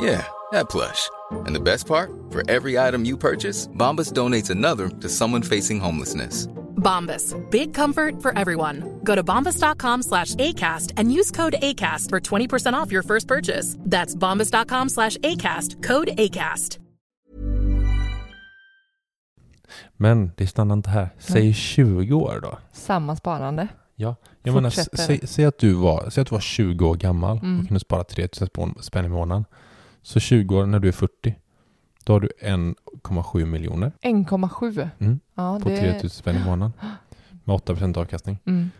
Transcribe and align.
Yeah, 0.00 0.24
that 0.52 0.68
plush. 0.68 1.08
And 1.46 1.54
the 1.54 1.60
best 1.60 1.86
part? 1.86 2.10
For 2.30 2.42
every 2.50 2.78
item 2.78 3.04
you 3.04 3.16
purchase, 3.16 3.68
Bombas 3.68 4.12
donates 4.12 4.50
another 4.50 4.88
to 5.00 5.08
someone 5.08 5.42
facing 5.42 5.80
homelessness. 5.80 6.48
Bombas. 6.76 7.34
Big 7.50 7.72
comfort 7.74 8.20
for 8.22 8.36
everyone. 8.38 8.82
Go 9.04 9.14
to 9.14 9.22
bombas.com 9.22 10.02
slash 10.02 10.34
ACAST 10.34 10.92
and 10.98 11.12
use 11.12 11.30
code 11.30 11.54
ACAST 11.62 12.10
for 12.10 12.20
20% 12.20 12.74
off 12.74 12.92
your 12.92 13.02
first 13.02 13.26
purchase. 13.28 13.76
That's 13.90 14.14
bombas.com 14.16 14.88
slash 14.88 15.16
ACAST. 15.18 15.82
Code 15.82 16.10
ACAST. 16.18 16.78
Men 19.96 20.32
det 20.36 20.46
stannar 20.46 20.74
inte 20.76 20.90
här. 20.90 21.08
Säg 21.18 21.54
20 21.54 22.14
år 22.14 22.40
då. 22.42 22.58
Samma 22.72 23.16
sparande. 23.16 23.68
Ja, 23.96 24.16
jag 24.42 24.54
menar, 24.54 24.70
säg, 24.70 25.20
säg, 25.26 25.44
att 25.44 25.58
du 25.58 25.72
var, 25.72 26.10
säg 26.10 26.22
att 26.22 26.28
du 26.28 26.34
var 26.34 26.40
20 26.40 26.86
år 26.88 26.94
gammal 26.94 27.38
Mm. 27.38 27.60
och 27.60 27.66
kunde 27.68 27.80
spara 27.80 28.04
3000 28.04 28.48
spån- 28.48 28.82
spänn 28.82 29.04
i 29.04 29.08
månaden. 29.08 29.44
Så 30.06 30.20
20 30.20 30.56
år 30.56 30.66
när 30.66 30.78
du 30.80 30.88
är 30.88 30.92
40, 30.92 31.34
då 32.04 32.12
har 32.12 32.20
du 32.20 32.28
1,7 32.40 33.44
miljoner 33.44 33.92
1,7. 34.02 34.88
mm, 34.98 35.20
Ja, 35.34 35.60
på 35.62 35.68
det... 35.68 35.76
3000 35.76 36.10
spänn 36.10 36.36
i 36.36 36.44
månaden. 36.44 36.72
Med 37.44 37.56
8% 37.56 37.98
avkastning. 37.98 38.38
Mm. 38.46 38.70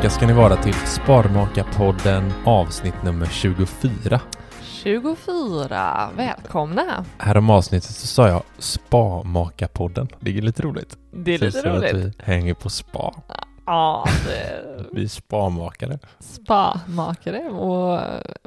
Tillbaka 0.00 0.10
ska 0.16 0.26
ni 0.26 0.32
vara 0.32 0.56
till 0.56 0.74
Sparmakarpodden 0.74 2.32
avsnitt 2.44 3.02
nummer 3.02 3.26
24. 3.26 4.20
24. 4.62 6.10
Välkomna. 6.16 7.04
Här 7.18 7.36
om 7.36 7.50
avsnittet 7.50 7.90
så 7.90 8.06
sa 8.06 8.28
jag 8.28 8.42
Spamakarpodden. 8.58 10.08
Det 10.20 10.38
är 10.38 10.42
lite 10.42 10.62
roligt. 10.62 10.96
Det 11.12 11.34
är 11.34 11.38
Så 11.38 11.44
lite 11.44 11.60
som 11.60 11.70
att 11.72 11.76
roligt. 11.82 11.94
vi 11.94 12.12
hänger 12.18 12.54
på 12.54 12.70
spa. 12.70 13.14
Ja, 13.66 14.06
det... 14.26 14.84
Vi 14.92 15.04
är 15.04 15.08
spamakare. 15.08 15.98
Spa-makare 16.18 17.48
och 17.48 18.00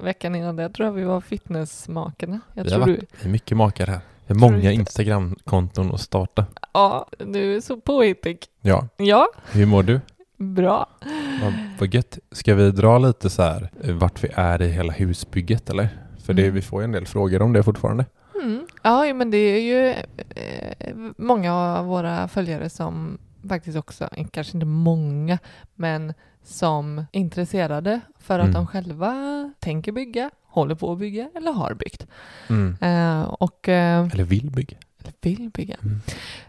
veckan 0.06 0.36
innan 0.36 0.56
det 0.56 0.70
tror 0.70 0.86
jag 0.88 0.94
vi 0.94 1.04
var 1.04 1.22
fitnessmakarna. 1.22 2.40
Jag 2.54 2.64
Vi 2.64 2.72
har 2.72 2.78
tror 2.86 2.94
varit- 2.96 3.10
du... 3.22 3.30
Mycket 3.30 3.58
makare 3.58 3.92
här. 3.92 4.00
Det 4.28 4.34
är 4.34 4.38
Tror 4.40 4.50
du 4.50 4.56
många? 4.58 4.72
Instagramkonton 4.72 5.94
att 5.94 6.02
starta. 6.02 6.46
Ja, 6.74 7.08
du 7.18 7.56
är 7.56 7.62
så 7.62 7.78
påhittig. 7.78 8.38
Ja, 8.62 8.88
Ja, 8.98 9.28
hur 9.52 9.66
mår 9.66 9.84
du? 9.84 10.02
Bra. 10.38 10.90
Vad, 11.42 11.54
vad 11.80 11.94
gött. 11.94 12.20
Ska 12.32 12.56
vi 12.56 12.72
dra 12.72 12.98
lite 12.98 13.30
så 13.30 13.42
här 13.44 13.70
eh, 13.84 13.94
vart 13.96 14.24
vi 14.24 14.30
är 14.36 14.62
i 14.62 14.68
hela 14.68 14.94
husbygget 14.94 15.70
eller? 15.70 15.90
För 16.26 16.34
det, 16.34 16.42
Mm. 16.42 16.56
vi 16.56 16.62
får 16.62 16.82
ju 16.82 16.86
en 16.86 16.92
del 16.92 17.06
frågor 17.06 17.42
om 17.42 17.54
det 17.54 17.64
fortfarande. 17.64 18.06
Mm. 18.44 18.68
Ja, 18.84 19.14
men 19.14 19.32
det 19.32 19.38
är 19.38 19.60
ju 19.62 19.88
eh, 20.36 20.96
många 21.18 21.54
av 21.56 21.86
våra 21.86 22.28
följare 22.28 22.70
som 22.70 23.18
faktiskt 23.50 23.78
också, 23.78 24.10
eh, 24.12 24.28
kanske 24.32 24.58
inte 24.58 24.66
många, 24.66 25.40
men 25.76 26.14
som 26.44 26.98
är 26.98 27.06
intresserade 27.20 28.00
för 28.20 28.40
att 28.40 28.44
Mm. 28.46 28.54
de 28.54 28.68
själva 28.68 29.14
tänker 29.60 29.92
bygga, 29.92 30.30
håller 30.48 30.76
på 30.76 30.92
att 30.92 31.00
bygga 31.00 31.30
eller 31.36 31.52
har 31.52 31.74
byggt. 31.74 32.08
Mm. 32.50 32.78
Eh, 32.82 33.22
och 33.24 33.70
eh, 33.70 34.08
Eller 34.14 34.24
vill 34.24 34.52
bygga. 34.52 34.78
Vill 35.22 35.50
bygga. 35.50 35.76
Mm. 35.84 36.02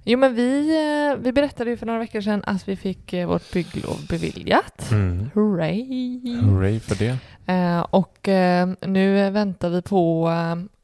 Jo, 0.04 0.18
men 0.18 0.34
vi, 0.34 0.76
eh, 1.10 1.16
vi 1.22 1.32
berättade 1.32 1.70
ju 1.70 1.76
för 1.76 1.86
några 1.86 1.98
veckor 2.00 2.20
sedan 2.20 2.42
att 2.46 2.68
vi 2.68 2.76
fick 2.76 3.12
eh, 3.12 3.26
vårt 3.28 3.52
bygglov 3.52 4.06
beviljat. 4.08 4.90
Mm. 4.90 5.30
Hooray! 5.34 6.36
Hurray 6.40 6.80
för 6.80 6.94
det. 6.94 7.16
Eh, 7.52 7.80
och 7.80 8.28
eh, 8.28 8.68
nu 8.80 9.30
väntar 9.30 9.70
vi 9.70 9.82
på 9.82 10.28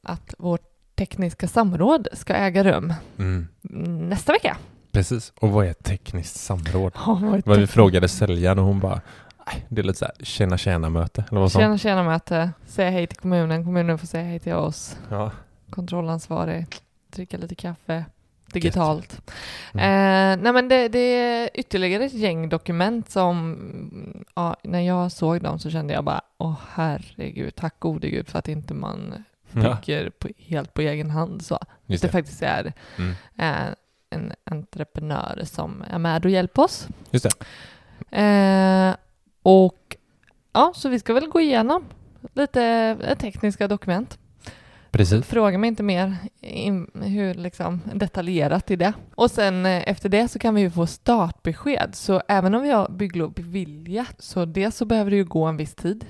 att 0.03 0.35
vårt 0.39 0.67
tekniska 0.95 1.49
samråd 1.49 2.09
ska 2.13 2.35
äga 2.35 2.65
rum 2.65 2.93
Mm. 3.19 3.49
nästa 4.09 4.33
vecka. 4.33 4.57
Precis. 4.93 5.33
Och 5.41 5.51
vad 5.51 5.67
är 5.67 5.73
tekniskt 5.73 6.37
samråd? 6.37 6.93
Vårt 7.07 7.47
Vad 7.47 7.59
vi 7.59 7.67
frågade 7.67 8.09
säljaren 8.09 8.59
och 8.59 8.65
hon 8.65 8.81
bara 8.81 9.01
"Nej, 9.47 9.67
det 9.69 9.81
är 9.81 9.83
lite 9.83 9.99
så 9.99 10.05
här 10.05 10.15
tjäna 10.25 10.59
tjäna 10.59 10.89
möte 10.91 11.25
eller 11.31 11.41
vad 11.41 11.53
sa 11.53 11.59
hon? 11.59 11.65
Tjena, 11.65 11.79
tjena 11.79 12.03
möte. 12.11 12.51
Säga 12.67 12.91
hej 12.91 13.07
till 13.07 13.19
kommunen. 13.19 13.65
Kommunen 13.65 13.99
får 13.99 14.07
säga 14.07 14.25
hej 14.25 14.39
till 14.39 14.53
oss. 14.55 14.97
Ja. 15.09 15.31
Kontrollansvarig. 15.71 16.67
Dricka 17.11 17.37
lite 17.37 17.55
kaffe. 17.55 18.05
Digitalt. 18.53 19.33
Mm. 19.75 19.85
Eh, 20.39 20.43
nej 20.43 20.53
men 20.53 20.69
det, 20.69 20.89
det 20.89 20.99
är 20.99 21.51
ytterligare 21.55 22.05
ett 22.05 22.13
gäng 22.13 22.49
dokument 22.49 23.11
som, 23.11 24.25
ja, 24.35 24.57
när 24.65 24.81
jag 24.81 25.13
såg 25.13 25.43
dem 25.43 25.59
så 25.59 25.71
kände 25.71 25.95
jag 25.95 26.05
bara, 26.05 26.21
åh 26.39 26.55
herregud, 26.73 27.55
tack 27.55 27.75
gode 27.79 28.09
gud 28.11 28.29
för 28.29 28.39
att 28.39 28.49
inte 28.49 28.75
man 28.75 29.25
Ja, 29.53 29.61
bygger 29.85 30.11
på, 30.11 30.29
helt 30.39 30.75
på 30.75 30.81
egen 30.83 31.11
hand 31.11 31.43
så. 31.45 31.59
just 31.87 32.03
det 32.03 32.09
det. 32.09 32.13
faktiskt 32.13 32.43
är 32.43 32.73
Mm. 32.99 33.15
eh, 33.39 33.75
en 34.11 34.33
entreprenör 34.45 35.43
som 35.45 35.85
är 35.91 35.99
med 35.99 36.25
och 36.25 36.31
hjälper 36.31 36.63
oss. 36.63 36.89
Just 37.11 37.27
det. 38.11 38.17
Eh, 38.23 38.95
och 39.43 39.97
ja, 40.53 40.73
så 40.75 40.89
vi 40.89 40.99
ska 40.99 41.13
väl 41.15 41.29
gå 41.29 41.41
igenom 41.41 41.85
lite 42.35 42.63
eh, 43.03 43.19
tekniska 43.19 43.69
dokument. 43.69 44.19
Precis. 44.91 45.27
Fråga 45.27 45.59
mig 45.59 45.69
inte 45.69 45.83
mer 45.83 46.17
in, 46.41 46.91
hur 46.95 47.35
liksom 47.35 47.81
detaljerat 47.95 48.71
i 48.71 48.77
det. 48.77 48.93
Och 49.15 49.31
sen 49.31 49.67
eh, 49.67 49.83
efter 49.87 50.09
det 50.09 50.29
så 50.29 50.39
kan 50.39 50.55
vi 50.55 50.61
ju 50.61 50.71
få 50.71 50.87
startbesked. 50.87 51.91
Så 51.95 52.23
även 52.29 52.55
om 52.55 52.63
vi 52.63 52.71
har 52.71 52.89
bygglov 52.89 53.33
beviljat 53.33 54.15
så 54.19 54.45
dels 54.45 54.77
så 54.77 54.85
behöver 54.85 55.11
det 55.11 55.17
ju 55.17 55.25
gå 55.25 55.45
en 55.45 55.57
viss 55.57 55.75
tid 55.75 56.07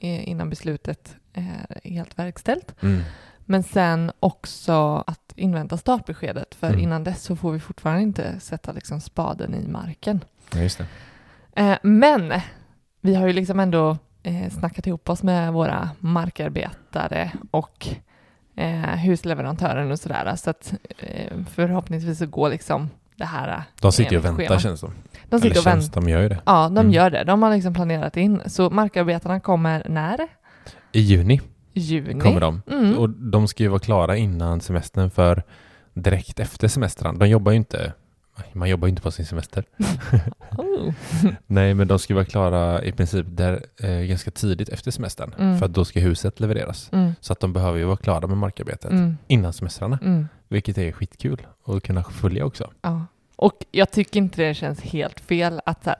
eh, 0.00 0.28
innan 0.28 0.50
beslutet 0.50 1.16
är 1.32 1.80
helt 1.84 2.18
verkställt. 2.18 2.74
Mm. 2.82 3.00
Men 3.46 3.62
sen 3.62 4.12
också 4.20 5.04
att 5.06 5.32
invänta 5.36 5.76
startbeskedet 5.76 6.54
för 6.54 6.66
Mm. 6.68 6.80
innan 6.80 7.04
dess 7.04 7.22
så 7.22 7.36
får 7.36 7.52
vi 7.52 7.60
fortfarande 7.60 8.02
inte 8.02 8.40
sätta 8.40 8.72
liksom 8.72 9.00
spaden 9.00 9.54
i 9.54 9.68
marken. 9.68 10.20
Ja. 10.52 10.68
Eh, 11.56 11.78
men 11.82 12.32
vi 13.00 13.14
har 13.14 13.26
ju 13.26 13.32
liksom 13.32 13.60
ändå 13.60 13.98
snackat 14.50 14.86
ihop 14.86 15.08
oss 15.08 15.22
med 15.22 15.52
våra 15.52 15.90
markarbetare 15.98 17.32
och 17.50 17.88
eh, 18.56 18.96
husleverantören 18.96 19.90
och 19.90 19.98
sådär. 19.98 20.36
Så 20.36 20.50
att 20.50 20.74
eh, 20.98 21.36
förhoppningsvis 21.54 22.18
så 22.18 22.26
går 22.26 22.48
liksom 22.50 22.90
det 23.16 23.24
här 23.24 23.62
De 23.80 23.92
sitter 23.92 24.12
ju 24.12 24.18
och 24.18 24.24
väntar 24.24 24.44
schema. 24.44 24.60
känns 24.60 24.80
det. 24.80 24.90
De 25.28 25.38
sitter 25.40 25.50
Eller 25.50 25.58
och 25.58 25.64
känns, 25.64 25.84
väntar. 25.86 26.00
de 26.00 26.08
gör 26.08 26.20
ju 26.22 26.28
det. 26.28 26.38
Ja, 26.46 26.62
de 26.68 26.78
Mm. 26.78 26.92
gör 26.92 27.10
det. 27.10 27.24
De 27.24 27.42
har 27.42 27.50
liksom 27.54 27.74
planerat 27.74 28.16
in. 28.16 28.40
Så 28.46 28.70
markarbetarna 28.70 29.40
kommer 29.40 29.86
när? 29.88 30.18
I 30.92 31.00
juni 31.00 31.40
Juni. 31.72 32.20
kommer 32.20 32.40
de. 32.40 32.62
Mm. 32.70 32.98
Och 32.98 33.10
de 33.10 33.48
ska 33.48 33.62
ju 33.62 33.68
vara 33.68 33.78
klara 33.80 34.16
innan 34.16 34.60
semestern 34.60 35.10
för 35.10 35.42
direkt 35.94 36.40
efter 36.40 36.68
semestern. 36.68 37.18
De 37.18 37.28
jobbar 37.28 37.52
ju 37.52 37.58
inte, 37.58 37.92
man 38.52 38.68
jobbar 38.68 38.88
ju 38.88 38.90
inte 38.90 39.02
på 39.02 39.10
sin 39.10 39.26
semester. 39.26 39.64
Oh. 40.58 40.92
Nej, 41.46 41.74
men 41.74 41.88
de 41.88 41.98
ska 41.98 42.14
vara 42.14 42.24
klara 42.24 42.84
i 42.84 42.92
princip 42.92 43.26
där, 43.28 43.64
eh, 43.80 43.90
ganska 44.00 44.30
tidigt 44.30 44.68
efter 44.68 44.90
semestern. 44.90 45.34
Mm. 45.38 45.58
För 45.58 45.66
att 45.66 45.72
då 45.74 45.84
ska 45.84 46.00
huset 46.00 46.40
levereras. 46.40 46.88
Mm. 46.92 47.12
Så 47.20 47.32
att 47.32 47.40
de 47.40 47.52
behöver 47.52 47.78
ju 47.78 47.84
vara 47.84 47.96
klara 47.96 48.26
med 48.26 48.36
markarbetet 48.36 48.90
Mm. 48.90 49.16
innan 49.26 49.52
semestrarna. 49.52 49.98
Mm. 50.02 50.28
Vilket 50.48 50.78
är 50.78 50.92
skitkul 50.92 51.46
att 51.66 51.82
kunna 51.82 52.02
följa 52.04 52.44
också. 52.44 52.70
Ja. 52.82 53.06
Och 53.36 53.64
jag 53.70 53.90
tycker 53.90 54.18
inte 54.20 54.42
det 54.42 54.54
känns 54.54 54.80
helt 54.80 55.20
fel 55.20 55.60
att 55.66 55.84
så 55.84 55.94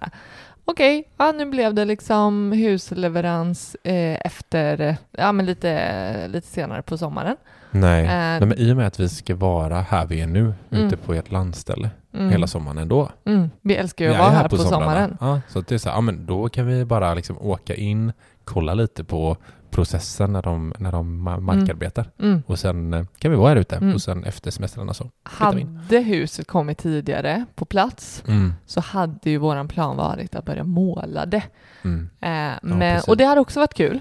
okej, 0.65 1.05
ja, 1.17 1.33
nu 1.33 1.51
blev 1.51 1.75
det 1.75 1.85
liksom 1.85 2.53
husleverans 2.53 3.75
eh, 3.85 4.19
efter, 4.25 4.97
ja 5.11 5.33
men 5.33 5.47
lite, 5.47 6.29
lite 6.29 6.47
senare 6.47 6.83
på 6.83 6.99
sommaren. 6.99 7.37
Nej. 7.75 8.03
Eh, 8.05 8.09
Nej, 8.11 8.41
men 8.47 8.59
i 8.59 8.73
och 8.73 8.77
med 8.77 8.87
att 8.87 9.01
vi 9.01 9.09
ska 9.09 9.35
vara 9.37 9.81
här 9.81 10.07
vi 10.07 10.21
är 10.21 10.27
nu, 10.27 10.41
Mm. 10.71 10.85
ute 10.87 10.97
på 10.97 11.15
ert 11.15 11.31
landställe 11.31 11.91
mm, 12.15 12.31
hela 12.31 12.47
sommaren 12.47 12.79
ändå. 12.79 13.09
Mm. 13.25 13.51
Vi 13.61 13.75
älskar 13.77 14.05
ju 14.05 14.11
att 14.13 14.19
vara 14.19 14.31
ju 14.31 14.37
här 14.37 14.49
på, 14.49 14.57
somrarna. 14.57 14.81
sommaren. 14.85 15.17
Ja, 15.21 15.41
så 15.49 15.61
det 15.61 15.75
är 15.75 15.79
så 15.79 15.89
här, 15.89 15.97
ja 15.97 16.01
men 16.01 16.27
då 16.27 16.49
kan 16.49 16.67
vi 16.67 16.85
bara 16.85 17.15
liksom 17.15 17.39
åka 17.41 17.75
in, 17.75 18.13
kolla 18.45 18.75
lite 18.75 19.05
på 19.05 19.37
processen 19.71 20.33
när 20.33 20.43
de, 20.43 20.75
när 20.79 20.93
de 20.93 21.29
ma- 21.29 21.41
markarbetar. 21.41 22.11
Mm. 22.21 22.43
Och 22.47 22.59
sen 22.59 22.95
eh, 22.95 23.05
kan 23.19 23.31
vi 23.31 23.37
vara 23.37 23.49
här 23.49 23.57
ute 23.57 23.77
Mm. 23.77 23.95
och 23.95 24.03
sen 24.03 24.25
efter 24.25 24.51
semestrarna 24.51 24.95
så. 24.95 25.11
Hade 25.23 25.99
huset 25.99 26.47
kommit 26.47 26.79
tidigare 26.79 27.45
på 27.55 27.65
plats 27.65 28.23
Mm. 28.29 28.53
så 28.67 28.81
hade 28.81 29.31
ju 29.31 29.39
våran 29.39 29.69
plan 29.69 29.97
varit 29.97 30.35
att 30.35 30.45
börja 30.45 30.65
måla 30.65 31.27
det. 31.27 31.43
Mm. 31.83 32.11
Eh, 32.21 32.29
men, 32.63 32.79
precis. 32.81 33.09
och 33.09 33.17
det 33.17 33.25
hade 33.25 33.41
också 33.41 33.61
varit 33.61 33.75
kul. 33.75 34.01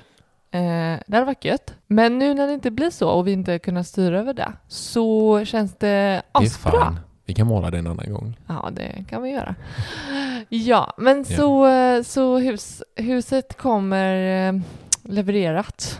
Eh, 0.53 0.99
det 1.07 1.15
hade 1.15 1.25
varit 1.25 1.45
gött. 1.45 1.73
Men 1.87 2.19
nu 2.19 2.33
när 2.33 2.47
det 2.47 2.53
inte 2.53 2.71
blir 2.71 2.89
så 2.89 3.09
och 3.09 3.27
vi 3.27 3.31
inte 3.31 3.59
kunnat 3.59 3.87
styra 3.87 4.19
över 4.19 4.33
det 4.33 4.53
så 4.67 5.45
känns 5.45 5.71
det 5.71 5.87
Det 5.87 5.93
är 5.93 6.23
asbra. 6.31 6.71
fine. 6.71 6.99
Vi 7.25 7.33
kan 7.33 7.47
måla 7.47 7.71
det 7.71 7.77
en 7.77 7.87
annan 7.87 8.13
gång. 8.13 8.39
Ja, 8.47 8.69
det 8.71 9.05
kan 9.09 9.23
vi 9.23 9.29
göra. 9.29 9.55
Ja, 10.49 10.93
men 10.97 11.25
så, 11.25 11.67
eh, 11.67 12.03
så 12.03 12.37
hus, 12.37 12.83
huset 12.95 13.57
kommer 13.57 14.47
eh, 14.49 14.61
levererat 15.03 15.99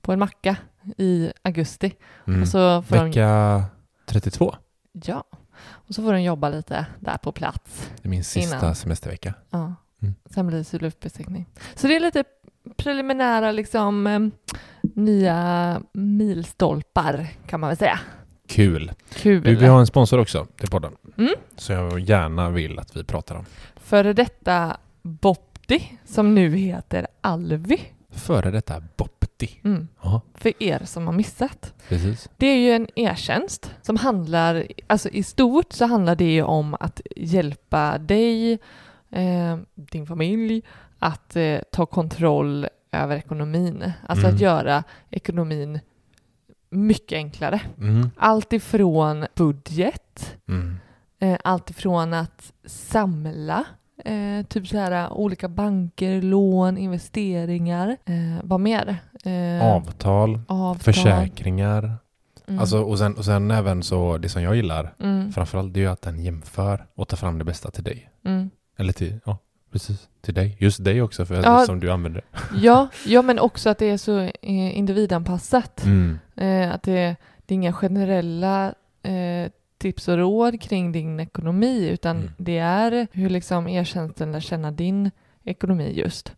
på 0.00 0.12
en 0.12 0.18
macka 0.18 0.56
i 0.96 1.32
augusti. 1.42 1.92
Mm. 2.26 2.42
Och 2.42 2.48
så 2.48 2.82
får 2.82 2.96
de, 2.96 3.04
Vecka 3.06 3.64
32, 4.06 4.54
ja, 4.92 5.24
och 5.66 5.94
så 5.94 6.02
får 6.02 6.12
de 6.12 6.22
jobba 6.22 6.48
lite 6.48 6.86
där 7.00 7.16
på 7.16 7.32
plats. 7.32 7.90
det 8.02 8.08
är 8.08 8.10
min 8.10 8.24
sista 8.24 8.58
Innan. 8.58 8.74
semestervecka. 8.74 9.34
Ja. 9.50 9.74
Mm. 10.02 10.14
Sen 10.30 10.46
blir 10.46 10.64
det 10.72 10.82
luftbesiktning. 10.82 11.46
Så 11.74 11.86
det 11.86 11.96
är 11.96 12.00
lite 12.00 12.24
preliminära 12.76 13.52
liksom 13.52 14.06
eh, 14.06 14.20
nya 14.94 15.80
milstolpar 15.92 17.26
kan 17.46 17.60
man 17.60 17.68
väl 17.70 17.76
säga. 17.76 18.00
Kul. 18.48 18.92
Kul. 19.14 19.40
Vi, 19.42 19.54
vi 19.54 19.66
har 19.66 19.80
en 19.80 19.86
sponsor 19.86 20.18
också 20.18 20.46
till 20.56 20.68
podden. 20.70 20.92
Mm. 21.18 21.34
Så 21.56 21.72
jag 21.72 22.00
gärna 22.00 22.50
vill 22.50 22.78
att 22.78 22.96
vi 22.96 23.04
pratar 23.04 23.34
om. 23.34 23.44
Före 23.76 24.12
detta 24.12 24.76
Bopti 25.02 25.98
som 26.04 26.34
nu 26.34 26.56
heter 26.56 27.06
Alvi. 27.20 27.80
Före 28.10 28.50
detta 28.50 28.82
Bopti. 28.96 29.60
Mm. 29.64 29.88
För 30.34 30.62
er 30.62 30.82
som 30.84 31.06
har 31.06 31.14
missat. 31.14 31.74
precis. 31.88 32.28
Det 32.36 32.46
är 32.46 32.56
ju 32.56 32.70
en 32.70 32.88
e-tjänst 32.94 33.74
som 33.82 33.96
handlar, 33.96 34.66
alltså 34.86 35.08
i 35.08 35.22
stort 35.22 35.72
så 35.72 35.86
handlar 35.86 36.14
det 36.14 36.32
ju 36.32 36.42
om 36.42 36.76
att 36.80 37.00
hjälpa 37.16 37.98
dig, 37.98 38.52
eh, 39.10 39.58
din 39.74 40.06
familj, 40.06 40.62
att 41.04 41.36
eh, 41.36 41.58
ta 41.72 41.86
kontroll 41.86 42.66
över 42.92 43.16
ekonomin. 43.16 43.92
Alltså 44.06 44.24
Mm. 44.26 44.34
att 44.34 44.40
göra 44.40 44.84
ekonomin 45.10 45.80
mycket 46.70 47.16
enklare. 47.16 47.60
Mm. 47.78 48.10
Allt 48.16 48.52
ifrån 48.52 49.26
budget, 49.36 50.36
Mm. 50.48 50.76
eh, 51.20 51.38
allt 51.44 51.70
ifrån 51.70 52.14
att 52.14 52.52
samla 52.66 53.64
Eh, 54.04 54.42
typ 54.46 54.66
så 54.68 54.78
här 54.78 55.12
olika 55.12 55.48
banker, 55.48 56.22
lån, 56.22 56.78
investeringar. 56.78 57.88
Eh, 58.04 58.40
vad 58.42 58.60
mer? 58.60 58.96
Eh, 59.24 59.66
Avtal, 59.66 60.40
avtal. 60.48 60.82
försäkringar. 60.94 61.98
Mm. 62.48 62.60
Alltså, 62.60 62.82
och, 62.82 62.98
sen, 62.98 63.16
och 63.16 63.24
sen 63.24 63.50
även 63.50 63.82
så, 63.82 64.18
det 64.18 64.28
som 64.28 64.42
jag 64.42 64.56
gillar 64.56 64.94
mm. 65.00 65.32
framförallt 65.32 65.74
det 65.74 65.80
är 65.80 65.82
ju 65.82 65.88
att 65.90 66.02
den 66.02 66.22
jämför 66.22 66.86
och 66.94 67.08
tar 67.08 67.16
fram 67.16 67.38
det 67.38 67.44
bästa 67.44 67.70
till 67.70 67.84
dig. 67.84 68.10
Mm. 68.24 68.50
Eller 68.78 68.92
till, 68.92 69.20
ja 69.24 69.38
precis, 69.74 70.08
till 70.20 70.34
dig. 70.34 70.56
Just 70.60 70.84
dig 70.84 71.02
också 71.02 71.26
för 71.26 71.34
Ja. 71.42 71.64
som 71.66 71.80
du 71.80 71.90
använder. 71.90 72.22
Ja, 72.56 72.88
ja, 73.06 73.22
men 73.22 73.38
också 73.38 73.70
att 73.70 73.78
det 73.78 73.90
är 73.90 73.96
så 73.96 74.18
eh, 74.20 74.78
individanpassat. 74.78 75.84
Mm. 75.84 76.18
Eh, 76.36 76.74
att 76.74 76.82
det, 76.82 77.16
det 77.46 77.54
är 77.54 77.56
inga 77.56 77.72
generella 77.72 78.74
eh, 79.02 79.50
tips 79.78 80.08
och 80.08 80.16
råd 80.18 80.60
kring 80.62 80.92
din 80.92 81.20
ekonomi, 81.20 81.88
utan 81.88 82.16
Mm. 82.16 82.30
det 82.36 82.58
är 82.58 83.06
hur 83.12 83.30
liksom 83.30 83.68
e-tjänsten 83.68 84.32
lär 84.32 84.40
känna 84.40 84.70
din 84.70 85.10
ekonomi 85.44 85.92
just. 85.94 86.32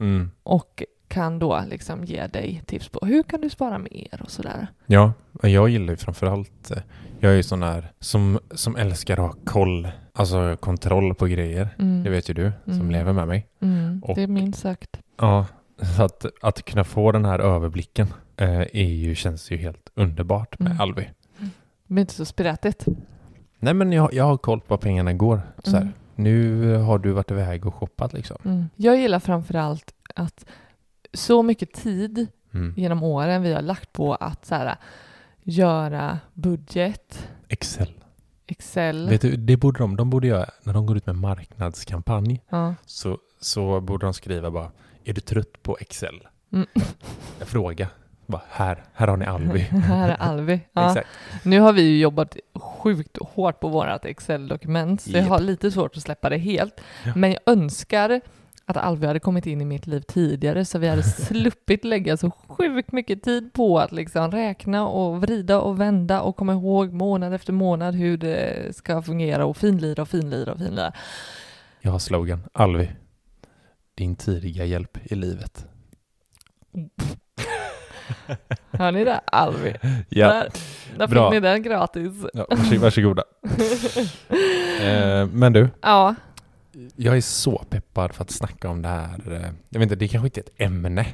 Mm. 0.00 0.30
Och 0.42 0.82
kan 1.08 1.38
då 1.38 1.62
liksom 1.70 2.04
ge 2.04 2.26
dig 2.26 2.62
tips 2.66 2.88
på 2.88 3.06
hur 3.06 3.22
kan 3.22 3.40
du 3.40 3.50
spara 3.50 3.78
mer 3.78 4.20
och 4.24 4.30
sådär. 4.30 4.66
Ja, 4.86 5.12
jag 5.42 5.68
gillar 5.68 5.90
ju 5.92 5.96
framförallt, 5.96 6.70
eh, 6.70 6.78
jag 7.20 7.32
är 7.32 7.36
ju 7.36 7.42
sån 7.42 7.62
här 7.62 7.92
som, 8.00 8.38
som 8.50 8.76
älskar 8.76 9.14
att 9.14 9.20
ha 9.20 9.34
koll, 9.44 9.88
alltså 10.12 10.56
kontroll 10.60 11.14
på 11.14 11.26
grejer. 11.26 11.68
Mm. 11.78 12.02
Det 12.02 12.10
vet 12.10 12.30
ju 12.30 12.34
du 12.34 12.52
som 12.64 12.74
Mm. 12.74 12.90
lever 12.90 13.12
med 13.12 13.28
mig. 13.28 13.48
Mm, 13.60 14.02
Och- 14.04 14.14
det 14.14 14.22
är 14.22 14.26
minst 14.26 14.60
sagt. 14.60 15.00
Ja, 15.20 15.46
så 15.96 16.02
att, 16.02 16.26
att 16.42 16.62
kunna 16.64 16.84
få 16.84 17.12
den 17.12 17.24
här 17.24 17.38
överblicken 17.38 18.06
eh, 18.36 18.60
är 18.60 18.82
ju, 18.92 19.14
känns 19.14 19.50
ju 19.50 19.56
helt 19.56 19.90
underbart 19.94 20.58
med 20.58 20.66
Mm. 20.72 20.80
Alvi. 20.80 21.10
Blir 21.86 22.00
inte 22.00 22.14
så 22.14 22.24
sprättigt. 22.24 22.86
Nej 23.58 23.74
men 23.74 23.92
jag, 23.92 24.14
jag 24.14 24.24
har 24.24 24.36
koll 24.36 24.60
på 24.60 24.66
var 24.68 24.78
pengarna 24.78 25.12
går. 25.12 25.40
Så 25.64 25.70
här. 25.70 25.80
Mm. 25.80 25.92
Nu 26.14 26.74
har 26.76 26.98
du 26.98 27.12
varit 27.12 27.30
iväg 27.30 27.66
och 27.66 27.74
shoppat 27.74 28.12
liksom. 28.12 28.36
Mm. 28.44 28.64
Jag 28.76 28.96
gillar 28.96 29.18
framför 29.20 29.54
allt 29.54 29.94
att 30.14 30.46
så 31.12 31.42
mycket 31.42 31.72
tid 31.72 32.26
genom 32.76 33.02
åren 33.02 33.42
vi 33.42 33.52
har 33.52 33.62
lagt 33.62 33.92
på 33.92 34.14
att 34.14 34.44
så 34.46 34.54
här, 34.54 34.76
göra 35.42 36.18
budget, 36.34 37.28
Excel. 37.48 37.92
Excel. 38.46 39.08
Vet 39.08 39.20
du, 39.20 39.36
det 39.36 39.56
borde 39.56 39.78
de, 39.78 39.96
de 39.96 40.10
borde 40.10 40.26
göra, 40.26 40.50
när 40.62 40.72
de 40.74 40.86
går 40.86 40.96
ut 40.96 41.06
med 41.06 41.16
marknadskampanj 41.16 42.40
Ja. 42.48 42.74
så, 42.86 43.18
så 43.40 43.80
borde 43.80 44.06
de 44.06 44.14
skriva 44.14 44.50
bara, 44.50 44.70
är 45.04 45.12
du 45.12 45.20
trött 45.20 45.62
på 45.62 45.76
Excel? 45.80 46.20
Mm. 46.52 46.66
Fråga. 47.40 47.88
Bara, 48.26 48.42
här, 48.50 48.84
här 48.94 49.08
har 49.08 49.16
ni 49.16 49.24
Alvi. 49.26 49.58
Här 49.70 50.08
är 50.08 50.16
Alvi. 50.16 50.60
Ja. 50.72 50.96
Nu 51.44 51.60
har 51.60 51.72
vi 51.72 51.82
ju 51.82 52.00
jobbat 52.00 52.36
sjukt 52.54 53.18
hårt 53.20 53.60
på 53.60 53.68
vårt 53.68 54.04
Excel-dokument, 54.04 55.00
så 55.00 55.10
jag 55.10 55.20
Japp. 55.20 55.28
har 55.28 55.40
lite 55.40 55.70
svårt 55.70 55.96
att 55.96 56.02
släppa 56.02 56.28
det 56.28 56.38
helt. 56.38 56.80
Ja. 57.06 57.12
Men 57.16 57.30
jag 57.30 57.40
önskar 57.46 58.20
att 58.64 58.76
Alvi 58.76 59.06
hade 59.06 59.20
kommit 59.20 59.46
in 59.46 59.60
i 59.60 59.64
mitt 59.64 59.86
liv 59.86 60.00
tidigare 60.00 60.64
så 60.64 60.78
vi 60.78 60.88
hade 60.88 61.02
sluppit 61.28 61.84
lägga 61.84 62.16
så 62.16 62.30
sjukt 62.48 62.92
mycket 62.92 63.22
tid 63.22 63.52
på 63.52 63.78
att 63.78 63.92
liksom 63.92 64.30
räkna 64.30 64.86
och 64.88 65.20
vrida 65.20 65.60
och 65.60 65.80
vända 65.80 66.20
och 66.20 66.36
komma 66.36 66.52
ihåg 66.52 66.92
månad 66.92 67.34
efter 67.34 67.52
månad 67.52 67.94
hur 67.94 68.16
det 68.16 68.76
ska 68.76 69.02
fungera 69.02 69.44
och 69.46 69.56
finlira 69.56 70.02
och 70.02 70.08
finlira 70.08 70.52
och 70.52 70.58
finlira. 70.58 70.92
Jag 71.80 71.92
har 71.92 71.98
slogan, 71.98 72.42
Alvi. 72.52 72.90
Din 73.94 74.16
tidiga 74.16 74.64
hjälp 74.64 74.98
i 75.12 75.14
livet. 75.14 75.66
Hör 78.70 78.92
ni 78.92 79.04
det? 79.04 79.18
Alvi. 79.26 79.74
Ja, 80.08 80.28
Där, 80.28 80.48
där 80.98 81.06
Bra. 81.06 81.30
fick 81.30 81.34
ni 81.34 81.40
den 81.48 81.62
gratis. 81.62 82.12
ja 82.34 82.46
varsåg- 82.50 82.78
varsågoda. 82.78 83.22
eh, 84.80 85.26
men 85.32 85.52
du, 85.52 85.68
Ja, 85.82 86.14
jag 86.96 87.16
är 87.16 87.20
så 87.20 87.64
peppad 87.70 88.14
för 88.14 88.22
att 88.24 88.30
snacka 88.30 88.68
om 88.68 88.82
det 88.82 88.88
här. 88.88 89.32
eh, 89.32 89.40
Jag 89.68 89.78
vet 89.80 89.82
inte, 89.82 89.96
det 89.96 90.08
kanske 90.08 90.26
inte 90.26 90.40
är 90.40 90.44
ett 90.44 90.52
ämne, 90.60 91.06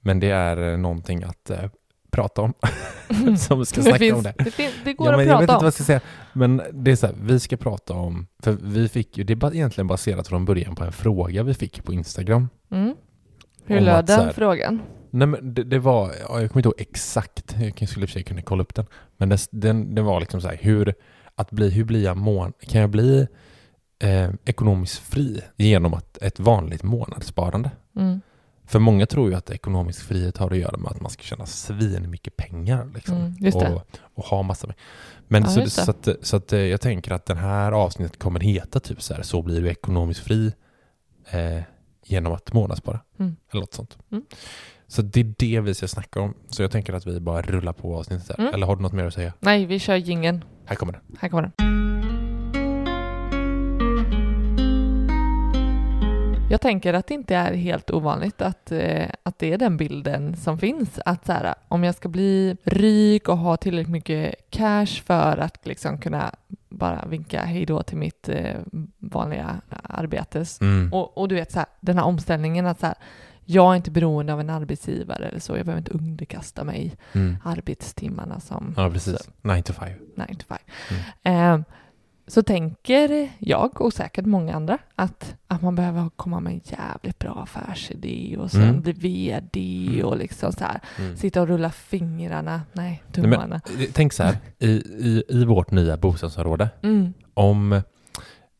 men 0.00 0.20
det 0.20 0.30
är 0.30 0.72
eh, 0.72 0.78
någonting 0.78 1.22
att 1.22 1.50
eh, 1.50 1.64
prata 2.10 2.42
om. 2.42 2.52
Som 3.38 3.58
vi 3.58 3.64
ska 3.66 3.76
det, 3.76 3.82
snacka 3.82 3.98
finns, 3.98 4.16
om 4.16 4.22
det. 4.22 4.34
det, 4.38 4.50
fin- 4.50 4.70
det 4.84 4.92
går 4.92 5.06
Ja, 5.10 5.16
men 5.16 5.20
att 5.20 5.26
jag 5.26 5.38
vet 5.40 5.46
prata 5.48 5.52
inte 5.52 5.52
om. 5.54 5.58
vad 5.58 5.66
jag 5.66 5.74
ska 5.74 5.84
säga. 5.84 6.00
Men 6.32 6.62
det 6.72 6.90
är 6.90 6.96
så 6.96 7.06
här, 7.06 7.14
vi 7.22 7.40
ska 7.40 7.56
prata 7.56 7.94
om, 7.94 8.26
för 8.42 8.52
vi 8.62 8.88
fick 8.88 9.18
ju, 9.18 9.24
det 9.24 9.32
är 9.42 9.54
egentligen 9.54 9.86
baserat 9.86 10.28
från 10.28 10.44
början 10.44 10.74
på 10.74 10.84
en 10.84 10.92
fråga 10.92 11.42
vi 11.42 11.54
fick 11.54 11.84
på 11.84 11.92
Instagram. 11.92 12.48
Mm. 12.70 12.94
Hur 13.64 13.78
Om 13.78 13.84
löd 13.84 14.06
den 14.06 14.20
här- 14.20 14.32
frågan? 14.32 14.82
Nej 15.10 15.26
men 15.26 15.54
det, 15.54 15.62
det 15.64 15.78
var, 15.78 16.06
ja, 16.28 16.40
jag 16.40 16.50
kommer 16.50 16.60
inte 16.60 16.68
ihåg 16.68 16.74
exakt, 16.80 17.56
jag 17.78 17.88
skulle 17.88 18.04
i 18.04 18.06
och 18.06 18.08
för 18.08 18.12
sig 18.12 18.22
kunna 18.22 18.42
kolla 18.42 18.62
upp 18.62 18.74
den. 18.74 18.86
Men 19.16 19.28
det, 19.28 19.46
den, 19.50 19.94
det 19.94 20.02
var 20.02 20.20
liksom 20.20 20.40
så 20.40 20.48
här, 20.48 20.58
hur, 20.60 20.94
att 21.34 21.50
bli, 21.50 21.70
hur 21.70 21.84
blir 21.84 22.04
jag 22.04 22.16
mån, 22.16 22.52
kan 22.60 22.80
jag 22.80 22.90
bli 22.90 23.26
eh, 24.02 24.30
ekonomiskt 24.44 24.98
fri 24.98 25.40
genom 25.56 25.94
att, 25.94 26.18
ett 26.18 26.40
vanligt 26.40 26.82
månadssparande? 26.82 27.70
Mm. 27.96 28.20
För 28.66 28.78
många 28.78 29.06
tror 29.06 29.30
ju 29.30 29.36
att 29.36 29.50
ekonomisk 29.50 30.02
frihet 30.02 30.36
har 30.36 30.50
att 30.50 30.58
göra 30.58 30.76
med 30.76 30.90
att 30.90 31.00
man 31.00 31.10
ska 31.10 31.22
tjäna 31.22 31.46
svin 31.46 32.10
mycket 32.10 32.36
pengar. 32.36 32.88
Liksom. 32.94 33.16
Mm, 33.16 33.34
det. 33.40 33.74
Och, 33.74 33.86
och 34.14 34.24
ha 34.24 34.42
massa 34.42 34.66
pengar. 34.66 34.82
Men 35.28 35.42
Ja, 35.42 35.48
så, 35.48 35.60
det. 35.60 35.70
så, 35.70 35.90
att, 35.90 36.08
så 36.22 36.36
att 36.36 36.52
eh, 36.52 36.60
jag 36.60 36.80
tänker 36.80 37.12
att 37.12 37.26
den 37.26 37.36
här 37.36 37.72
avsnittet 37.72 38.18
kommer 38.18 38.40
heta 38.40 38.80
typ 38.80 39.02
så 39.02 39.14
här, 39.14 39.22
så 39.22 39.42
blir 39.42 39.60
du 39.60 39.68
ekonomiskt 39.68 40.20
fri 40.20 40.52
eh, 41.30 41.62
genom 42.06 42.32
att 42.32 42.52
månadsspara. 42.52 43.00
Mm. 43.18 43.36
Eller 43.50 43.60
något 43.60 43.74
sånt. 43.74 43.98
Mm. 44.12 44.24
Så 44.86 45.02
det 45.02 45.20
är 45.20 45.34
det 45.38 45.60
vi 45.60 45.74
ska 45.74 45.88
snacka 45.88 46.20
om. 46.20 46.34
Så 46.48 46.62
jag 46.62 46.70
tänker 46.70 46.92
att 46.92 47.06
vi 47.06 47.20
bara 47.20 47.42
rullar 47.42 47.72
på 47.72 47.96
avsnittet 47.96 48.28
där. 48.28 48.40
Mm. 48.40 48.54
Eller 48.54 48.66
har 48.66 48.76
du 48.76 48.82
något 48.82 48.92
mer 48.92 49.04
att 49.04 49.14
säga? 49.14 49.32
Nej, 49.40 49.66
vi 49.66 49.78
kör 49.78 49.96
gingen. 49.96 50.44
Här 50.64 50.76
kommer 50.76 50.92
den. 50.92 51.02
Här 51.18 51.28
kommer 51.28 51.42
den. 51.56 51.81
Jag 56.52 56.60
tänker 56.60 56.94
att 56.94 57.06
det 57.06 57.14
inte 57.14 57.36
är 57.36 57.54
helt 57.54 57.90
ovanligt 57.90 58.42
att, 58.42 58.72
eh, 58.72 59.08
att 59.22 59.38
det 59.38 59.52
är 59.52 59.58
den 59.58 59.76
bilden 59.76 60.36
som 60.36 60.58
finns. 60.58 60.98
Att 61.04 61.26
så 61.26 61.32
här, 61.32 61.54
om 61.68 61.84
jag 61.84 61.94
ska 61.94 62.08
bli 62.08 62.56
rik 62.64 63.28
och 63.28 63.38
ha 63.38 63.56
tillräckligt 63.56 63.92
mycket 63.92 64.34
cash 64.50 64.86
för 65.04 65.36
att 65.38 65.66
liksom 65.66 65.98
kunna 65.98 66.34
bara 66.68 67.04
vinka 67.06 67.42
hej 67.42 67.66
då 67.66 67.82
till 67.82 67.96
mitt 67.96 68.28
eh, 68.28 68.56
vanliga 68.98 69.60
arbete. 69.82 70.44
Mm. 70.60 70.92
Och, 70.92 71.18
och 71.18 71.28
du 71.28 71.34
vet 71.34 71.52
så 71.52 71.58
här, 71.58 71.68
den 71.80 71.98
här 71.98 72.04
omställningen 72.04 72.66
att 72.66 72.80
så 72.80 72.86
här, 72.86 72.94
jag 73.44 73.72
är 73.72 73.76
inte 73.76 73.90
beroende 73.90 74.32
av 74.32 74.40
en 74.40 74.50
arbetsgivare 74.50 75.24
eller 75.28 75.40
så. 75.40 75.56
Jag 75.56 75.66
behöver 75.66 75.80
inte 75.80 75.92
underkasta 75.92 76.64
mig 76.64 76.96
Mm. 77.12 77.36
arbetstimmarna 77.44 78.40
som 78.40 78.74
Ja, 78.76 78.90
precis. 78.90 79.28
9 79.42 79.62
to 79.62 79.72
5. 79.72 79.88
9 80.16 80.26
to 80.34 80.44
5. 80.48 80.58
Mm. 81.24 81.60
Eh, 81.60 81.66
så 82.26 82.42
tänker 82.42 83.30
jag 83.38 83.80
och 83.80 83.92
säkert 83.92 84.26
många 84.26 84.54
andra 84.54 84.78
att, 84.94 85.34
att 85.46 85.62
man 85.62 85.74
behöver 85.74 86.10
komma 86.16 86.40
med 86.40 86.52
en 86.52 86.60
jävligt 86.64 87.18
bra 87.18 87.42
affärsidé 87.42 88.36
och 88.40 88.50
sen 88.50 88.62
Mm. 88.62 88.80
bli 88.82 88.92
VD 88.92 89.86
Mm. 89.88 90.06
och 90.06 90.16
liksom 90.18 90.52
så 90.52 90.64
här 90.64 90.80
Mm. 90.98 91.16
sitta 91.16 91.40
och 91.42 91.48
rulla 91.48 91.70
fingrarna, 91.70 92.62
nej, 92.72 93.02
Nej, 93.14 93.22
men, 93.28 93.32
tummarna. 93.32 93.60
tänk 93.92 94.12
så 94.12 94.22
här, 94.22 94.36
i, 94.58 94.66
i, 94.98 95.22
i 95.28 95.44
vårt 95.44 95.70
nya 95.70 95.96
bostadsområde, 95.96 96.68
Mm, 96.82 97.12
om, 97.34 97.82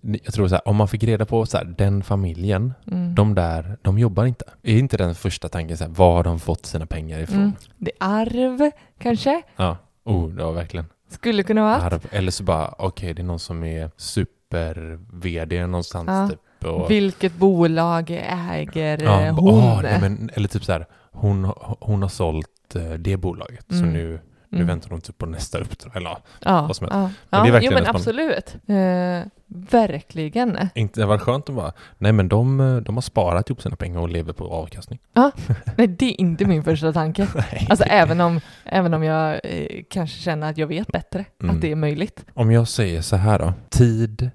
jag 0.00 0.34
tror 0.34 0.48
så 0.48 0.54
här, 0.54 0.68
om 0.68 0.76
man 0.76 0.88
fick 0.88 1.04
reda 1.04 1.24
på 1.26 1.46
så 1.46 1.56
här, 1.56 1.64
den 1.64 2.02
familjen, 2.02 2.74
mm. 2.86 3.14
de 3.14 3.34
där, 3.34 3.78
de 3.82 3.98
jobbar 3.98 4.24
inte. 4.26 4.44
Är 4.62 4.78
inte 4.78 4.96
den 4.96 5.14
första 5.14 5.48
tanken 5.48 5.76
så 5.76 5.84
här, 5.84 5.90
var 5.90 6.12
har 6.16 6.24
de 6.24 6.38
fått 6.40 6.66
sina 6.66 6.86
pengar 6.86 7.18
ifrån? 7.20 7.38
Mm. 7.40 7.52
Det 7.78 7.90
är 7.90 7.96
arv, 8.06 8.70
kanske? 8.98 9.42
Ja, 9.56 9.76
oh, 10.04 10.32
ja 10.38 10.50
verkligen. 10.50 10.86
Skulle 11.12 11.42
kunna 11.42 11.62
vara. 11.62 11.74
Arv. 11.82 12.06
Eller 12.10 12.30
så 12.30 12.42
bara, 12.44 12.74
okej, 12.78 13.14
det 13.14 13.22
är 13.22 13.24
någon 13.26 13.38
som 13.38 13.64
är 13.64 13.90
super-VD 13.96 15.66
någonstans 15.66 16.08
Ja. 16.08 16.28
typ. 16.28 16.38
Och, 16.70 16.90
Vilket 16.90 17.34
bolag 17.34 18.10
äger 18.50 19.02
ja, 19.02 19.20
eh, 19.22 19.34
hon? 19.34 19.64
ah, 19.64 19.80
nej, 19.82 20.00
men, 20.00 20.30
eller 20.34 20.48
typ 20.48 20.64
så 20.64 20.72
här, 20.72 20.86
hon, 21.12 21.52
hon 21.80 22.02
har 22.02 22.08
sålt 22.08 22.76
eh, 22.76 22.90
det 22.92 23.16
bolaget, 23.16 23.64
så 23.68 23.74
Mm. 23.74 23.92
nu, 23.92 24.20
nu 24.52 24.58
Mm. 24.58 24.66
väntar 24.68 24.90
hon 24.90 25.00
typ 25.00 25.18
på 25.18 25.26
nästa 25.26 25.58
uppdrag. 25.58 25.96
Eller 25.96 26.10
ja, 26.10 26.20
ja, 26.40 26.62
vad 26.66 26.76
som 26.76 26.84
helst. 26.84 26.94
ja. 26.96 27.00
Men 27.00 27.12
ja, 27.30 27.42
det 27.42 27.48
är 27.48 27.52
verkligen 27.52 27.72
jo, 27.72 27.78
men 27.78 27.82
att 27.82 27.92
man- 27.92 27.96
absolut. 27.96 28.56
Eh, 28.68 29.32
verkligen. 29.70 30.68
inte, 30.74 31.00
det 31.00 31.06
var 31.06 31.18
skönt 31.18 31.48
att 31.48 31.54
bara, 31.54 31.72
nej 31.98 32.12
men 32.12 32.28
de, 32.28 32.82
de 32.86 32.94
har 32.96 33.02
sparat 33.02 33.50
ihop 33.50 33.62
sina 33.62 33.76
pengar 33.76 34.00
och 34.00 34.08
lever 34.08 34.32
på 34.32 34.52
avkastning. 34.52 34.98
Nej, 35.76 35.86
det 35.86 36.06
är 36.06 36.20
inte 36.20 36.44
min 36.44 36.64
första 36.64 36.92
tanke. 36.92 37.28
Alltså 37.70 37.84
även 37.84 38.20
om, 38.20 38.40
även 38.64 38.94
om 38.94 39.02
jag 39.02 39.40
eh, 39.44 39.82
kanske 39.90 40.18
känner 40.18 40.50
att 40.50 40.58
jag 40.58 40.66
vet 40.66 40.88
bättre, 40.88 41.24
Mm. 41.42 41.54
att 41.54 41.60
det 41.62 41.70
är 41.72 41.76
möjligt. 41.76 42.24
Om 42.34 42.50
jag 42.52 42.68
säger 42.68 43.02
så 43.02 43.16
här 43.16 43.38
då, 43.38 43.52
tid 43.70 44.30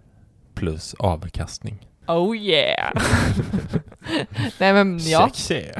plus 0.55 0.93
avkastning. 0.99 1.87
Oh 2.07 2.37
yeah! 2.37 2.91
Nej 4.59 4.73
men 4.73 4.99
ja. 4.99 5.29
Check, 5.33 5.75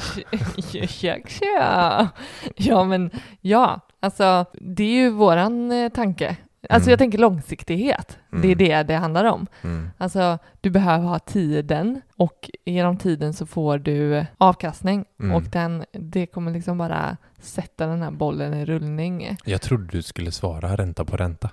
check. 0.72 0.90
Tja, 0.90 1.16
tja. 1.28 2.08
Ja 2.56 2.84
men 2.84 3.12
ja, 3.42 3.80
alltså 4.00 4.46
det 4.54 4.84
är 4.84 4.92
ju 5.04 5.10
våran 5.10 5.72
eh, 5.72 5.90
tanke. 5.90 6.36
Alltså 6.70 6.88
Mm. 6.88 6.92
jag 6.92 7.00
tänker 7.00 7.18
långsiktighet. 7.18 8.18
Det 8.32 8.38
är 8.38 8.44
Mm. 8.44 8.58
det 8.58 8.84
det 8.84 8.94
handlar 8.96 9.26
om. 9.26 9.48
Mm. 9.64 9.90
Alltså 9.98 10.38
du 10.62 10.70
behöver 10.70 11.06
ha 11.08 11.20
tiden 11.20 12.02
och 12.18 12.50
genom 12.66 12.98
tiden 12.98 13.34
så 13.34 13.46
får 13.46 13.78
du 13.78 14.26
avkastning 14.38 15.06
Mm. 15.20 15.36
och 15.36 15.42
den, 15.44 15.86
det 15.92 16.26
kommer 16.26 16.52
liksom 16.52 16.78
bara 16.78 17.18
sätta 17.40 17.86
den 17.88 18.02
här 18.02 18.12
bollen 18.12 18.54
i 18.54 18.66
rullning. 18.66 19.38
Jag 19.46 19.62
trodde 19.62 19.88
du 19.88 20.02
skulle 20.02 20.32
svara 20.32 20.76
ränta 20.76 21.06
på 21.06 21.18
ränta. 21.18 21.50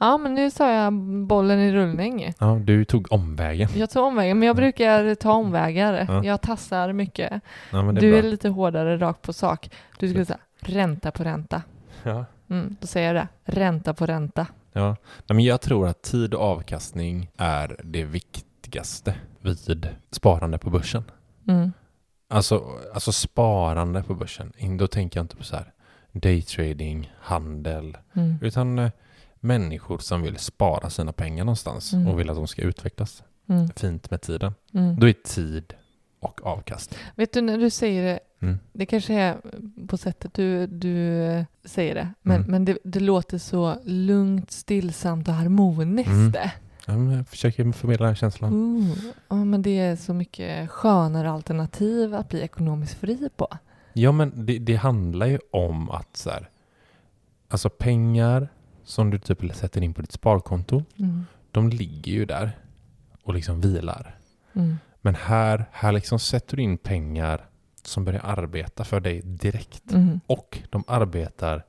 Ja 0.00 0.18
men 0.18 0.34
nu 0.34 0.50
sa 0.50 0.72
jag 0.72 0.92
bollen 1.26 1.60
i 1.60 1.72
rullning. 1.72 2.32
Ja, 2.38 2.60
du 2.64 2.84
tog 2.84 3.12
omvägen. 3.12 3.68
Jag 3.74 3.90
tog 3.90 4.04
omvägen, 4.04 4.38
men 4.38 4.46
jag 4.46 4.56
brukar 4.56 5.14
ta 5.14 5.32
omvägar. 5.32 6.04
Ja. 6.08 6.24
Jag 6.24 6.40
tassar 6.40 6.92
mycket. 6.92 7.42
Ja, 7.72 7.82
det 7.82 8.00
Du 8.00 8.14
är 8.14 8.18
är 8.18 8.22
bra. 8.22 8.30
lite 8.30 8.48
hårdare 8.48 8.96
rakt 8.98 9.22
på 9.22 9.32
sak. 9.32 9.70
Du 9.98 10.08
skulle 10.08 10.24
säga 10.24 10.38
ränta 10.60 11.10
på 11.10 11.24
ränta. 11.24 11.62
Ja. 12.02 12.24
Mm, 12.50 12.76
då 12.80 12.86
säger 12.86 13.14
jag 13.14 13.16
det. 13.16 13.28
Ränta 13.52 13.94
på 13.94 14.06
ränta. 14.06 14.46
Ja. 14.72 14.96
Men 15.26 15.40
jag 15.44 15.60
tror 15.60 15.88
att 15.88 16.02
tid 16.02 16.34
och 16.34 16.42
avkastning 16.42 17.30
är 17.36 17.76
det 17.84 18.04
viktigaste 18.04 19.14
vid 19.40 19.88
sparande 20.10 20.58
på 20.58 20.70
börsen. 20.70 21.04
Mm. 21.48 21.72
Alltså, 22.30 22.64
alltså 22.94 23.12
sparande 23.12 24.02
på 24.02 24.14
börsen. 24.14 24.52
Då 24.78 24.86
tänker 24.86 25.18
jag 25.20 25.24
inte 25.24 25.36
på 25.36 25.44
så 25.44 25.56
här 25.56 25.72
daytrading, 26.12 27.12
handel, 27.20 27.96
Mm. 28.16 28.34
utan 28.42 28.78
eh, 28.78 28.90
människor 29.40 29.98
som 29.98 30.22
vill 30.22 30.36
spara 30.38 30.90
sina 30.90 31.12
pengar 31.12 31.44
någonstans 31.44 31.92
Mm. 31.92 32.06
och 32.08 32.20
vill 32.20 32.30
att 32.30 32.36
de 32.36 32.46
ska 32.46 32.62
utvecklas 32.62 33.22
Mm. 33.48 33.68
fint 33.76 34.10
med 34.10 34.20
tiden. 34.20 34.54
Mm. 34.74 34.98
Då 35.00 35.08
är 35.08 35.12
tid 35.12 35.74
och 36.20 36.46
avkastning. 36.46 37.00
Vet 37.16 37.32
du 37.32 37.40
när 37.40 37.58
du 37.58 37.70
säger 37.70 38.02
det, 38.04 38.20
Mm. 38.40 38.58
det 38.72 38.86
kanske 38.86 39.14
är 39.14 39.36
på 39.88 39.96
sättet 39.96 40.34
du, 40.34 40.66
du 40.66 41.22
eh, 41.24 41.44
säger 41.64 41.94
det, 41.94 42.08
men, 42.22 42.36
Mm. 42.36 42.50
men 42.50 42.64
det, 42.64 42.78
det 42.84 43.00
låter 43.00 43.38
så 43.38 43.76
lugnt, 43.84 44.50
stillsamt 44.50 45.28
och 45.28 45.34
harmoniskt. 45.34 46.08
Mm. 46.10 46.32
Ja, 46.86 47.16
jag 47.16 47.28
försöker 47.28 47.72
förmedla 47.72 48.06
den 48.06 48.16
känslan. 48.16 48.52
Ooh, 48.52 48.96
ja, 49.28 49.44
men 49.44 49.62
det 49.62 49.78
är 49.78 49.96
så 49.96 50.14
mycket 50.14 50.70
skönare 50.70 51.30
alternativ 51.30 52.14
att 52.14 52.28
bli 52.28 52.40
ekonomiskt 52.40 52.94
fri 52.94 53.28
på. 53.36 53.48
Ja, 53.92 54.12
men 54.12 54.46
det, 54.46 54.58
det 54.58 54.76
handlar 54.76 55.26
ju 55.26 55.38
om 55.52 55.90
att 55.90 56.16
så 56.16 56.30
här, 56.30 56.48
alltså 57.48 57.70
pengar 57.70 58.48
som 58.84 59.10
du 59.10 59.18
typ 59.18 59.56
sätter 59.56 59.82
in 59.82 59.94
på 59.94 60.00
ditt 60.00 60.12
sparkonto, 60.12 60.82
Mm. 60.98 61.26
de 61.50 61.68
ligger 61.68 62.12
ju 62.12 62.24
där 62.24 62.58
och 63.22 63.34
liksom 63.34 63.60
vilar. 63.60 64.16
Mm. 64.54 64.76
Men 65.00 65.14
här, 65.14 65.64
här 65.72 65.92
liksom 65.92 66.18
sätter 66.18 66.56
du 66.56 66.62
in 66.62 66.78
pengar 66.78 67.48
som 67.82 68.04
börjar 68.04 68.20
arbeta 68.24 68.84
för 68.84 69.00
dig 69.00 69.20
direkt. 69.24 69.92
Mm. 69.92 70.20
Och 70.26 70.58
de 70.70 70.84
arbetar 70.86 71.64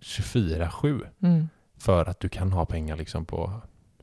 24-7 0.00 1.06
Mm. 1.22 1.48
för 1.78 2.04
att 2.08 2.20
du 2.20 2.28
kan 2.28 2.52
ha 2.52 2.66
pengar 2.66 2.96
liksom 2.96 3.24
på 3.24 3.52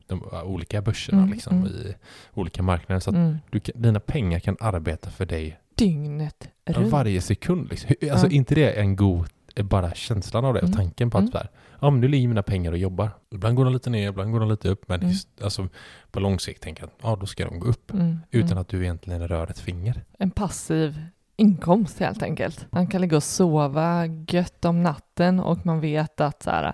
de 0.06 0.22
olika 0.44 0.82
börserna 0.82 1.18
Mm, 1.22 1.32
liksom, 1.32 1.56
mm. 1.58 1.68
i 1.72 1.94
olika 2.34 2.62
marknader. 2.62 3.00
Så 3.00 3.10
att 3.10 3.16
Mm. 3.16 3.36
du 3.50 3.60
dina 3.74 4.00
pengar 4.00 4.38
kan 4.38 4.56
arbeta 4.60 5.10
för 5.10 5.26
dig 5.26 5.58
Dygnet 5.74 6.48
runt. 6.66 6.92
varje 6.92 7.20
sekund. 7.20 7.68
Liksom. 7.70 7.90
Alltså 8.10 8.26
Ja. 8.26 8.32
inte 8.32 8.54
det 8.54 8.72
en 8.80 8.96
god, 8.96 9.28
bara 9.62 9.94
känslan 9.94 10.44
av 10.44 10.54
det 10.54 10.60
och 10.60 10.66
Mm, 10.68 10.76
tanken 10.76 11.10
på 11.10 11.18
att 11.18 11.22
mm. 11.22 11.32
så 11.32 11.38
här, 11.38 11.48
ja 11.80 11.90
men 11.90 12.00
nu 12.00 12.08
ligger 12.08 12.28
mina 12.28 12.42
pengar 12.42 12.72
och 12.72 12.78
jobbar. 12.78 13.10
Ibland 13.30 13.56
går 13.56 13.64
de 13.64 13.72
lite 13.72 13.90
ner, 13.90 14.08
ibland 14.08 14.32
går 14.32 14.40
de 14.40 14.48
lite 14.48 14.68
upp. 14.68 14.88
Men 14.88 15.00
Mm. 15.00 15.10
just, 15.12 15.42
alltså, 15.42 15.68
på 16.10 16.20
lång 16.20 16.40
sikt 16.40 16.62
tänker 16.62 16.82
jag 16.82 16.88
att 16.88 16.98
ja, 17.02 17.16
då 17.20 17.26
ska 17.26 17.44
de 17.44 17.58
gå 17.58 17.66
upp. 17.68 17.90
Mm. 17.92 18.18
Utan 18.30 18.48
Mm. 18.50 18.58
att 18.60 18.68
du 18.68 18.82
egentligen 18.82 19.28
rör 19.28 19.50
ett 19.50 19.58
finger. 19.58 20.04
En 20.18 20.30
passiv 20.30 21.00
inkomst 21.36 21.98
helt 22.00 22.22
enkelt. 22.22 22.66
Man 22.70 22.86
kan 22.86 23.00
ligga 23.00 23.16
och 23.16 23.22
sova 23.22 24.06
gött 24.28 24.64
om 24.64 24.82
natten 24.82 25.40
och 25.40 25.66
man 25.66 25.80
vet 25.80 26.20
att 26.20 26.42
så 26.42 26.50
här, 26.50 26.72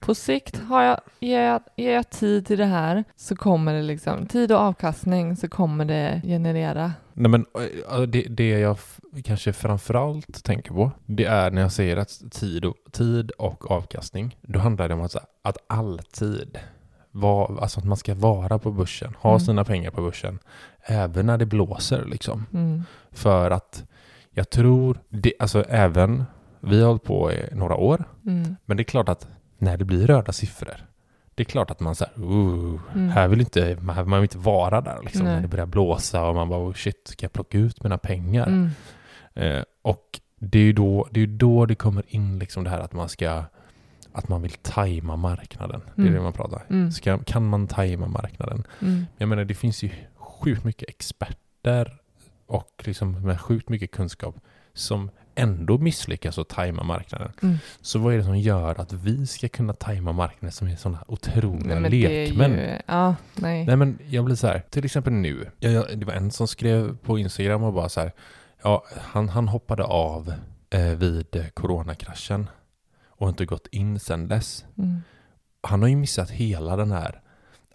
på 0.00 0.14
sikt 0.14 0.60
har 0.60 0.82
jag, 0.82 1.00
ger, 1.20 1.40
jag, 1.42 1.60
ger 1.76 1.94
jag 1.94 2.10
tid 2.10 2.46
till 2.46 2.58
det 2.58 2.64
här 2.64 3.04
så 3.16 3.36
kommer 3.36 3.74
det 3.74 3.82
liksom, 3.82 4.26
tid 4.26 4.52
och 4.52 4.58
avkastning 4.58 5.36
så 5.36 5.48
kommer 5.48 5.84
det 5.84 6.20
generera. 6.24 6.92
Nej, 7.12 7.30
men 7.30 7.46
det, 8.08 8.22
det 8.22 8.48
jag 8.48 8.78
kanske 9.24 9.52
framförallt 9.52 10.44
tänker 10.44 10.72
på, 10.72 10.90
det 11.06 11.24
är 11.24 11.50
när 11.50 11.62
jag 11.62 11.72
säger 11.72 11.96
att 11.96 12.22
tid 12.30 12.64
och, 12.64 12.74
tid 12.92 13.30
och 13.30 13.70
avkastning, 13.70 14.36
då 14.42 14.58
handlar 14.58 14.88
det 14.88 14.94
om 14.94 15.00
att, 15.02 15.16
att 15.42 15.56
alltid 15.66 16.58
var, 17.10 17.58
alltså 17.62 17.80
att 17.80 17.86
man 17.86 17.96
ska 17.96 18.14
vara 18.14 18.58
på 18.58 18.70
börsen, 18.72 19.14
ha 19.20 19.30
Mm. 19.30 19.40
sina 19.40 19.64
pengar 19.64 19.90
på 19.90 20.02
börsen, 20.02 20.38
även 20.82 21.26
när 21.26 21.38
det 21.38 21.46
blåser 21.46 22.04
liksom. 22.04 22.46
Mm. 22.52 22.82
För 23.10 23.50
att 23.50 23.84
jag 24.30 24.50
tror, 24.50 24.98
det, 25.08 25.32
alltså 25.38 25.62
även, 25.68 26.24
vi 26.60 26.80
har 26.80 26.86
hållit 26.88 27.04
på 27.04 27.32
i 27.32 27.48
några 27.52 27.74
år, 27.76 28.04
Mm. 28.26 28.56
men 28.64 28.76
det 28.76 28.80
är 28.80 28.84
klart 28.84 29.08
att 29.08 29.28
när 29.58 29.76
det 29.76 29.84
blir 29.84 30.06
röda 30.06 30.32
siffror, 30.32 30.76
det 31.34 31.42
är 31.42 31.44
klart 31.44 31.70
att 31.70 31.80
man 31.80 31.94
säger, 31.94 32.12
uh, 32.22 32.80
Mm. 32.94 33.08
här 33.08 33.28
vill 33.28 33.40
inte, 33.40 33.76
man, 33.80 33.96
man 34.08 34.20
vill 34.20 34.22
inte 34.24 34.38
vara 34.38 34.80
där 34.80 34.98
liksom, 35.02 35.24
Nej. 35.24 35.34
när 35.34 35.42
det 35.42 35.48
börjar 35.48 35.66
blåsa 35.66 36.24
och 36.24 36.34
man 36.34 36.48
bara, 36.48 36.60
oh 36.68 36.72
shit, 36.74 37.02
ska 37.08 37.24
jag 37.24 37.32
plocka 37.32 37.58
ut 37.58 37.82
mina 37.82 37.98
pengar? 37.98 38.46
Mm. 38.46 38.68
Eh, 39.34 39.62
och 39.82 40.20
det 40.40 40.58
är 40.58 40.62
ju 40.62 40.72
då 40.72 41.08
det, 41.10 41.20
är 41.20 41.26
då 41.26 41.66
det 41.66 41.74
kommer 41.74 42.04
in 42.08 42.38
liksom 42.38 42.64
det 42.64 42.70
här 42.70 42.80
att 42.80 42.92
man 42.92 43.08
ska, 43.08 43.44
att 44.12 44.28
man 44.28 44.42
vill 44.42 44.52
tajma 44.52 45.16
marknaden. 45.16 45.80
Det 45.94 46.02
är 46.02 46.06
Mm. 46.06 46.14
det 46.14 46.20
man 46.22 46.32
pratar. 46.32 46.64
Mm. 46.70 46.92
Ska, 46.92 47.18
kan 47.18 47.48
man 47.48 47.66
tajma 47.66 48.06
marknaden? 48.06 48.64
Mm. 48.80 49.06
Jag 49.16 49.28
menar, 49.28 49.44
det 49.44 49.54
finns 49.54 49.82
ju 49.82 49.90
sjukt 50.16 50.64
mycket 50.64 50.88
experter 50.88 52.00
och 52.46 52.82
liksom 52.84 53.22
med 53.22 53.40
sjukt 53.40 53.68
mycket 53.68 53.90
kunskap 53.90 54.36
som 54.74 55.10
ändå 55.38 55.78
misslyckas 55.78 56.38
att 56.38 56.48
tajma 56.48 56.82
marknaden. 56.82 57.32
Mm. 57.42 57.58
Så 57.80 57.98
vad 57.98 58.14
är 58.14 58.18
det 58.18 58.24
som 58.24 58.38
gör 58.38 58.80
att 58.80 58.92
vi 58.92 59.26
ska 59.26 59.48
kunna 59.48 59.72
tajma 59.72 60.12
marknaden 60.12 60.52
som 60.52 60.68
är 60.68 60.76
sådana 60.76 61.04
otroliga 61.06 61.80
Nej, 61.80 61.90
lekmän? 61.90 62.52
ju, 62.52 62.78
ja, 62.86 63.14
nej. 63.34 63.66
Nej 63.66 63.76
men 63.76 63.98
jag 64.08 64.24
blir 64.24 64.36
så 64.36 64.46
här, 64.46 64.62
till 64.70 64.84
exempel 64.84 65.12
nu, 65.12 65.50
jag, 65.58 65.72
jag, 65.72 65.98
det 65.98 66.06
var 66.06 66.12
en 66.12 66.30
som 66.30 66.48
skrev 66.48 66.96
på 66.96 67.18
Instagram 67.18 67.62
och 67.62 67.72
bara 67.72 67.88
så 67.88 68.00
här, 68.00 68.12
Ja, 68.62 68.84
han, 68.96 69.28
han 69.28 69.48
hoppade 69.48 69.84
av 69.84 70.32
eh, 70.70 70.94
vid 70.94 71.50
coronakraschen 71.54 72.50
och 73.08 73.28
inte 73.28 73.44
gått 73.44 73.66
in 73.66 74.00
sedan 74.00 74.28
dess. 74.28 74.64
Mm. 74.78 75.02
Han 75.60 75.82
har 75.82 75.88
ju 75.88 75.96
missat 75.96 76.30
hela 76.30 76.76
den 76.76 76.92
här 76.92 77.20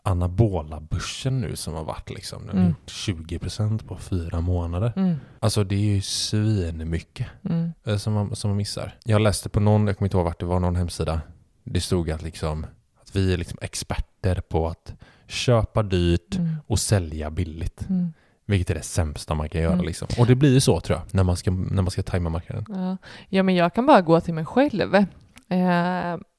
anabola 0.05 0.79
börsen 0.79 1.41
nu 1.41 1.55
som 1.55 1.74
har 1.74 1.83
varit 1.83 2.10
liksom. 2.10 2.48
Den 2.48 2.57
Mm. 2.57 2.67
gjort 2.69 2.89
20% 2.91 3.88
på 3.88 3.98
fyra 3.98 4.41
månader. 4.41 4.93
Mm. 4.95 5.15
Alltså 5.39 5.63
det 5.63 5.75
är 5.75 5.79
ju 5.95 6.01
svinmycket 6.01 7.27
Mm. 7.50 7.74
eh, 7.86 7.98
som 7.98 8.13
man, 8.13 8.36
som 8.36 8.50
man 8.50 8.57
missar. 8.57 8.95
Jag 9.03 9.22
läste 9.22 9.50
på 9.50 9.60
någon, 9.60 9.88
jag 9.88 9.98
kommer 9.98 10.07
inte 10.07 10.17
ihåg 10.17 10.25
vart 10.25 10.39
det 10.39 10.45
var, 10.45 10.60
någon 10.60 10.75
hemsida. 10.75 11.22
Det 11.63 11.81
stod 11.81 12.12
att 12.12 12.22
liksom 12.22 12.65
att 13.01 13.15
vi 13.15 13.33
är 13.33 13.38
liksom 13.38 13.57
experter 13.62 14.41
på 14.50 14.67
att 14.67 14.93
köpa 15.27 15.83
dyrt 15.83 16.36
Mm. 16.36 16.55
och 16.67 16.79
sälja 16.79 17.29
billigt. 17.31 17.89
Mm. 17.89 18.13
Vilket 18.45 18.69
är 18.69 18.75
det 18.75 18.81
sämsta 18.81 19.33
man 19.36 19.50
kan 19.50 19.62
göra 19.62 19.74
Mm. 19.74 19.86
liksom. 19.86 20.07
Och 20.19 20.27
det 20.27 20.36
blir 20.36 20.53
ju 20.53 20.60
så 20.60 20.79
tror 20.79 20.98
jag, 21.00 21.13
när 21.13 21.24
man 21.24 21.38
ska, 21.38 21.51
när 21.51 21.81
man 21.81 21.91
ska 21.91 22.03
tajma 22.03 22.29
marknaden. 22.29 22.65
Ja. 22.69 22.98
ja, 23.29 23.43
men 23.43 23.55
jag 23.55 23.74
kan 23.74 23.86
bara 23.86 24.01
gå 24.01 24.22
till 24.22 24.33
mig 24.33 24.45
själv 24.45 24.95
eh, 24.95 25.05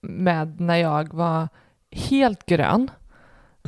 med 0.03 0.61
när 0.61 0.77
jag 0.77 1.15
var 1.15 1.49
helt 1.91 2.47
grön 2.47 2.91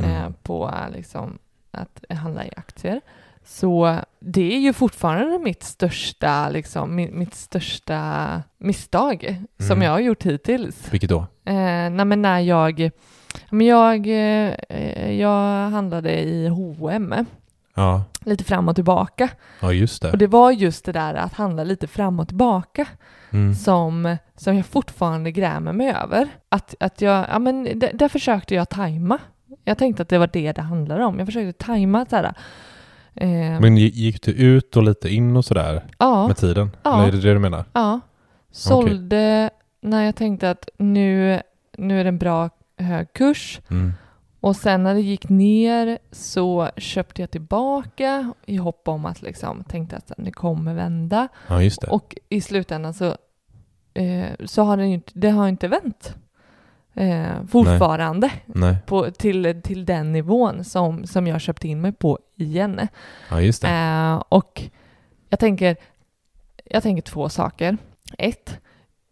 Mm. 0.01 0.11
eh, 0.11 0.31
på 0.43 0.71
liksom, 0.95 1.39
att 1.71 2.05
handla 2.19 2.45
i 2.45 2.51
aktier. 2.57 3.01
Så 3.45 3.97
det 4.21 4.55
är 4.55 4.59
ju 4.59 4.73
fortfarande 4.73 5.39
mitt 5.39 5.63
största, 5.63 6.49
liksom, 6.49 6.95
mitt, 6.95 7.13
mitt 7.15 7.35
största 7.35 8.43
misstag 8.59 9.43
som 9.59 9.67
Mm. 9.71 9.83
jag 9.83 9.91
har 9.93 10.01
gjort 10.01 10.23
hittills. 10.23 10.93
Vilket 10.93 11.11
då? 11.11 11.19
Eh, 11.45 11.55
nej, 11.91 12.05
men 12.05 12.23
när 12.23 12.41
jag, 12.41 12.91
men 13.51 13.67
jag, 13.67 14.07
eh, 14.07 15.11
jag 15.13 15.71
handlade 15.71 16.21
i 16.23 16.49
H&M 16.49 17.15
Ja, 17.75 18.05
lite 18.21 18.45
fram 18.45 18.69
och 18.69 18.75
tillbaka. 18.75 19.29
ja 19.61 19.73
just 19.73 20.05
Och 20.05 20.11
det. 20.11 20.17
det 20.17 20.27
var 20.27 20.51
just 20.51 20.85
det 20.85 20.93
där 20.93 21.15
att 21.15 21.33
handla 21.35 21.65
lite 21.65 21.87
fram 21.87 22.21
och 22.21 22.29
tillbaka 22.29 22.87
Mm. 23.31 23.55
som, 23.55 24.17
som 24.37 24.57
jag 24.57 24.67
fortfarande 24.67 25.31
grämer 25.33 25.73
mig 25.73 25.91
över. 26.03 26.29
Att, 26.49 26.75
att 26.81 27.01
jag, 27.01 27.27
ja 27.31 27.39
men 27.39 27.79
där, 27.79 27.91
där 27.95 28.09
försökte 28.09 28.55
jag 28.55 28.69
tajma. 28.69 29.19
Jag 29.69 29.79
tänkte 29.79 30.03
att 30.03 30.09
det 30.09 30.19
var 30.19 30.31
det 30.33 30.53
det 30.53 30.63
handlade 30.63 31.05
om. 31.05 31.19
Jag 31.19 31.29
försökte 31.29 31.65
tajma 31.65 32.07
så 32.11 32.17
här. 32.17 32.25
Eh, 33.15 33.61
Men 33.61 33.77
gi- 33.79 33.91
gick 33.95 34.23
du 34.23 34.33
ut 34.33 34.77
och 34.77 34.83
lite 34.83 35.09
in 35.09 35.37
och 35.37 35.45
sådär 35.45 35.83
ja, 35.99 36.27
med 36.27 36.37
tiden? 36.37 36.71
Ja. 36.83 36.95
Eller 36.95 37.09
är 37.09 37.13
det 37.13 37.21
det 37.21 37.33
du 37.33 37.39
menar? 37.39 37.65
ja. 37.73 38.01
Sålde 38.51 39.51
när 39.81 40.03
jag 40.05 40.17
tänkte 40.17 40.51
att 40.51 40.69
nu, 40.79 41.41
nu 41.79 42.01
är 42.01 42.05
det 42.05 42.09
en 42.09 42.19
bra 42.19 42.51
hög 42.79 43.13
kurs. 43.13 43.61
Mm. 43.71 43.93
Och 44.41 44.57
sen 44.57 44.83
när 44.83 44.95
det 44.95 45.01
gick 45.01 45.29
ner 45.29 45.99
så 46.13 46.71
köpte 46.77 47.23
jag 47.23 47.31
tillbaka 47.31 48.33
i 48.47 48.57
hopp 48.57 48.89
om 48.89 49.07
att 49.07 49.23
liksom 49.23 49.65
tänkte 49.65 49.97
att 49.97 50.13
det 50.17 50.31
kommer 50.33 50.75
vända. 50.75 51.29
Ja, 51.49 51.63
just 51.63 51.81
det. 51.81 51.87
Och 51.87 52.17
i 52.29 52.41
slutändan 52.41 52.95
så, 52.95 53.17
eh, 53.95 54.27
så 54.45 54.63
har 54.63 54.77
det 54.77 54.87
inte, 54.87 55.13
det 55.15 55.31
har 55.31 55.49
inte 55.49 55.69
vänt. 55.69 56.15
Eh, 56.97 57.45
fortfarande 57.49 58.31
Nej, 58.47 58.77
på, 58.87 59.11
till, 59.11 59.63
till 59.63 59.85
den 59.85 60.13
nivån 60.13 60.65
som, 60.65 61.07
som 61.07 61.27
jag 61.27 61.41
köpte 61.41 61.69
in 61.69 61.81
mig 61.81 61.93
på 61.93 62.19
igen. 62.37 62.89
ja 63.31 63.41
just 63.41 63.63
det. 63.63 63.69
Eh, 63.69 64.23
och 64.29 64.63
jag 65.29 65.39
tänker, 65.41 65.77
jag 66.65 66.83
tänker 66.83 67.03
två 67.03 67.29
saker. 67.29 67.77
Ett, 68.19 68.59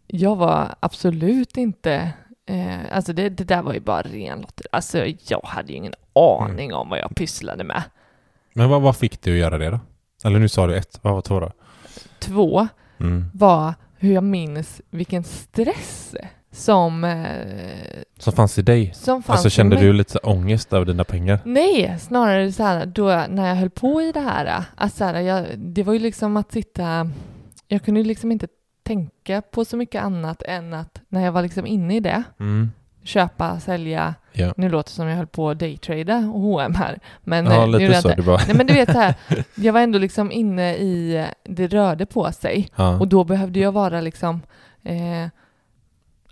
jag 0.07 0.35
var 0.35 0.75
absolut 0.79 1.57
inte, 1.57 2.11
eh, 2.45 2.95
alltså 2.95 3.13
det, 3.13 3.29
det 3.29 3.43
där 3.43 3.61
var 3.61 3.73
ju 3.73 3.79
bara 3.79 4.01
ren 4.01 4.41
lotteri. 4.41 4.67
Alltså 4.71 5.05
jag 5.27 5.41
hade 5.43 5.71
ju 5.71 5.77
ingen 5.77 5.93
aning 6.15 6.73
om 6.73 6.89
vad 6.89 6.99
jag 6.99 7.15
pysslade 7.15 7.63
med. 7.63 7.83
Men 8.53 8.69
vad, 8.69 8.81
vad 8.81 8.95
fick 8.95 9.21
du 9.21 9.31
att 9.31 9.37
göra 9.39 9.57
det 9.57 9.69
då? 9.69 9.79
Eller 10.23 10.39
nu 10.39 10.47
sa 10.49 10.67
du 10.67 10.75
ett, 10.77 10.99
vad 11.01 11.13
var 11.13 11.21
två 11.21 11.39
då? 11.39 11.51
Två, 12.19 12.67
Mm. 12.99 13.25
var 13.33 13.73
hur 13.97 14.13
jag 14.13 14.23
minns 14.23 14.81
vilken 14.89 15.23
stress 15.23 16.15
som, 16.55 17.03
eh, 17.03 18.01
Som 18.19 18.33
fanns 18.33 18.57
i 18.57 18.61
dig? 18.61 18.91
som 18.95 19.23
fanns 19.23 19.37
Alltså 19.39 19.49
kände 19.49 19.75
du 19.75 19.93
lite 19.93 20.17
ångest 20.19 20.73
över 20.73 20.85
dina 20.85 21.03
pengar? 21.03 21.39
Nej, 21.45 21.95
snarare 21.99 22.51
så 22.51 22.63
här 22.63 22.85
då 22.85 23.23
när 23.29 23.47
jag 23.47 23.55
höll 23.55 23.69
på 23.69 24.01
i 24.01 24.11
det 24.11 24.19
här. 24.19 24.63
Att 24.75 24.93
så 24.93 25.03
här 25.05 25.21
jag, 25.21 25.45
det 25.57 25.83
var 25.83 25.93
ju 25.93 25.99
liksom 25.99 26.37
att 26.37 26.51
sitta... 26.51 27.09
Jag 27.67 27.83
kunde 27.83 27.99
ju 27.99 28.05
liksom 28.05 28.31
inte 28.31 28.47
tänka 28.83 29.41
på 29.41 29.65
så 29.65 29.77
mycket 29.77 30.03
annat 30.03 30.43
än 30.43 30.73
att 30.73 31.01
när 31.09 31.21
jag 31.25 31.31
var 31.31 31.41
liksom 31.41 31.65
inne 31.65 31.95
i 31.95 31.99
det, 31.99 32.23
Mm. 32.39 32.71
köpa, 33.03 33.59
sälja. 33.59 34.15
Ja, 34.33 34.53
Nu 34.57 34.69
låter 34.69 34.89
det 34.91 34.95
som 34.95 35.07
jag 35.07 35.17
höll 35.17 35.27
på 35.27 35.49
att 35.49 35.59
daytrada 35.59 36.17
och 36.17 36.41
H&M 36.41 36.75
här. 36.75 36.99
Men, 37.23 37.45
ja 37.45 37.61
eh, 37.63 37.67
lite 37.67 38.01
så. 38.01 38.07
inte. 38.09 38.21
Du 38.21 38.27
bara, 38.27 38.41
Nej 38.47 38.55
men 38.55 38.67
du 38.67 38.73
vet 38.73 38.91
så 38.91 38.97
här, 38.99 39.15
jag 39.55 39.73
var 39.73 39.79
ändå 39.81 39.99
liksom 39.99 40.31
inne 40.31 40.75
i, 40.75 41.25
det 41.43 41.67
rörde 41.67 42.05
på 42.05 42.31
sig. 42.31 42.69
ja. 42.75 42.99
Och 42.99 43.07
då 43.07 43.23
behövde 43.23 43.59
jag 43.59 43.71
vara 43.71 44.01
liksom 44.01 44.41
eh, 44.83 45.29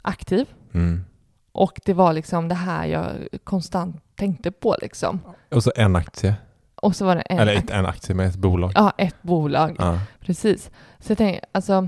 aktiv. 0.03 0.47
Mm. 0.73 1.03
Och 1.51 1.79
det 1.85 1.93
var 1.93 2.13
liksom 2.13 2.47
det 2.47 2.55
här 2.55 2.85
jag 2.85 3.11
konstant 3.43 3.95
tänkte 4.15 4.51
på 4.51 4.75
liksom. 4.81 5.19
Och 5.51 5.63
så 5.63 5.71
en 5.75 5.95
aktie. 5.95 6.35
Och 6.75 6.95
så 6.95 7.05
var 7.05 7.15
det 7.15 7.21
en, 7.21 7.39
Eller 7.39 7.55
ett, 7.55 7.69
en 7.69 7.85
aktie 7.85 8.15
med 8.15 8.27
ett 8.27 8.35
bolag. 8.35 8.71
ja, 8.75 8.93
ett 8.97 9.21
bolag. 9.23 9.75
Ja. 9.79 9.99
Precis. 10.19 10.71
Så 10.99 11.11
jag 11.11 11.17
tänkte, 11.17 11.45
alltså, 11.51 11.87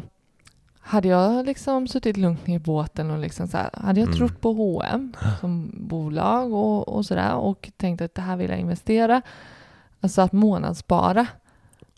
hade 0.80 1.08
jag 1.08 1.46
liksom 1.46 1.88
suttit 1.88 2.18
lugnt 2.18 2.48
ner 2.48 2.56
i 2.56 2.60
båten 2.60 3.12
och 3.12 3.20
liksom 3.20 3.48
så 3.48 3.58
här, 3.58 3.70
hade 3.74 4.00
jag 4.00 4.08
Mm. 4.08 4.18
trott 4.18 4.42
på 4.42 4.54
H&M 4.54 5.14
som 5.40 5.72
bolag 5.74 6.54
och, 6.54 6.88
och 6.88 7.06
sådär 7.06 7.34
och 7.36 7.72
tänkt 7.78 8.02
att 8.02 8.16
det 8.16 8.22
här 8.22 8.38
vill 8.38 8.50
jag 8.50 8.60
investera, 8.60 9.22
alltså 10.02 10.22
att 10.22 10.32
månadsspara. 10.32 11.28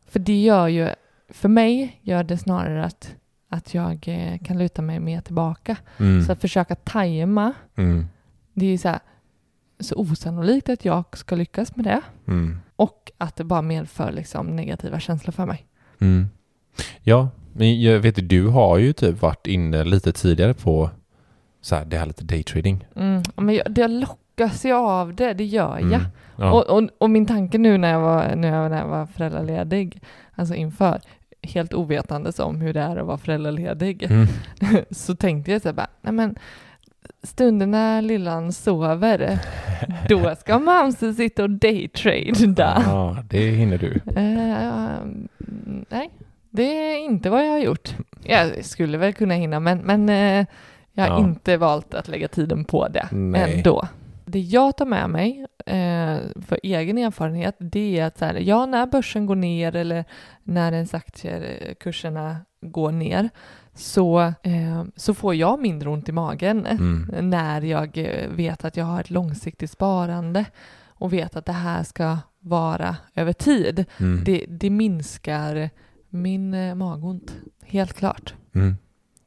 För 0.08 0.20
det 0.20 0.42
gör 0.42 0.68
ju, 0.68 0.90
för 1.30 1.50
mig 1.50 2.00
gör 2.02 2.24
det 2.24 2.38
snarare 2.38 2.86
att, 2.86 3.16
att 3.50 3.74
jag 3.74 4.04
eh, 4.08 4.38
kan 4.38 4.58
luta 4.58 4.82
mig 4.82 5.00
mer 5.00 5.22
tillbaka. 5.22 5.78
Mm. 6.00 6.24
Så 6.24 6.32
att 6.32 6.42
försöka 6.42 6.76
tajma, 6.76 7.54
Mm. 7.78 8.06
det 8.54 8.66
är 8.66 8.70
ju 8.70 8.78
så 8.78 8.88
här, 8.90 9.00
så 9.80 9.96
osannolikt 9.96 10.70
att 10.70 10.86
jag 10.86 11.04
ska 11.18 11.36
lyckas 11.36 11.76
med 11.76 11.86
det 11.86 12.02
Mm. 12.28 12.60
och 12.76 13.12
att 13.18 13.36
det 13.36 13.44
bara 13.44 13.62
medför 13.62 14.12
liksom 14.12 14.56
negativa 14.56 15.00
känslor 15.00 15.32
för 15.32 15.46
mig. 15.46 15.66
Mm. 16.00 16.28
Ja, 17.04 17.30
men 17.54 17.82
jag 17.82 18.00
vet 18.00 18.18
att 18.20 18.30
du 18.30 18.48
har 18.48 18.78
ju 18.78 18.94
typ 18.94 19.22
varit 19.22 19.48
inne 19.48 19.84
lite 19.84 20.12
tidigare 20.14 20.54
på 20.54 20.90
så 21.62 21.76
här, 21.76 21.86
det 21.86 21.98
här 21.98 22.06
lite 22.06 22.24
daytrading. 22.24 22.86
Mm. 22.96 23.24
Men 23.36 23.56
jag, 23.56 23.72
det 23.72 23.88
lockas 23.88 24.66
ju 24.66 24.74
av 24.74 25.16
det, 25.16 25.34
det 25.34 25.46
gör 25.46 25.80
jag. 25.80 25.94
Mm. 25.94 26.02
Ja. 26.36 26.52
Och, 26.52 26.78
och, 26.78 26.90
och 26.98 27.10
min 27.10 27.26
tanke 27.26 27.58
nu 27.58 27.78
när 27.78 27.92
jag 27.92 28.00
var, 28.00 28.36
när 28.36 28.48
jag, 28.48 28.72
när 28.72 28.78
jag 28.78 28.88
var 28.88 29.06
föräldraledig, 29.06 30.02
alltså 30.36 30.56
inför, 30.56 31.02
helt 31.48 31.74
ovetandes 31.74 32.40
om 32.40 32.62
hur 32.62 32.74
det 32.74 32.82
är 32.82 32.98
att 32.98 33.06
vara 33.08 33.18
föräldraledig, 33.18 34.04
Mm. 34.10 34.28
så 34.92 35.16
tänkte 35.16 35.52
jag 35.52 35.62
så 35.62 35.68
här 35.68 35.74
bara, 35.74 35.88
nej 36.02 36.14
men 36.14 36.36
stunden 37.24 37.72
när 37.72 38.02
lillan 38.02 38.54
sover, 38.54 39.40
då 40.10 40.36
ska 40.36 40.60
mamsen 40.60 41.16
sitta 41.16 41.44
och 41.44 41.50
daytrada. 41.50 42.84
Ja, 42.86 43.18
det 43.30 43.50
hinner 43.50 43.78
du. 43.78 43.94
Eh, 44.16 45.06
nej, 45.90 46.10
det 46.50 46.64
är 46.64 46.98
inte 47.06 47.30
vad 47.30 47.46
jag 47.46 47.52
har 47.52 47.60
gjort. 47.60 47.96
Jag 48.24 48.66
skulle 48.66 48.98
väl 48.98 49.14
kunna 49.14 49.34
hinna, 49.34 49.60
men, 49.60 49.78
men 49.78 50.10
eh, 50.10 50.46
jag 50.94 51.04
har 51.04 51.10
Ja. 51.10 51.20
inte 51.20 51.58
valt 51.58 51.94
att 51.94 52.08
lägga 52.08 52.28
tiden 52.28 52.66
på 52.66 52.88
det 52.88 53.08
Nej. 53.12 53.54
ändå. 53.58 53.88
Det 54.26 54.40
jag 54.40 54.78
tar 54.78 54.86
med 54.86 55.10
mig 55.10 55.46
eh, 55.68 56.18
för 56.48 56.60
egen 56.64 56.98
erfarenhet, 56.98 57.56
det 57.60 58.00
är 58.00 58.06
att 58.06 58.18
så 58.18 58.26
här, 58.26 58.34
ja, 58.36 58.66
när 58.66 58.86
börsen 58.86 59.26
går 59.26 59.36
ner 59.36 59.76
eller 59.76 60.06
när 60.44 60.72
ens 60.72 60.94
aktiekurserna 60.94 62.38
går 62.62 62.92
ner, 62.92 63.30
så, 63.74 64.20
eh, 64.22 64.84
så 64.96 65.14
får 65.14 65.36
jag 65.36 65.60
mindre 65.62 65.90
ont 65.90 66.10
i 66.10 66.12
magen 66.12 66.66
Mm. 66.66 67.10
när 67.30 67.62
jag 67.62 67.98
vet 68.30 68.66
att 68.66 68.78
jag 68.78 68.86
har 68.86 69.00
ett 69.02 69.10
långsiktigt 69.10 69.72
sparande 69.72 70.46
och 70.88 71.14
vet 71.14 71.36
att 71.36 71.46
det 71.46 71.52
här 71.52 71.84
ska 71.84 72.18
vara 72.40 72.96
över 73.16 73.34
tid. 73.34 73.86
Mm. 74.00 74.24
Det, 74.24 74.46
det 74.50 74.70
minskar 74.70 75.70
min 76.10 76.54
eh, 76.54 76.76
magont, 76.76 77.36
helt 77.66 77.94
klart. 77.94 78.34
Mm. 78.56 78.76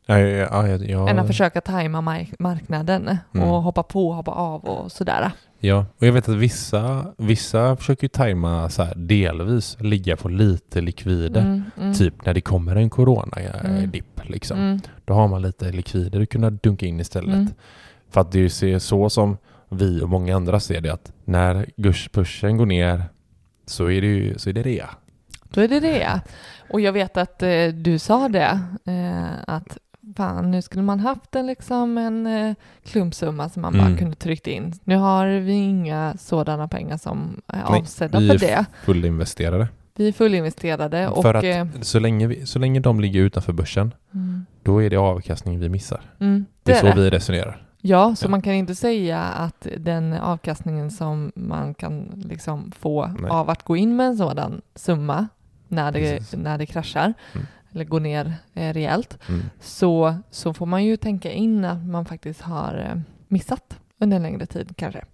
Ja, 0.07 0.18
ja, 0.18 0.66
ja, 0.68 1.09
Än 1.09 1.18
att 1.18 1.26
försöka 1.26 1.61
tajma 1.61 2.00
mark- 2.00 2.38
marknaden 2.38 3.18
Mm. 3.35 3.48
och 3.48 3.62
hoppa 3.62 3.83
på 3.83 4.09
och 4.09 4.14
hoppa 4.14 4.31
av 4.31 4.64
och 4.64 4.92
sådär. 4.92 5.31
Ja, 5.61 5.87
och 5.99 6.07
jag 6.07 6.12
vet 6.12 6.29
att 6.29 6.37
vissa, 6.37 7.14
vissa 7.16 7.77
försöker 7.77 8.05
ju 8.05 8.09
tajma 8.09 8.68
så 8.70 8.83
här 8.83 8.94
delvis, 8.94 9.77
ligga 9.81 10.16
på 10.16 10.29
lite 10.29 10.81
likvider. 10.81 11.40
Mm, 11.40 11.62
mm, 11.81 11.94
Typ 11.94 12.25
när 12.27 12.35
det 12.35 12.40
kommer 12.40 12.73
en 12.73 12.79
Mm. 12.79 12.90
corona-dipp 12.90 14.20
liksom. 14.29 14.59
mm, 14.59 14.81
Då 15.05 15.14
har 15.14 15.29
man 15.29 15.42
lite 15.42 15.73
likvider 15.73 16.20
att 16.20 16.29
kunna 16.29 16.51
dunka 16.51 16.87
in 16.87 17.01
istället. 17.01 17.35
Mm. 17.35 17.49
För 18.11 18.20
att 18.20 18.33
det 18.33 18.51
ser 18.51 18.79
så 18.79 19.11
som 19.11 19.37
vi 19.68 20.01
och 20.03 20.09
många 20.09 20.37
andra 20.37 20.61
ser 20.61 20.81
det 20.81 20.90
att 20.92 21.12
när 21.25 21.66
börsen 22.12 22.57
går 22.57 22.66
ner 22.66 23.05
så 23.66 23.90
är 23.90 24.01
det 24.01 24.07
ju 24.07 24.38
så 24.38 24.49
är 24.51 24.53
det 24.55 24.62
rea. 24.62 24.90
Då 25.53 25.61
är 25.61 25.68
det 25.68 25.81
det. 25.81 26.20
Och 26.70 26.81
jag 26.81 26.92
vet 26.92 27.16
att 27.16 27.42
eh, 27.42 27.66
du 27.75 27.99
sa 27.99 28.29
det, 28.29 28.61
eh, 28.85 29.25
att 29.46 29.79
fan, 30.16 30.51
nu 30.51 30.62
skulle 30.62 30.83
man 30.83 31.01
haft 31.01 31.35
en, 31.35 31.46
liksom, 31.46 31.99
en 31.99 32.27
eh, 32.27 32.55
klumpsumma 32.85 33.49
som 33.49 33.62
man 33.62 33.75
Mm. 33.75 33.87
bara 33.87 33.99
kunde 33.99 34.16
tryckt 34.16 34.46
in. 34.46 34.73
Nu 34.85 34.96
har 34.96 35.27
vi 35.27 35.53
inga 35.53 36.14
sådana 36.18 36.68
pengar 36.68 36.96
som 36.96 37.40
är 37.46 37.57
Nej, 37.70 37.81
avsedda 37.81 38.18
vi 38.20 38.29
för 38.29 38.35
är 38.35 38.38
det. 38.38 38.66
fullinvesterade. 38.85 39.68
Vi 39.96 40.09
är 40.09 40.12
fullinvesterade 40.12 41.09
och... 41.09 41.23
För 41.23 41.35
att 41.35 41.44
eh, 41.44 41.66
så, 41.81 41.99
länge 41.99 42.27
vi, 42.27 42.46
så 42.46 42.59
länge 42.59 42.81
de 42.81 43.01
ligger 43.01 43.20
utanför 43.20 43.53
börsen, 43.53 43.94
mm, 44.14 44.46
då 44.62 44.83
är 44.83 44.90
det 44.90 44.96
avkastning 44.96 45.59
vi 45.61 45.68
missar. 45.68 46.01
mm, 46.20 46.44
Det 46.62 46.73
är 46.73 46.77
så 46.81 46.87
det. 46.87 46.94
vi 46.94 47.11
resonerar. 47.11 47.66
Ja, 47.83 48.14
så 48.16 48.25
Ja. 48.27 48.31
man 48.31 48.42
kan 48.42 48.53
inte 48.53 48.75
säga 48.75 49.20
att 49.20 49.66
den 49.77 50.12
avkastningen 50.12 50.90
som 50.90 51.33
man 51.35 51.75
kan 51.75 52.23
liksom 52.25 52.73
få 52.79 53.07
Nej. 53.07 53.31
av 53.31 53.51
att 53.51 53.62
gå 53.62 53.77
in 53.77 53.96
med 53.96 54.07
en 54.07 54.16
sådan 54.16 54.61
summa 54.75 55.29
när 55.68 55.92
det, 55.92 55.99
Precis. 56.18 56.35
när 56.38 56.59
det 56.59 56.66
kraschar 56.66 57.14
Mm. 57.35 57.46
Eller 57.72 57.85
går 57.85 58.00
ner 58.00 58.35
eh, 58.54 58.72
rejält, 58.72 59.18
Mm. 59.28 59.40
så, 59.61 60.14
så 60.30 60.54
får 60.54 60.66
man 60.66 60.85
ju 60.85 60.96
tänka 60.96 61.33
in 61.33 61.64
att 61.64 61.87
man 61.87 62.04
faktiskt 62.04 62.40
har 62.40 62.74
eh, 62.90 63.00
missat 63.28 63.78
under 63.98 64.16
en 64.16 64.22
längre 64.22 64.46
tid 64.46 64.72
kanske. 64.76 65.04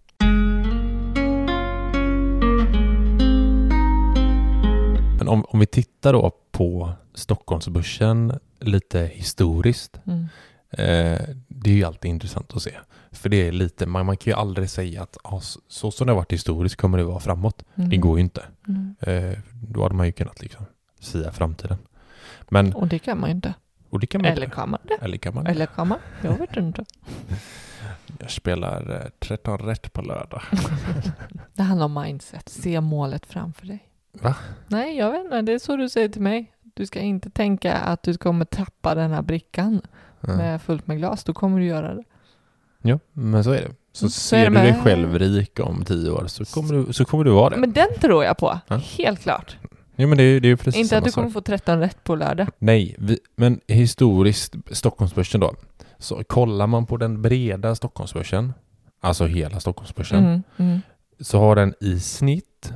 Men 5.19 5.29
om, 5.29 5.45
om 5.49 5.59
vi 5.61 5.67
tittar 5.67 6.13
då 6.13 6.31
på 6.51 6.93
Stockholmsbörsen 7.15 8.39
lite 8.61 9.01
historiskt, 9.01 10.01
Mm. 10.07 10.23
eh, 10.71 11.21
det 11.49 11.71
är 11.71 11.75
ju 11.75 11.85
alltid 11.85 12.09
intressant 12.11 12.57
att 12.57 12.63
se. 12.63 12.73
För 13.13 13.29
det 13.29 13.49
är 13.49 13.53
lite, 13.53 13.87
man, 13.87 14.07
man 14.07 14.17
kan 14.17 14.31
ju 14.31 14.37
aldrig 14.39 14.71
säga 14.71 15.03
att 15.03 15.17
ah, 15.25 15.41
så, 15.41 15.61
så 15.69 15.91
som 15.91 16.07
det 16.07 16.13
har 16.13 16.17
varit 16.17 16.33
historiskt 16.33 16.77
kommer 16.77 16.99
det 16.99 17.05
vara 17.05 17.21
framåt. 17.21 17.65
Mm. 17.75 17.91
Det 17.91 17.97
går 17.97 18.19
ju 18.19 18.23
inte. 18.25 18.43
Mm. 18.69 18.95
Eh, 19.01 19.39
då 19.53 19.83
hade 19.83 19.95
man 19.95 20.07
ju 20.07 20.13
kunnat 20.13 20.43
liksom 20.43 20.67
sia 21.01 21.33
framtiden. 21.33 21.79
Men, 22.49 22.73
Och 22.75 22.89
det 22.89 22.99
kan 22.99 23.21
man 23.21 23.31
inte. 23.31 23.55
och 23.91 24.01
det 24.01 24.07
kan 24.07 24.23
man 24.23 24.31
Eller 24.31 24.45
inte. 24.45 24.57
kan 24.57 24.71
man 24.71 24.81
det? 24.85 24.95
Eller 25.05 25.17
kan 25.17 25.35
man 25.35 25.47
Eller 25.47 25.67
kan 25.67 25.89
man? 25.89 25.99
Jag 26.23 26.39
vet 26.39 26.57
inte. 26.57 26.85
Jag 28.19 28.31
spelar 28.31 28.91
eh, 29.03 29.11
13 29.19 29.59
rätt 29.59 29.93
på 29.93 30.03
lördag. 30.03 30.43
Det 31.55 31.63
handlar 31.63 31.87
om 31.87 31.95
mindset. 32.03 32.49
Se 32.49 32.81
målet 32.81 33.27
framför 33.27 33.67
dig. 33.67 33.89
Va? 34.13 34.35
Nej, 34.67 34.97
jag 34.99 35.11
vet 35.11 35.25
inte. 35.25 35.43
Det 35.43 35.53
är 35.53 35.59
så 35.59 35.77
du 35.77 35.89
säger 35.89 36.09
till 36.09 36.23
mig. 36.23 36.53
Du 36.75 36.87
ska 36.87 37.01
inte 37.01 37.31
tänka 37.31 37.75
att 37.75 38.03
du 38.03 38.15
kommer 38.17 38.45
tappa 38.45 38.95
den 38.95 39.11
här 39.11 39.23
brickan 39.23 39.81
Ja. 40.21 40.37
med 40.37 40.63
fullt 40.63 40.87
med 40.87 40.99
glas. 40.99 41.25
Då 41.25 41.33
kommer 41.33 41.59
du 41.61 41.67
göra 41.67 41.95
det. 41.95 42.05
Ja, 42.83 42.99
men 43.13 43.45
så 43.45 43.51
är 43.51 43.61
det. 43.63 43.75
Så, 43.93 44.05
Mm, 44.05 44.11
så 44.11 44.21
ser 44.21 44.51
det 44.51 44.61
du 44.61 44.67
dig 44.67 44.81
själv 44.85 45.19
rik 45.19 45.61
om 45.61 45.85
tio 45.85 46.11
år 46.11 46.27
så 46.27 46.45
kommer 46.45 46.75
du, 46.75 46.93
så 46.93 47.05
kommer 47.05 47.25
du 47.25 47.31
vara 47.31 47.51
det. 47.51 47.57
Men 47.57 47.73
den 47.73 47.89
tror 48.01 48.25
jag 48.25 48.37
på. 48.39 48.61
Ja. 48.69 48.77
Helt 48.77 49.21
klart. 49.21 49.57
Ja, 49.97 50.07
men 50.07 50.19
det, 50.19 50.25
är- 50.25 50.41
det 50.41 50.49
är 50.49 50.57
precis 50.57 50.81
Inte 50.81 50.99
att 50.99 51.05
du 51.05 51.11
sak. 51.11 51.15
kommer 51.15 51.31
få 51.31 51.41
13 51.41 51.81
rätt 51.81 52.05
på 52.05 52.15
lördag. 52.17 52.49
Nej, 52.59 52.95
vi, 52.99 53.19
men 53.37 53.61
historiskt, 53.67 54.55
Stockholmsbörsen 54.71 55.41
då. 55.41 55.55
Så 55.99 56.25
kollar 56.25 56.67
man 56.67 56.87
på 56.87 56.97
den 56.97 57.23
breda 57.23 57.75
Stockholmsbörsen, 57.75 58.53
alltså 59.01 59.27
hela 59.27 59.61
Stockholmsbörsen, 59.61 60.19
Mm, 60.25 60.43
mm. 60.57 60.81
så 61.21 61.39
har 61.39 61.57
den 61.57 61.75
i 61.81 62.01
snitt 62.01 62.73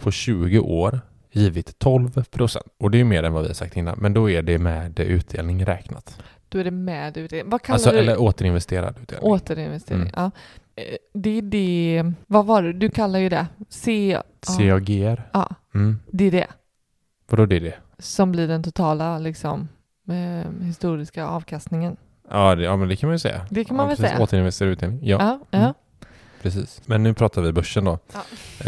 på 0.00 0.10
20 0.10 0.58
år 0.58 1.00
givit 1.32 1.78
12 1.78 2.22
procent. 2.24 2.66
Och 2.78 2.90
det 2.90 3.00
är 3.00 3.04
mer 3.04 3.22
än 3.22 3.32
vad 3.32 3.42
vi 3.42 3.48
har 3.48 3.54
sagt 3.54 3.76
innan, 3.76 3.98
men 3.98 4.12
då 4.14 4.30
är 4.30 4.42
det 4.42 4.58
med 4.58 5.00
utdelning 5.00 5.64
räknat. 5.66 6.18
Då 6.48 6.58
är 6.58 6.64
det 6.64 6.70
med 6.70 7.16
utdelning. 7.16 7.50
Vad 7.50 7.62
kallar 7.62 7.74
Alltså, 7.74 7.90
du 7.90 7.98
eller 7.98 8.20
återinvesterad 8.20 8.94
utdelning. 9.02 9.30
Återinvestering. 9.30 10.00
Mm. 10.00 10.12
Ja. 10.16 10.30
Eh, 10.78 10.96
Det 11.14 11.38
är 11.38 11.42
det. 11.42 12.12
Vad 12.26 12.46
var 12.46 12.62
det? 12.62 12.72
Du 12.72 12.90
kallar 12.90 13.18
ju 13.18 13.28
det. 13.28 13.46
C. 13.68 14.10
Ja, 14.12 14.22
CAGR. 14.56 15.30
ja, 15.32 15.48
Mm. 15.74 15.98
det 16.10 16.24
är 16.24 16.30
det. 16.30 16.46
Vadå 17.30 17.46
det 17.46 17.56
är 17.56 17.60
det? 17.60 17.74
Som 17.98 18.32
blir 18.32 18.48
den 18.48 18.62
totala 18.62 19.18
liksom, 19.18 19.68
eh, 20.08 20.52
historiska 20.64 21.26
avkastningen. 21.26 21.96
Ja, 22.30 22.54
det, 22.54 22.62
ja, 22.62 22.76
men 22.76 22.88
det 22.88 22.96
kan 22.96 23.08
man 23.08 23.14
ju 23.14 23.18
säga. 23.18 23.46
Det 23.50 23.64
kan 23.64 23.76
man 23.76 23.84
ja, 23.84 23.88
väl 23.88 23.96
precis. 23.96 24.10
säga. 24.12 24.22
Återinvesterad 24.22 24.70
utdelning. 24.72 25.00
Ja, 25.06 25.18
Ja, 25.20 25.38
ja. 25.50 25.58
Mm. 25.58 25.74
precis. 26.42 26.80
Men 26.86 27.02
nu 27.02 27.14
pratar 27.14 27.42
vi 27.42 27.52
börsen 27.52 27.84
då. 27.84 27.98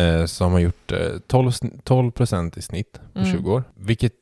Eh, 0.03 0.25
som 0.25 0.53
har 0.53 0.59
gjort 0.59 0.93
eh, 0.93 0.99
12, 1.27 1.49
sn- 1.51 1.81
12 1.85 2.11
procent 2.11 2.57
i 2.57 2.63
snitt 2.63 3.01
på 3.13 3.19
Mm. 3.19 3.33
20 3.33 3.53
år. 3.53 3.65
Vilket 3.75 4.13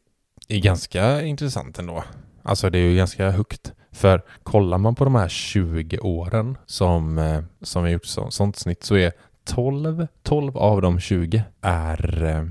är 0.49 0.59
ganska 0.61 1.23
intressant 1.23 1.79
ändå. 1.79 2.05
Alltså 2.43 2.71
det 2.71 2.79
är 2.79 2.83
ju 2.83 2.97
ganska 2.97 3.31
högt. 3.31 3.73
För 3.93 4.23
kollar 4.43 4.79
man 4.79 4.95
på 4.95 5.05
de 5.05 5.15
här 5.15 5.29
20 5.29 5.99
åren 5.99 6.59
som, 6.67 7.19
eh, 7.19 7.43
som 7.63 7.83
har 7.83 7.89
gjort 7.89 8.07
så, 8.07 8.31
sånt 8.31 8.57
snitt 8.57 8.85
så 8.85 8.97
är 8.97 9.13
12, 9.45 10.07
12 10.23 10.57
av 10.57 10.83
de 10.83 11.01
20 11.01 11.45
är, 11.61 12.25
eh, 12.25 12.45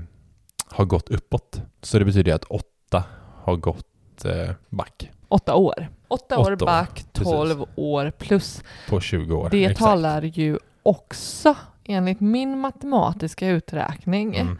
har 0.66 0.84
gått 0.84 1.08
uppåt. 1.08 1.62
Så 1.82 1.98
det 1.98 2.04
betyder 2.04 2.34
att 2.34 2.44
8 2.44 3.04
har 3.44 3.56
gått 3.56 4.24
eh, 4.24 4.50
back 4.68 5.10
Åtta 5.28 5.54
år. 5.54 5.88
Åtta, 6.08 6.38
år 6.38 6.52
Åtta 6.52 6.52
år, 6.52 6.66
back, 6.66 7.04
12 7.12 7.64
år 7.76 8.12
plus. 8.18 8.62
på 8.88 9.00
20 9.00 9.34
år. 9.36 9.48
Det 9.50 9.64
Exakt. 9.64 9.78
talar 9.78 10.22
ju 10.22 10.58
också, 10.82 11.56
enligt 11.84 12.20
min 12.20 12.58
matematiska 12.58 13.48
uträkning, 13.48 14.36
Mm, 14.36 14.58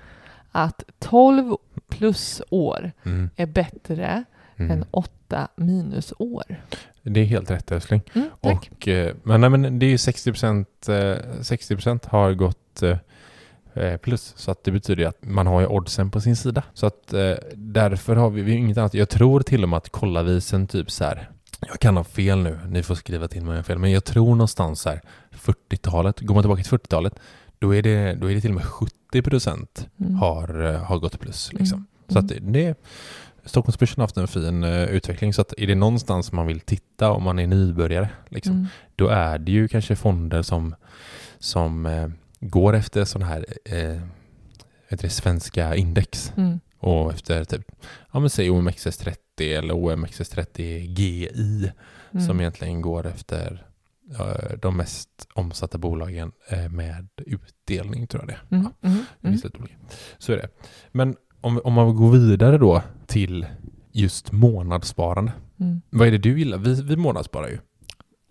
att 0.52 0.82
12 0.98 1.56
plus 1.88 2.42
år 2.50 2.92
mm, 3.04 3.30
är 3.36 3.46
bättre 3.46 4.24
mm. 4.58 4.70
än 4.70 4.84
8 4.90 5.48
minus 5.56 6.12
år. 6.18 6.44
Det 7.02 7.20
är 7.20 7.24
helt 7.24 7.50
rätt 7.50 7.72
älskling. 7.72 8.02
Mm. 8.14 8.28
Och, 8.40 8.88
eh, 8.88 9.14
men, 9.22 9.40
nej, 9.40 9.50
men 9.50 9.78
det 9.78 9.86
är 9.86 9.90
ju 9.90 9.98
60 9.98 10.32
procent, 10.32 10.88
eh, 10.88 11.16
60 11.42 11.76
har 12.08 12.32
gått 12.32 12.82
eh, 12.82 13.96
plus. 13.96 14.32
Så 14.36 14.50
att 14.50 14.64
det 14.64 14.70
betyder 14.70 15.06
att 15.06 15.18
man 15.20 15.46
har 15.46 15.60
ju 15.60 15.66
oddsen 15.66 16.10
på 16.10 16.20
sin 16.20 16.36
sida. 16.36 16.62
Så 16.74 16.86
att 16.86 17.14
därför 17.54 18.16
har 18.16 18.30
vi, 18.30 18.42
vi 18.42 18.50
har 18.52 18.58
inget 18.58 18.78
annat. 18.78 18.94
Jag 18.94 19.08
tror 19.08 19.40
till 19.40 19.62
och 19.62 19.68
med 19.68 19.76
att 19.76 19.90
kolla 19.90 20.22
vi 20.22 20.40
sen 20.40 20.66
typ 20.66 20.90
så 20.90 21.04
här. 21.04 21.30
Jag 21.60 21.80
kan 21.80 21.96
ha 21.96 22.04
fel 22.04 22.38
nu, 22.38 22.58
ni 22.68 22.82
får 22.82 22.94
skriva 22.94 23.28
till 23.28 23.42
mig 23.42 23.48
om 23.48 23.54
jag 23.54 23.58
har 23.58 23.64
fel. 23.64 23.78
Men 23.78 23.90
jag 23.90 24.04
tror 24.04 24.30
någonstans 24.30 24.84
här 24.84 25.00
40-talet, 25.32 26.20
går 26.20 26.34
man 26.34 26.42
tillbaka 26.42 26.62
till 26.62 26.78
40-talet, 26.78 27.18
då 27.58 27.74
är 27.74 27.82
det, 27.82 28.14
då 28.14 28.30
är 28.30 28.34
det 28.34 28.40
till 28.40 28.50
och 28.50 28.56
med 28.56 28.64
70 28.64 29.22
procent 29.22 29.88
Mm. 30.00 30.14
har, 30.14 30.72
har 30.72 30.98
gått 30.98 31.20
plus. 31.20 31.52
Liksom. 31.52 31.76
Mm. 31.78 31.86
Så 32.08 32.18
att 32.18 32.28
det, 32.28 32.38
det 32.40 32.74
Stockholmsbörsen 33.48 34.00
har 34.00 34.02
haft 34.02 34.16
en 34.16 34.28
fin 34.28 34.64
eh, 34.64 34.82
utveckling. 34.84 35.32
Så 35.34 35.40
att 35.42 35.54
är 35.58 35.66
det 35.66 35.74
någonstans 35.74 36.32
man 36.32 36.46
vill 36.46 36.61
titta 36.61 37.11
om 37.11 37.22
man 37.22 37.38
är 37.38 37.46
nybörjare, 37.46 38.08
liksom, 38.28 38.52
Mm. 38.54 38.66
då 38.96 39.08
är 39.08 39.38
det 39.38 39.52
ju 39.52 39.68
kanske 39.68 39.96
fonder 39.96 40.42
som, 40.42 40.74
som 41.38 41.87
eh, 41.87 42.08
går 42.40 42.74
efter 42.76 43.04
sådana 43.04 43.26
här 43.30 43.46
eh, 43.64 44.00
heter 44.88 45.02
det, 45.02 45.11
svenska 45.11 45.76
index 45.76 46.32
Mm. 46.37 46.61
och 46.78 47.12
efter 47.12 47.44
typ, 47.44 47.66
ja 48.12 48.20
men 48.20 48.30
säg 48.30 48.50
OMXS30 48.50 49.14
eller 49.58 49.74
OMXS30 49.74 50.61
GI 50.98 51.70
Mm. 52.12 52.26
som 52.26 52.40
egentligen 52.40 52.80
går 52.82 53.06
efter 53.06 53.66
eh, 54.18 54.56
de 54.62 54.76
mest 54.76 55.08
omsatta 55.34 55.78
bolagen 55.78 56.32
eh, 56.48 56.68
med 56.68 57.08
utdelning 57.16 58.06
tror 58.06 58.22
jag 58.22 58.28
det 58.28 58.32
är. 58.54 58.56
Mm. 58.58 58.70
Ja, 58.82 58.88
Mm. 58.88 59.04
Mm. 59.56 59.68
Så 60.18 60.32
är 60.32 60.37
det. 60.37 60.48
Men 60.92 61.16
om, 61.40 61.61
om 61.64 61.72
man 61.72 61.96
går 61.96 62.11
vidare 62.12 62.58
då 62.58 62.82
till 63.08 63.46
just 63.92 64.32
månadssparande. 64.32 65.32
Mm. 65.60 65.80
Vad 65.90 66.06
är 66.08 66.12
det 66.12 66.18
du 66.18 66.38
gillar? 66.38 66.58
Vi, 66.58 66.82
vi 66.82 66.96
månadssparar 66.96 67.48
ju. 67.48 67.58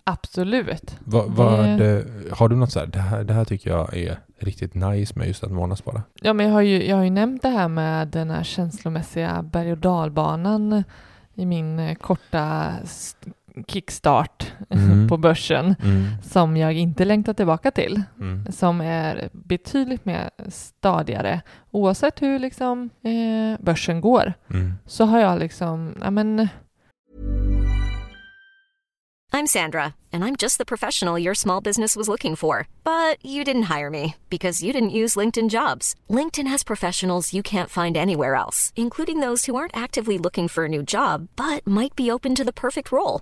Absolut. 0.03 0.95
Vad, 1.03 1.31
vad, 1.31 1.59
Det- 1.59 1.99
eh, 1.99 2.37
har 2.37 2.49
du 2.49 2.55
något 2.55 2.71
så 2.71 2.79
här, 2.79 2.87
det 2.87 2.99
här, 2.99 3.23
det 3.23 3.33
här 3.33 3.45
tycker 3.45 3.69
jag 3.69 3.97
är 3.97 4.19
riktigt 4.39 4.73
nice 4.75 5.13
med 5.19 5.27
just 5.27 5.43
att 5.43 5.51
månadsspara? 5.51 6.03
Ja, 6.21 6.33
men 6.33 6.45
jag 6.45 6.53
har, 6.53 6.61
ju, 6.61 6.85
jag 6.87 6.95
har 6.95 7.03
ju 7.03 7.09
nämnt 7.09 7.41
det 7.41 7.49
här 7.49 7.67
med 7.67 8.07
den 8.07 8.29
här 8.29 8.43
känslomässiga 8.43 9.41
berg 9.43 9.71
och 9.71 9.77
dalbanan 9.77 10.83
i 11.35 11.45
min 11.45 11.79
eh, 11.79 11.95
korta 11.95 12.73
kickstart 13.67 14.51
Mm. 14.69 15.07
på 15.09 15.17
börsen 15.17 15.75
Mm. 15.83 16.05
som 16.23 16.57
jag 16.57 16.73
inte 16.73 17.05
längtar 17.05 17.33
tillbaka 17.33 17.71
till. 17.71 18.03
Mm. 18.19 18.51
Som 18.51 18.81
är 18.81 19.29
betydligt 19.33 20.05
mer 20.05 20.29
stadigare. 20.49 21.41
Oavsett 21.71 22.21
hur 22.21 22.39
liksom, 22.39 22.89
eh, 23.03 23.63
börsen 23.65 24.01
går 24.01 24.33
Mm. 24.49 24.73
så 24.85 25.05
har 25.05 25.19
jag 25.19 25.39
liksom, 25.39 25.95
ja 26.01 26.11
men 26.11 26.47
I'm 29.33 29.45
Sandra, 29.47 29.93
and 30.13 30.23
I'm 30.23 30.35
just 30.35 30.57
the 30.57 30.65
professional 30.65 31.19
your 31.25 31.33
small 31.35 31.61
business 31.63 31.95
was 31.97 32.07
looking 32.07 32.35
for. 32.35 32.67
But 32.83 33.17
you 33.25 33.43
didn't 33.43 33.77
hire 33.77 33.89
me 33.89 34.15
because 34.29 34.65
you 34.65 34.73
didn't 34.73 34.95
use 35.03 35.19
LinkedIn 35.19 35.49
jobs. 35.49 35.95
LinkedIn 36.09 36.47
has 36.47 36.63
professionals 36.63 37.33
you 37.33 37.43
can't 37.43 37.69
find 37.69 37.97
anywhere 37.97 38.35
else, 38.35 38.71
including 38.75 39.19
those 39.21 39.45
who 39.45 39.55
aren't 39.55 39.77
actively 39.83 40.17
looking 40.17 40.47
for 40.49 40.65
a 40.65 40.69
new 40.69 40.81
job 40.81 41.27
but 41.35 41.67
might 41.67 41.95
be 41.95 42.11
open 42.11 42.35
to 42.35 42.43
the 42.45 42.53
perfect 42.53 42.91
role, 42.91 43.21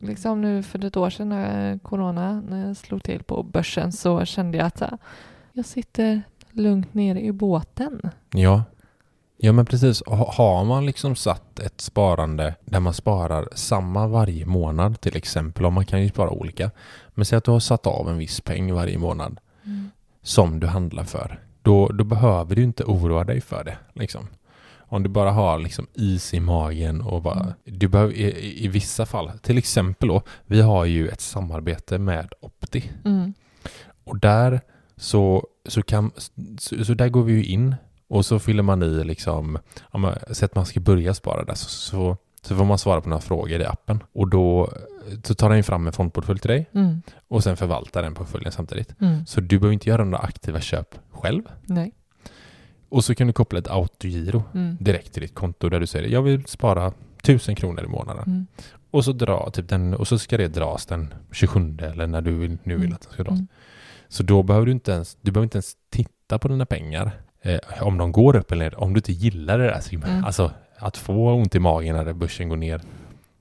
liksom 0.00 0.40
nu 0.40 0.62
för 0.62 0.84
ett 0.84 0.96
år 0.96 1.10
sedan 1.10 1.28
när 1.28 1.78
corona 1.78 2.40
när 2.48 2.66
jag 2.66 2.76
slog 2.76 3.02
till 3.02 3.22
på 3.22 3.42
börsen 3.42 3.92
så 3.92 4.24
kände 4.24 4.58
jag 4.58 4.66
att 4.66 4.82
jag 5.52 5.64
sitter 5.66 6.22
lugnt 6.52 6.94
nere 6.94 7.20
i 7.20 7.32
båten. 7.32 8.00
Ja. 8.30 8.62
Ja 9.36 9.52
men 9.52 9.66
precis. 9.66 10.02
Ha- 10.06 10.32
Har 10.32 10.64
man 10.64 10.86
liksom 10.86 11.16
satt 11.16 11.58
ett 11.58 11.80
sparande 11.80 12.54
där 12.64 12.80
man 12.80 12.94
sparar 12.94 13.48
samma 13.54 14.06
varje 14.06 14.46
månad 14.46 15.00
till 15.00 15.16
exempel, 15.16 15.64
och 15.66 15.72
man 15.72 15.86
kan 15.86 16.02
ju 16.02 16.08
spara 16.08 16.30
olika. 16.30 16.70
Men 17.14 17.24
säg 17.24 17.36
att 17.36 17.44
du 17.44 17.50
har 17.50 17.60
satt 17.60 17.86
av 17.86 18.08
en 18.08 18.18
viss 18.18 18.40
peng 18.40 18.74
varje 18.74 18.98
månad 18.98 19.40
som 20.22 20.60
du 20.60 20.66
handlar 20.66 21.04
för. 21.04 21.40
Då, 21.62 21.88
då 21.88 22.04
behöver 22.04 22.56
du 22.56 22.62
inte 22.62 22.84
oroa 22.84 23.24
dig 23.24 23.40
för 23.40 23.64
det. 23.64 23.76
Liksom. 23.92 24.26
Om 24.90 25.02
du 25.02 25.08
bara 25.08 25.30
har 25.30 25.58
liksom 25.58 25.86
is 25.94 26.34
i 26.34 26.40
magen 26.40 27.00
och 27.00 27.22
bara, 27.22 27.40
Mm. 27.40 27.52
du 27.64 27.88
behöver, 27.88 28.12
i, 28.14 28.64
i- 28.64 28.68
vissa 28.68 29.06
fall, 29.06 29.30
till 29.42 29.58
exempel 29.58 30.08
då, 30.08 30.22
vi 30.46 30.60
har 30.60 30.84
ju 30.84 31.08
ett 31.08 31.20
samarbete 31.20 31.98
med 31.98 32.32
Opti. 32.40 32.90
Mm. 33.04 33.34
Och 34.04 34.18
där 34.18 34.60
så, 34.96 35.46
så, 35.68 35.82
kan, 35.82 36.10
så, 36.58 36.84
så 36.84 36.94
där 36.94 37.08
går 37.08 37.22
vi 37.22 37.32
ju 37.32 37.44
in 37.44 37.74
och 38.08 38.26
så 38.26 38.38
fyller 38.38 38.62
man 38.62 38.82
i 38.82 39.04
liksom, 39.04 39.58
så 40.30 40.44
att 40.44 40.54
man 40.54 40.66
ska 40.66 40.80
börja 40.80 41.14
spara 41.14 41.44
där 41.44 41.54
så, 41.54 41.68
så, 41.68 42.16
så 42.42 42.56
får 42.56 42.64
man 42.64 42.78
svara 42.78 43.00
på 43.00 43.08
några 43.08 43.20
frågor 43.20 43.60
i 43.60 43.64
appen. 43.66 44.02
Och 44.12 44.28
då 44.28 44.72
så 45.24 45.34
tar 45.34 45.50
den 45.50 45.64
fram 45.64 45.86
en 45.86 45.92
fondportfölj 45.92 46.38
till 46.40 46.50
dig 46.50 46.66
Mm. 46.74 47.02
och 47.28 47.42
sen 47.44 47.56
förvaltar 47.56 48.02
den 48.02 48.14
portföljen 48.14 48.52
samtidigt. 48.52 49.00
Mm. 49.00 49.26
Så 49.26 49.40
du 49.40 49.58
behöver 49.58 49.72
inte 49.72 49.88
göra 49.88 50.04
några 50.04 50.18
aktiva 50.24 50.60
köp 50.60 50.94
själv. 51.10 51.42
Nej. 51.64 51.92
Och 52.90 53.04
så 53.04 53.14
kan 53.14 53.26
du 53.26 53.32
koppla 53.32 53.58
ett 53.58 53.68
autogiro 53.70 54.42
Mm. 54.54 54.76
direkt 54.80 55.12
till 55.12 55.22
ditt 55.22 55.34
konto 55.34 55.68
där 55.68 55.80
du 55.80 55.86
säger 55.86 56.08
jag 56.08 56.22
vill 56.22 56.44
spara 56.46 56.92
tusen 57.22 57.54
kronor 57.54 57.84
i 57.84 57.88
månaden. 57.88 58.24
Mm. 58.26 58.46
Och 58.90 59.04
så 59.04 59.12
dra 59.12 59.50
typ 59.50 59.68
den, 59.68 59.94
och 59.94 60.08
så 60.08 60.18
ska 60.18 60.36
det 60.36 60.48
dras 60.48 60.86
den 60.86 61.14
27 61.32 61.78
eller 61.82 62.06
när 62.06 62.20
du 62.20 62.32
vill, 62.38 62.58
nu 62.62 62.74
vill 62.74 62.84
Mm. 62.84 62.94
att 62.94 63.00
det 63.00 63.12
ska 63.12 63.22
dras. 63.22 63.32
Mm. 63.32 63.48
Så 64.08 64.22
då 64.22 64.42
behöver 64.42 64.66
du 64.66 64.72
inte 64.72 64.92
ens, 64.92 65.16
du 65.20 65.30
behöver 65.32 65.44
inte 65.44 65.56
ens 65.56 65.72
titta 65.90 66.38
på 66.38 66.48
dina 66.48 66.66
pengar. 66.66 67.10
Eh, 67.42 67.58
om 67.82 67.98
de 67.98 68.12
går 68.12 68.36
upp 68.36 68.52
eller 68.52 68.64
ner, 68.64 68.80
om 68.80 68.92
du 68.92 68.98
inte 68.98 69.12
gillar 69.12 69.58
det 69.58 69.64
där. 69.64 69.80
så- 69.80 69.94
Mm. 69.96 70.24
Alltså 70.24 70.50
att 70.78 70.96
få 70.96 71.32
ont 71.34 71.54
i 71.54 71.58
magen 71.58 71.96
när 71.96 72.12
börsen 72.12 72.48
går 72.48 72.56
ner. 72.56 72.80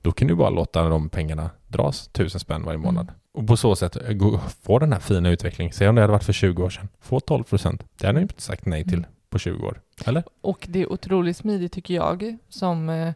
Då 0.02 0.12
kan 0.12 0.28
du 0.28 0.36
bara 0.36 0.50
låta 0.50 0.90
de 0.90 1.10
pengarna 1.10 1.50
dras, 1.68 2.08
tusen 2.08 2.40
spänn 2.40 2.64
varje 2.66 2.78
månad. 2.78 3.04
Mm. 3.04 3.16
Och 3.34 3.48
på 3.48 3.58
så 3.58 3.76
sätt 3.76 3.96
eh, 3.96 4.40
få 4.62 4.80
den 4.80 4.94
här 4.94 5.00
fina 5.00 5.30
utvecklingen. 5.30 5.74
Säg 5.74 5.90
om 5.90 5.96
det 5.96 6.02
hade 6.02 6.12
varit 6.14 6.24
för 6.24 6.34
20 6.34 6.64
år 6.64 6.70
sedan. 6.70 6.88
Få 7.02 7.20
12 7.20 7.44
procent. 7.44 7.84
Det 8.00 8.08
hade 8.08 8.20
du 8.20 8.22
inte 8.24 8.42
sagt 8.42 8.66
nej 8.66 8.84
till 8.84 8.94
Mm. 8.98 9.10
På 9.30 9.40
20 9.40 9.66
år. 9.68 9.82
Eller? 10.06 10.24
Och 10.42 10.66
det 10.70 10.82
är 10.82 10.92
otroligt 10.92 11.38
smidigt 11.38 11.72
tycker 11.74 11.94
jag 11.94 12.38
som 12.50 12.90
eh, 12.90 13.14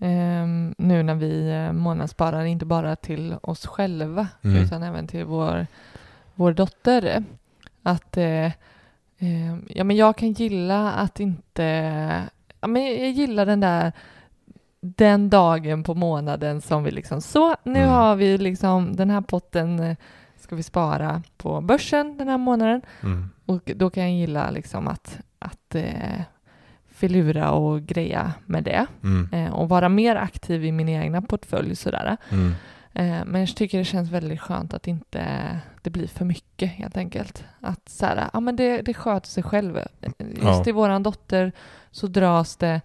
ehm, 0.00 0.74
nu 0.78 1.02
när 1.02 1.14
vi 1.14 1.50
eh, 1.50 1.72
månadssparar 1.72 2.44
inte 2.44 2.64
bara 2.66 2.96
till 2.96 3.36
oss 3.42 3.66
själva 3.66 4.28
Mm. 4.44 4.56
utan 4.64 4.82
även 4.82 5.06
till 5.06 5.24
vår, 5.24 5.66
vår 6.34 6.52
dotter. 6.52 7.24
Att 7.82 8.16
eh, 8.16 8.44
eh, 9.18 9.56
ja, 9.68 9.84
men 9.84 9.96
jag 9.96 10.16
kan 10.16 10.32
gilla 10.32 10.92
att 10.92 11.20
inte... 11.20 11.64
Ja, 12.60 12.66
men 12.68 12.82
jag 12.84 13.10
gillar 13.10 13.46
den 13.46 13.60
där 13.60 13.92
den 14.80 15.30
dagen 15.30 15.82
på 15.82 15.94
månaden 15.94 16.60
som 16.60 16.84
vi 16.84 16.90
liksom 16.90 17.20
så, 17.20 17.56
nu 17.62 17.78
Mm. 17.78 17.90
har 17.90 18.16
vi 18.16 18.38
liksom 18.38 18.96
den 18.96 19.10
här 19.10 19.20
potten 19.20 19.78
eh, 19.80 19.96
ska 20.40 20.56
vi 20.56 20.62
spara 20.62 21.22
på 21.36 21.60
börsen 21.60 22.16
den 22.18 22.28
här 22.28 22.38
månaden. 22.38 22.82
Mm. 23.02 23.28
Och 23.46 23.70
då 23.76 23.90
kan 23.90 24.02
jag 24.02 24.12
gilla 24.12 24.50
liksom 24.50 24.88
att, 24.88 25.18
att 25.42 25.74
eh, 25.74 26.20
filura 26.90 27.50
och 27.50 27.82
greja 27.82 28.32
med 28.46 28.64
det 28.64 28.86
Mm. 29.02 29.28
eh, 29.32 29.52
och 29.52 29.68
vara 29.68 29.88
mer 29.88 30.16
aktiv 30.16 30.64
i 30.64 30.72
min 30.72 30.88
egna 30.88 31.22
portfölj 31.22 31.76
sådär. 31.76 32.16
Mm. 32.30 32.54
Eh, 32.94 33.24
men 33.26 33.40
jag 33.40 33.56
tycker 33.56 33.78
det 33.78 33.84
känns 33.84 34.10
väldigt 34.10 34.40
skönt 34.40 34.74
att 34.74 34.86
inte 34.86 35.58
det 35.82 35.90
blir 35.90 36.06
för 36.06 36.24
mycket 36.24 36.70
helt 36.70 36.96
enkelt. 36.96 37.44
Att 37.60 37.88
så 37.88 38.06
här, 38.06 38.30
ja 38.32 38.40
men 38.40 38.56
det, 38.56 38.82
det 38.82 38.94
sköter 38.94 39.28
sig 39.28 39.42
själv. 39.42 39.78
Just 40.18 40.42
Ja. 40.42 40.64
i 40.66 40.72
våran 40.72 41.02
dotter 41.02 41.52
så 41.90 42.06
dras 42.06 42.56
det 42.56 42.80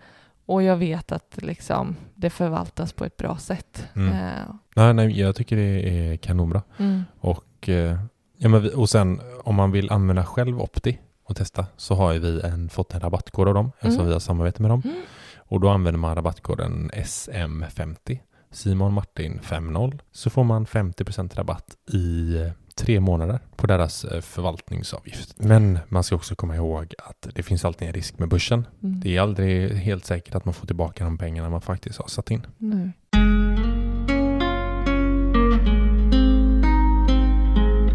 och 0.45 0.63
jag 0.63 0.77
vet 0.77 1.11
att 1.11 1.37
liksom 1.41 1.95
det 2.15 2.29
förvaltas 2.29 2.93
på 2.93 3.05
ett 3.05 3.17
bra 3.17 3.37
sätt. 3.37 3.87
Mm. 3.95 4.13
Eh, 4.13 4.43
Nej, 4.75 4.93
nej, 4.93 5.19
jag 5.19 5.35
tycker 5.35 5.55
det 5.55 5.89
är 5.89 6.17
kanonbra. 6.17 6.61
mm, 6.77 7.03
Och, 7.19 7.69
eh, 7.69 7.97
ja, 8.37 8.49
men 8.49 8.73
och 8.73 8.89
sen 8.89 9.21
om 9.43 9.55
man 9.55 9.71
vill 9.71 9.91
använda 9.91 10.25
själv 10.25 10.61
Opti 10.61 10.99
och 11.27 11.35
testa 11.35 11.65
så 11.77 11.95
har 11.95 12.13
vi 12.13 12.41
en, 12.41 12.69
fått 12.69 12.93
en 12.93 12.99
rabattkod 12.99 13.47
av 13.47 13.53
dem 13.53 13.71
eftersom 13.75 13.93
Mm. 13.95 14.07
vi 14.07 14.13
har 14.13 14.19
samarbete 14.19 14.61
med 14.61 14.71
dem. 14.71 14.81
Mm. 14.85 14.97
Och 15.37 15.59
då 15.59 15.69
använder 15.69 15.99
man 15.99 16.15
rabattkoden 16.15 16.91
SM50 16.93 18.19
Simon 18.51 18.93
Martin 18.93 19.39
50 19.43 19.97
så 20.11 20.29
får 20.29 20.43
man 20.43 20.65
50% 20.65 21.35
rabatt 21.35 21.65
i 21.93 22.35
eh, 22.37 22.51
tre 22.75 22.99
månader 22.99 23.39
på 23.55 23.67
deras 23.67 24.03
eh, 24.05 24.21
förvaltningsavgift. 24.21 25.33
Men 25.37 25.79
man 25.89 26.03
ska 26.03 26.15
också 26.15 26.35
komma 26.35 26.55
ihåg 26.55 26.93
att 26.97 27.27
det 27.33 27.43
finns 27.43 27.65
alltid 27.65 27.87
en 27.87 27.93
risk 27.93 28.19
med 28.19 28.29
börsen. 28.29 28.67
mm. 28.83 28.99
Det 28.99 29.17
är 29.17 29.21
aldrig 29.21 29.73
helt 29.73 30.05
säkert 30.05 30.35
att 30.35 30.45
man 30.45 30.53
får 30.53 30.67
tillbaka 30.67 31.03
de 31.03 31.17
pengarna 31.17 31.49
man 31.49 31.61
faktiskt 31.61 31.99
har 31.99 32.07
satt 32.07 32.31
in. 32.31 32.47
Nej. 32.57 32.91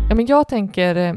Ja, 0.09 0.17
men 0.17 0.27
jag 0.27 0.49
tänker, 0.49 0.97
eh, 0.97 1.15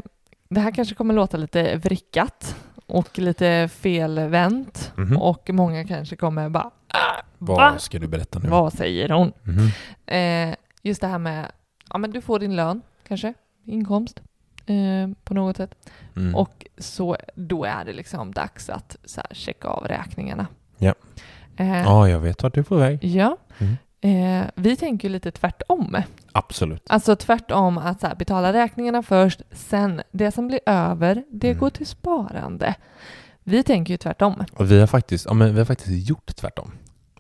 det 0.56 0.62
här 0.62 0.72
kanske 0.72 0.96
kommer 0.96 1.14
låta 1.14 1.38
lite 1.38 1.76
vrickat 1.78 2.56
och 2.86 3.20
lite 3.20 3.70
felvänt 3.74 4.92
Mhm. 4.96 5.18
och 5.18 5.50
många 5.54 5.88
kanske 5.88 6.16
kommer 6.16 6.50
bara 6.50 6.72
"Ah, 6.88 7.22
Vad 7.38 7.58
va? 7.58 7.78
ska 7.80 8.00
du 8.00 8.08
berätta 8.08 8.40
nu? 8.40 8.50
Vad 8.50 8.74
säger 8.74 9.10
hon? 9.10 9.32
Mhm. 9.44 9.68
Eh, 10.06 10.56
just 10.82 11.02
det 11.02 11.08
här 11.08 11.18
med, 11.20 11.52
ja 11.90 11.98
men 11.98 12.12
du 12.12 12.22
får 12.22 12.40
din 12.40 12.56
lön 12.56 12.82
kanske, 13.08 13.34
inkomst 13.66 14.22
eh, 14.66 15.10
på 15.24 15.34
något 15.34 15.58
sätt 15.58 15.76
Mm. 16.16 16.36
och 16.36 16.66
så 16.78 17.18
då 17.36 17.64
är 17.66 17.86
det 17.86 17.94
liksom 17.94 18.32
dags 18.32 18.70
att 18.70 18.98
så 19.06 19.22
här, 19.22 19.36
checka 19.36 19.68
av 19.68 19.88
räkningarna. 19.88 20.48
Ja. 20.78 20.94
Eh, 21.58 21.82
Ja, 21.84 22.10
jag 22.10 22.20
vet 22.20 22.44
vart 22.44 22.54
du 22.54 22.60
är 22.60 22.64
på 22.64 22.76
väg. 22.76 23.04
Ja. 23.04 23.38
Mm. 23.58 23.78
Eh, 24.02 24.46
vi 24.56 24.76
tänker 24.76 25.08
ju 25.08 25.12
lite 25.12 25.32
tvärtom. 25.32 25.98
Absolut. 26.32 26.84
Alltså 26.90 27.16
tvärtom 27.16 27.78
att 27.78 28.02
så 28.02 28.08
här, 28.08 28.16
betala 28.16 28.54
räkningarna 28.54 29.04
först, 29.04 29.42
sen 29.52 30.02
det 30.12 30.32
som 30.32 30.48
blir 30.48 30.60
över, 30.66 31.24
det 31.32 31.48
Mm. 31.48 31.60
går 31.60 31.70
till 31.70 31.86
sparande. 31.88 32.76
Vi 33.44 33.64
tänker 33.64 33.94
ju 33.94 33.98
tvärtom. 33.98 34.44
Och 34.54 34.72
vi 34.72 34.80
har 34.80 34.88
faktiskt, 34.88 35.26
ja, 35.26 35.34
men 35.34 35.54
vi 35.54 35.58
har 35.60 35.66
faktiskt 35.66 36.10
gjort 36.10 36.36
tvärtom. 36.36 36.72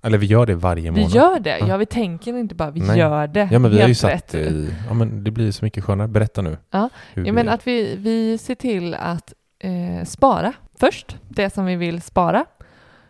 Eller 0.03 0.17
vi 0.17 0.25
gör 0.25 0.45
det 0.45 0.55
varje 0.55 0.91
Vi 0.91 1.01
månad. 1.01 1.09
gör 1.15 1.39
det. 1.39 1.57
Ja. 1.59 1.67
Ja, 1.67 1.77
vi 1.77 1.85
tänker 1.85 2.37
inte 2.37 2.55
bara, 2.55 2.71
vi 2.71 2.79
Nej. 2.79 2.99
gör 2.99 3.27
det. 3.27 3.49
Ja 3.51 3.59
men 3.59 3.71
vi 3.71 3.81
har 3.81 3.87
ju 3.87 3.95
satt 3.95 4.27
det 4.27 4.39
i, 4.39 4.69
ja 4.87 4.93
men 4.93 5.23
det 5.23 5.31
blir 5.31 5.51
så 5.51 5.65
mycket 5.65 5.83
skönare. 5.83 6.07
Berätta 6.07 6.41
nu. 6.41 6.57
Ja. 6.71 6.89
Ja, 7.13 7.23
vi 7.23 7.31
men 7.31 7.49
att 7.49 7.67
vi, 7.67 7.95
vi 7.95 8.37
ser 8.37 8.55
till 8.55 8.93
att 8.93 9.33
eh, 9.59 10.05
spara 10.05 10.53
först, 10.79 11.17
det 11.29 11.49
som 11.53 11.65
vi 11.65 11.75
vill 11.75 12.01
spara. 12.01 12.45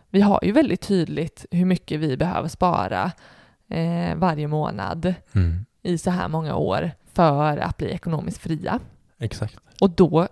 Vi 0.10 0.22
har 0.22 0.40
ju 0.44 0.52
väldigt 0.52 0.82
tydligt 0.82 1.46
hur 1.52 1.66
mycket 1.66 2.00
vi 2.00 2.18
behöver 2.18 2.48
spara 2.48 3.12
eh, 3.70 4.16
varje 4.16 4.48
månad 4.48 5.14
Mm, 5.34 5.66
i 5.82 5.98
så 5.98 6.10
här 6.12 6.28
många 6.28 6.56
år 6.56 6.92
för 7.14 7.58
att 7.58 7.78
bli 7.78 7.88
ekonomiskt 7.92 8.38
fria. 8.42 8.80
exakt. 9.20 9.58
Och 9.82 9.90
då, 9.90 10.28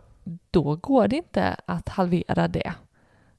då 0.52 0.76
går 0.76 1.08
det 1.08 1.16
inte 1.16 1.56
att 1.66 1.90
halvera 1.90 2.48
det 2.48 2.74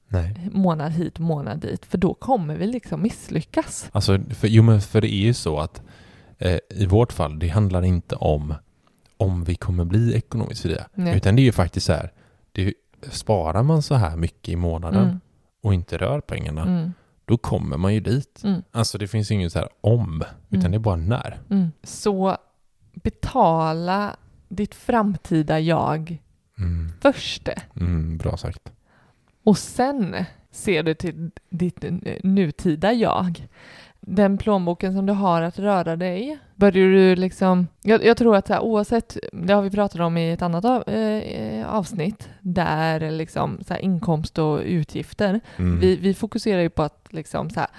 Nej. 0.07 0.49
månad 0.51 0.91
hit, 0.91 1.19
månad 1.19 1.59
dit, 1.59 1.85
för 1.85 1.97
då 1.97 2.13
kommer 2.13 2.55
vi 2.55 2.67
liksom 2.67 3.01
misslyckas. 3.01 3.89
Alltså, 3.91 4.19
för, 4.29 4.47
jo 4.47 4.63
men 4.63 4.81
för 4.81 5.01
det 5.01 5.13
är 5.13 5.21
ju 5.25 5.33
så 5.33 5.59
att 5.59 5.81
eh, 6.37 6.57
i 6.69 6.85
vårt 6.85 7.13
fall, 7.13 7.39
det 7.39 7.47
handlar 7.47 7.85
inte 7.85 8.15
om 8.15 8.53
om 9.17 9.43
vi 9.43 9.55
kommer 9.55 9.85
bli 9.85 10.13
ekonomiskt 10.15 10.61
fria. 10.61 10.87
Nej. 10.93 11.17
Utan 11.17 11.35
det 11.35 11.41
är 11.41 11.43
ju 11.43 11.51
faktiskt 11.51 11.85
så 11.85 11.93
här, 11.93 12.11
det 12.51 12.73
sparar 13.11 13.63
man 13.63 13.81
så 13.81 13.95
här 13.95 14.15
mycket 14.15 14.49
i 14.49 14.55
månaden 14.55 15.03
Mm, 15.05 15.19
och 15.63 15.73
inte 15.73 15.97
rör 15.97 16.21
pengarna, 16.21 16.61
mm, 16.61 16.93
då 17.25 17.37
kommer 17.37 17.77
man 17.77 17.93
ju 17.93 17.99
dit. 17.99 18.41
mm, 18.43 18.61
Alltså 18.71 18.97
det 18.97 19.07
finns 19.07 19.31
inget 19.31 19.51
så 19.51 19.59
här 19.59 19.69
om, 19.81 20.23
utan 20.49 20.59
Mm. 20.59 20.71
det 20.71 20.77
är 20.77 20.79
bara 20.79 20.95
när. 20.95 21.39
mm. 21.49 21.71
Så 21.83 22.37
betala 22.93 24.15
ditt 24.49 24.75
framtida 24.75 25.59
jag 25.59 26.21
Mm, 26.57 26.91
först. 27.01 27.49
mm, 27.75 28.17
bra 28.17 28.37
sagt. 28.37 28.71
Och 29.43 29.57
sen 29.57 30.15
ser 30.51 30.83
du 30.83 30.93
till 30.93 31.31
ditt 31.49 31.83
nutida 32.23 32.93
jag. 32.93 33.47
Den 34.07 34.37
plånboken 34.37 34.93
som 34.93 35.05
du 35.05 35.13
har 35.13 35.41
att 35.41 35.59
röra 35.59 35.95
dig 35.95 36.37
börjar 36.55 36.73
du 36.73 37.15
liksom... 37.15 37.67
Jag, 37.81 38.05
jag 38.05 38.17
tror 38.17 38.35
att 38.35 38.47
så 38.47 38.53
här, 38.53 38.61
oavsett, 38.61 39.17
det 39.33 39.53
har 39.53 39.61
vi 39.61 39.69
pratat 39.69 40.01
om 40.01 40.17
i 40.17 40.31
ett 40.31 40.41
annat 40.41 40.65
av, 40.65 40.89
eh, 40.89 41.67
avsnitt, 41.75 42.29
där 42.41 43.11
liksom 43.11 43.59
så 43.67 43.73
här, 43.73 43.81
inkomst 43.81 44.37
och 44.37 44.59
utgifter, 44.65 45.39
Mm. 45.57 45.79
vi, 45.79 45.95
vi 45.95 46.13
fokuserar 46.13 46.61
ju 46.61 46.69
på 46.69 46.83
att 46.83 47.07
liksom 47.09 47.49
så 47.49 47.59
här, 47.59 47.69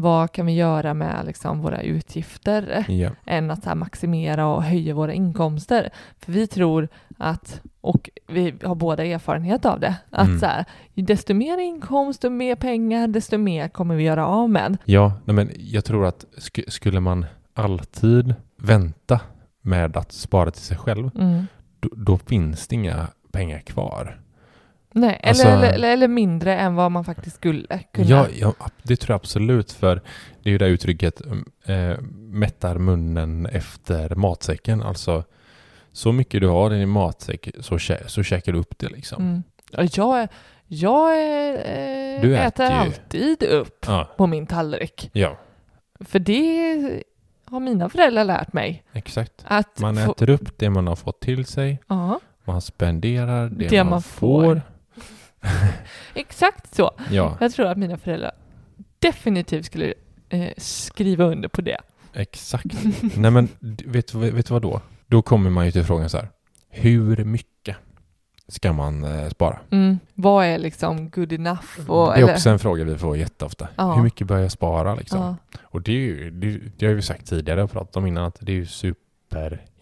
vad 0.00 0.32
kan 0.32 0.46
vi 0.46 0.52
göra 0.52 0.94
med 0.94 1.26
liksom 1.26 1.60
våra 1.62 1.82
utgifter? 1.82 2.84
Ja. 2.88 3.10
än 3.26 3.50
att 3.50 3.64
här 3.64 3.74
maximera 3.74 4.46
och 4.46 4.62
höja 4.62 4.94
våra 4.94 5.12
inkomster. 5.12 5.90
För 6.18 6.32
vi 6.32 6.46
tror 6.46 6.88
att, 7.18 7.60
och 7.80 8.10
vi 8.26 8.54
har 8.62 8.74
båda 8.74 9.04
erfarenhet 9.04 9.64
av 9.66 9.80
det, 9.80 9.94
att 10.10 10.26
Mm. 10.26 10.38
så 10.40 10.46
här, 10.46 10.64
desto 10.94 11.34
mer 11.34 11.58
inkomst 11.58 12.24
och 12.24 12.32
mer 12.32 12.54
pengar, 12.56 13.08
desto 13.08 13.38
mer 13.38 13.68
kommer 13.68 13.94
vi 13.94 14.02
göra 14.02 14.26
av 14.26 14.50
med. 14.50 14.76
Ja, 14.84 15.12
men 15.24 15.50
jag 15.56 15.84
tror 15.84 16.06
att 16.06 16.24
sk- 16.36 16.70
skulle 16.70 17.00
man 17.00 17.26
alltid 17.54 18.34
vänta 18.56 19.20
med 19.62 19.96
att 19.96 20.12
spara 20.12 20.50
till 20.50 20.62
sig 20.62 20.76
själv, 20.76 21.10
Mm. 21.14 21.46
då, 21.80 21.88
då 21.96 22.18
finns 22.18 22.66
det 22.68 22.74
inga 22.74 23.06
pengar 23.32 23.58
kvar. 23.58 24.20
Nej, 24.92 25.20
Alltså- 25.22 25.48
eller, 25.48 25.56
eller, 25.58 25.72
eller, 25.74 25.92
eller 25.92 26.08
mindre 26.08 26.56
än 26.56 26.74
vad 26.74 26.90
man 26.92 27.04
faktiskt 27.04 27.36
skulle 27.36 27.78
kunna. 27.92 28.08
Ja, 28.08 28.26
ja, 28.40 28.54
det 28.82 28.96
tror 28.96 29.12
jag 29.14 29.16
absolut, 29.16 29.72
för 29.72 30.02
det 30.42 30.48
är 30.48 30.52
ju 30.52 30.58
det 30.58 30.66
uttrycket 30.66 31.20
äh, 31.64 31.98
mättar 32.18 32.78
munnen 32.78 33.46
efter 33.46 34.14
matsäcken. 34.14 34.82
Alltså, 34.82 35.24
så 35.92 36.12
mycket 36.12 36.40
du 36.40 36.48
har 36.48 36.74
i 36.74 36.78
din 36.78 36.88
matsäck 36.88 37.48
så, 37.60 37.76
kä- 37.76 38.06
så 38.06 38.22
käkar 38.22 38.52
du 38.52 38.58
upp 38.58 38.78
det 38.78 38.88
liksom. 38.88 39.22
Mm. 39.22 39.42
Ja, 39.70 39.82
Jag, 39.92 40.28
jag 40.66 41.18
är, 41.22 41.52
eh, 42.16 42.20
Du 42.22 42.36
äter, 42.36 42.64
äter 42.64 42.76
alltid 42.76 43.42
upp 43.42 43.84
Ja, 43.86 44.08
på 44.16 44.26
min 44.26 44.46
tallrik. 44.46 45.10
ja, 45.12 45.38
För 46.00 46.18
det 46.18 47.02
har 47.44 47.60
mina 47.60 47.88
föräldrar 47.88 48.24
lärt 48.24 48.52
mig. 48.52 48.84
exakt. 48.92 49.32
Att 49.44 49.80
Man 49.80 49.98
äter 49.98 50.30
upp 50.30 50.58
det 50.58 50.70
man 50.70 50.86
har 50.86 50.96
fått 50.96 51.20
till 51.20 51.44
sig, 51.46 51.80
Ja, 51.88 52.20
man 52.44 52.60
spenderar 52.60 53.48
det, 53.48 53.68
Det 53.68 53.84
man, 53.84 53.90
man 53.90 54.02
får. 54.02 54.62
exakt 56.14 56.74
så. 56.74 56.90
Ja, 57.10 57.36
Jag 57.40 57.52
tror 57.52 57.66
att 57.66 57.78
mina 57.78 57.96
föräldrar 57.96 58.32
definitivt 58.98 59.66
skulle 59.66 59.94
eh, 60.28 60.52
skriva 60.56 61.24
under 61.24 61.48
på 61.48 61.60
det. 61.60 61.78
exakt. 62.12 62.66
Nej 63.16 63.30
men, 63.30 63.48
vet, 63.84 64.14
vet 64.14 64.46
du 64.46 64.52
vad 64.54 64.62
då? 64.62 64.80
Då 65.06 65.22
kommer 65.22 65.50
man 65.50 65.66
ju 65.66 65.72
till 65.72 65.84
frågan 65.84 66.10
så 66.10 66.16
här, 66.16 66.28
hur 66.68 67.24
mycket 67.24 67.76
ska 68.48 68.72
man 68.72 69.04
eh, 69.04 69.28
spara? 69.28 69.58
Mm. 69.70 69.98
Vad 70.14 70.44
är 70.44 70.58
liksom 70.58 71.10
good 71.10 71.32
enough? 71.32 71.90
Och, 71.90 72.12
det 72.14 72.20
är 72.20 72.32
också 72.32 72.50
en 72.50 72.58
fråga 72.58 72.84
vi 72.84 72.98
får 72.98 73.16
jätteofta. 73.16 73.68
Ja. 73.76 73.94
Hur 73.94 74.02
mycket 74.02 74.26
bör 74.26 74.38
jag 74.38 74.52
spara 74.52 74.94
liksom? 74.94 75.20
ja, 75.20 75.58
Och 75.62 75.82
det 75.82 75.92
är 75.92 75.96
ju, 75.96 76.30
det, 76.30 76.60
det 76.78 76.86
har 76.86 76.94
vi 76.94 77.02
sagt 77.02 77.26
tidigare 77.26 77.62
och 77.62 77.70
pratat 77.70 77.96
om 77.96 78.06
innan, 78.06 78.24
att 78.24 78.36
det 78.40 78.52
är 78.52 78.56
ju 78.56 78.66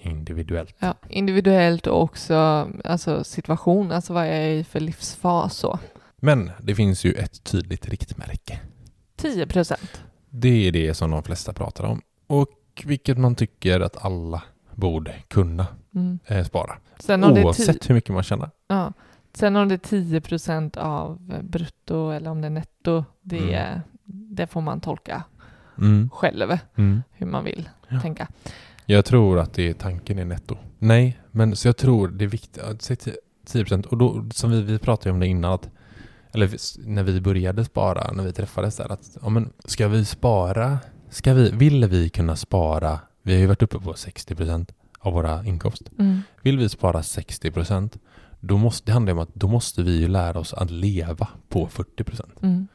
superindividuellt. 0.07 0.75
ja, 0.79 0.95
individuellt 1.09 1.87
och 1.87 2.03
också 2.03 2.69
alltså, 2.85 3.25
situation, 3.25 3.93
alltså 3.93 4.13
vad 4.13 4.27
jag 4.29 4.35
är 4.37 4.49
i 4.51 4.65
för 4.65 4.81
livsfas. 4.81 5.55
Så. 5.57 5.79
Men 6.17 6.51
det 6.63 6.75
finns 6.75 7.05
ju 7.05 7.13
ett 7.13 7.45
tydligt 7.45 7.89
riktmärke. 7.89 8.61
10 9.17 9.47
procent. 9.47 10.03
Det 10.31 10.69
är 10.69 10.73
det 10.73 10.95
som 10.95 11.11
de 11.11 11.23
flesta 11.23 11.53
pratar 11.53 11.85
om. 11.85 12.03
Och 12.27 12.49
vilket 12.85 13.19
man 13.19 13.35
tycker 13.35 13.81
att 13.81 14.05
alla 14.05 14.43
borde 14.75 15.15
kunna 15.29 15.67
Mm. 15.95 16.19
eh, 16.27 16.45
spara. 16.45 16.79
Oavsett 17.09 17.91
hur 17.91 17.95
mycket 17.95 18.11
man 18.15 18.23
tjänar. 18.23 18.51
ja. 18.69 18.93
Sen 19.35 19.57
om 19.57 19.69
det 19.69 19.75
är 19.75 19.79
10 19.79 20.21
procent 20.21 20.77
av 20.77 21.19
brutto 21.43 22.11
eller 22.11 22.31
om 22.31 22.41
det 22.41 22.47
är 22.47 22.51
netto, 22.51 23.05
det, 23.23 23.39
Mm. 23.39 23.55
är- 23.55 23.83
det 24.05 24.47
får 24.47 24.61
man 24.61 24.81
tolka 24.81 25.23
Mm. 25.79 26.11
själv 26.13 26.59
Mm. 26.77 27.03
hur 27.13 27.27
man 27.27 27.45
vill 27.45 27.69
Ja. 27.89 28.01
tänka. 28.01 28.29
Jag 28.87 29.05
tror 29.05 29.39
att 29.39 29.53
det 29.55 29.69
är 29.69 29.75
tanken 29.75 30.19
är 30.19 30.25
netto. 30.25 30.57
Nej, 30.79 31.19
men 31.31 31.57
så 31.57 31.69
jag 31.69 31.77
tror 31.77 32.09
det 32.09 32.25
är 32.25 32.29
viktigt. 32.29 32.59
att 32.63 32.83
Säg 32.83 32.97
till 32.97 33.17
10% 33.47 33.87
och 33.87 33.97
då, 33.99 34.25
som 34.31 34.51
vi, 34.51 34.63
vi 34.63 34.79
pratade 34.79 35.11
om 35.11 35.21
det 35.21 35.27
innan, 35.27 35.53
att, 35.53 35.69
eller 36.33 36.47
vi- 36.47 36.59
när 36.87 37.03
vi 37.03 37.21
började 37.21 37.65
spara, 37.65 38.13
när 38.13 38.25
vi 38.25 38.33
träffades 38.33 38.77
där, 38.77 38.93
att 38.93 39.17
ja, 39.23 39.29
men 39.29 39.53
ska 39.65 39.89
vi 39.89 40.05
spara, 40.05 40.79
ska 41.11 41.35
vi, 41.35 41.51
vill 41.51 41.85
vi 41.85 42.09
kunna 42.09 42.37
spara, 42.37 43.01
vi 43.23 43.33
har 43.33 43.41
ju 43.41 43.47
varit 43.47 43.63
uppe 43.63 43.79
på 43.79 43.93
60% 43.93 44.69
av 44.99 45.13
våra 45.13 45.45
inkomst. 45.45 45.83
Mm. 45.99 46.21
Vill 46.43 46.59
vi 46.59 46.69
spara 46.69 47.01
60% 47.01 47.99
då 48.41 48.57
måste, 48.57 48.87
det 48.87 48.93
handlar 48.93 49.13
om 49.13 49.19
att 49.19 49.35
då 49.35 49.49
måste 49.49 49.83
vi 49.83 50.01
ju 50.01 50.09
lära 50.09 50.39
oss 50.39 50.55
att 50.55 50.71
leva 50.71 51.29
på 51.49 51.67
40%. 51.69 52.21
Mm. 52.43 52.69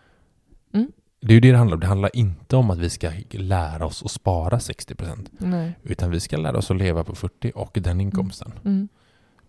Det 1.21 1.31
är 1.31 1.35
ju 1.35 1.39
det 1.39 1.51
det 1.51 1.57
handlar 1.57 1.75
om. 1.75 1.79
Det 1.79 1.87
handlar 1.87 2.15
inte 2.15 2.55
om 2.55 2.69
att 2.71 2.77
vi 2.77 2.89
ska 2.89 3.11
lära 3.31 3.85
oss 3.85 4.03
att 4.05 4.11
spara 4.11 4.57
60% 4.57 5.27
Nej. 5.37 5.73
utan 5.83 6.11
vi 6.11 6.19
ska 6.19 6.37
lära 6.37 6.57
oss 6.57 6.71
att 6.71 6.77
leva 6.77 7.03
på 7.03 7.15
40 7.15 7.51
och 7.55 7.77
den 7.81 8.01
inkomsten. 8.01 8.53
Mm. 8.65 8.87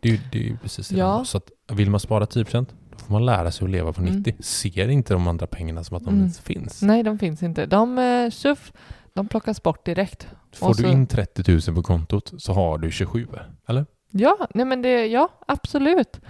Det 0.01 0.09
är 0.09 0.13
ju, 0.13 0.21
det 0.33 0.39
är 0.39 0.43
ju 0.43 0.57
precis 0.57 0.89
det 0.89 0.97
Ja. 0.97 1.25
Så 1.25 1.39
att 1.39 1.51
vill 1.73 1.91
man 1.91 2.01
spara 2.01 2.25
10% 2.27 2.67
då 2.93 2.99
får 2.99 3.13
man 3.13 3.27
lära 3.27 3.51
sig 3.51 3.65
att 3.65 3.71
leva 3.71 3.93
på 3.93 4.01
Mm. 4.01 4.15
90. 4.17 4.35
Ser 4.43 4.89
inte 4.89 5.13
de 5.15 5.27
andra 5.29 5.47
pengarna 5.47 5.85
som 5.85 5.97
att 5.97 6.05
de 6.05 6.15
Mm. 6.15 6.27
inte 6.27 6.43
finns. 6.43 6.83
Nej, 6.83 7.03
de 7.03 7.19
finns 7.19 7.43
inte. 7.43 7.67
De, 7.67 7.99
eh, 7.99 8.31
tjuff, 8.31 8.73
de 9.15 9.29
plockas 9.29 9.63
bort 9.63 9.85
direkt. 9.87 10.27
Får 10.55 10.75
så- 10.75 10.83
du 10.83 10.89
in 10.89 11.07
30 11.07 11.71
000 11.71 11.77
på 11.77 11.83
kontot 11.83 12.33
så 12.39 12.53
har 12.53 12.79
du 12.79 12.91
27, 12.91 13.27
eller? 13.69 13.87
Ja, 14.11 14.49
nej 14.55 14.67
men 14.67 14.83
det, 14.83 15.07
ja, 15.07 15.29
absolut. 15.49 16.21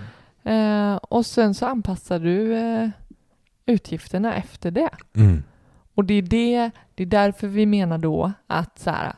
Eh, 0.44 0.94
och 0.94 1.26
sen 1.26 1.54
så 1.54 1.66
anpassar 1.66 2.18
du 2.18 2.54
eh, 2.56 2.88
utgifterna 3.72 4.34
efter 4.36 4.70
det. 4.70 4.90
Mm. 5.16 5.42
Och 5.94 6.04
det 6.04 6.14
är, 6.14 6.22
det, 6.22 6.70
det 6.94 7.02
är 7.02 7.06
därför 7.06 7.46
vi 7.48 7.66
menar 7.66 7.98
då 7.98 8.32
att 8.46 8.78
så 8.78 8.90
här, 8.90 9.12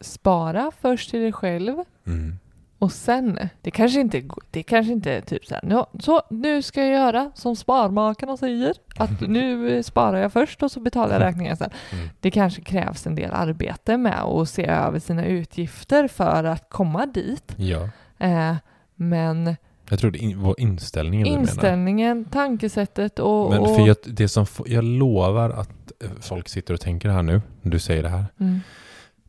spara 0.00 0.70
först 0.80 1.10
till 1.10 1.20
dig 1.20 1.32
själv 1.32 1.74
Mm. 2.06 2.38
och 2.78 2.92
sen, 2.92 3.38
det 3.60 3.70
kanske 3.70 4.00
inte, 4.00 4.22
det 4.50 4.62
kanske 4.62 4.92
inte 4.92 5.12
är 5.12 5.20
typ 5.20 5.46
så 5.46 5.54
här, 5.54 5.62
"Nå, 5.64 5.86
så 6.00 6.22
nu 6.30 6.62
ska 6.62 6.80
jag 6.80 6.90
göra 6.90 7.30
som 7.34 7.56
Sparmakarna 7.56 8.36
säger, 8.36 8.74
att 8.96 9.20
nu 9.28 9.82
sparar 9.82 10.18
jag 10.18 10.32
först 10.32 10.62
och 10.62 10.70
så 10.72 10.80
betalar 10.80 11.12
jag 11.12 11.22
räkningen 11.22 11.56
sen. 11.56 11.70
Mm. 11.92 12.08
Det 12.20 12.30
kanske 12.30 12.62
krävs 12.62 13.06
en 13.06 13.14
del 13.14 13.30
arbete 13.32 13.96
med 13.96 14.20
att 14.22 14.48
se 14.48 14.66
över 14.66 14.98
sina 14.98 15.24
utgifter 15.26 16.08
för 16.08 16.44
att 16.44 16.70
komma 16.70 17.06
dit. 17.06 17.54
Ja. 17.56 17.88
Eh, 18.18 18.54
men 18.94 19.56
Jag 19.92 19.98
tror 20.00 20.10
det 20.10 20.18
är 20.18 20.22
in, 20.22 20.38
vår 20.38 20.60
inställning 20.60 21.24
du 21.24 21.30
menar. 21.30 21.40
inställningen, 21.40 22.24
tankesättet 22.24 23.18
och... 23.18 23.50
Men 23.50 23.60
och 23.60 23.74
för 23.76 23.86
jag, 23.86 23.96
det 24.06 24.28
som, 24.28 24.46
jag 24.66 24.84
lovar 24.84 25.50
att 25.50 25.92
eh, 26.04 26.10
folk 26.20 26.48
sitter 26.48 26.74
och 26.74 26.80
tänker 26.80 27.08
här 27.08 27.22
nu, 27.22 27.42
när 27.62 27.72
du 27.72 27.78
säger 27.78 28.02
det 28.02 28.08
här. 28.08 28.24
mm, 28.40 28.60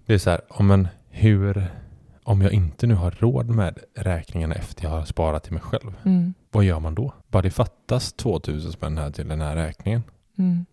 Det 0.05 0.13
är 0.13 0.17
så 0.17 0.29
här, 0.29 0.41
om, 0.49 0.67
men 0.67 0.87
hur, 1.09 1.67
om 2.23 2.41
jag 2.41 2.51
inte 2.51 2.87
nu 2.87 2.95
har 2.95 3.11
råd 3.11 3.49
med 3.49 3.79
räkningarna 3.97 4.55
efter 4.55 4.83
jag 4.83 4.91
har 4.91 5.05
sparat 5.05 5.43
till 5.43 5.53
mig 5.53 5.61
själv, 5.61 5.93
mm, 6.05 6.33
vad 6.51 6.63
gör 6.63 6.79
man 6.79 6.95
då? 6.95 7.13
Bara 7.27 7.41
det 7.41 7.51
fattas 7.51 8.13
2000 8.13 8.71
spänn 8.71 8.97
här 8.97 9.11
till 9.11 9.27
den 9.27 9.41
här 9.41 9.55
räkningen. 9.55 10.03
mm. 10.37 10.65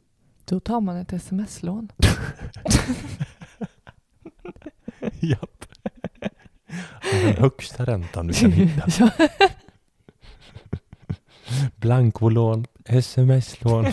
Då 0.45 0.61
tar 0.61 0.81
man 0.81 0.97
ett 0.97 1.13
sms-lån. 1.13 1.89
Japp. 5.21 5.65
Den 7.13 7.37
högsta 7.37 7.85
räntan 7.85 8.27
du 8.27 8.33
kan 8.33 8.53
hitta. 8.53 9.11
Blankolån, 11.77 12.67
sms-lån. 12.85 13.87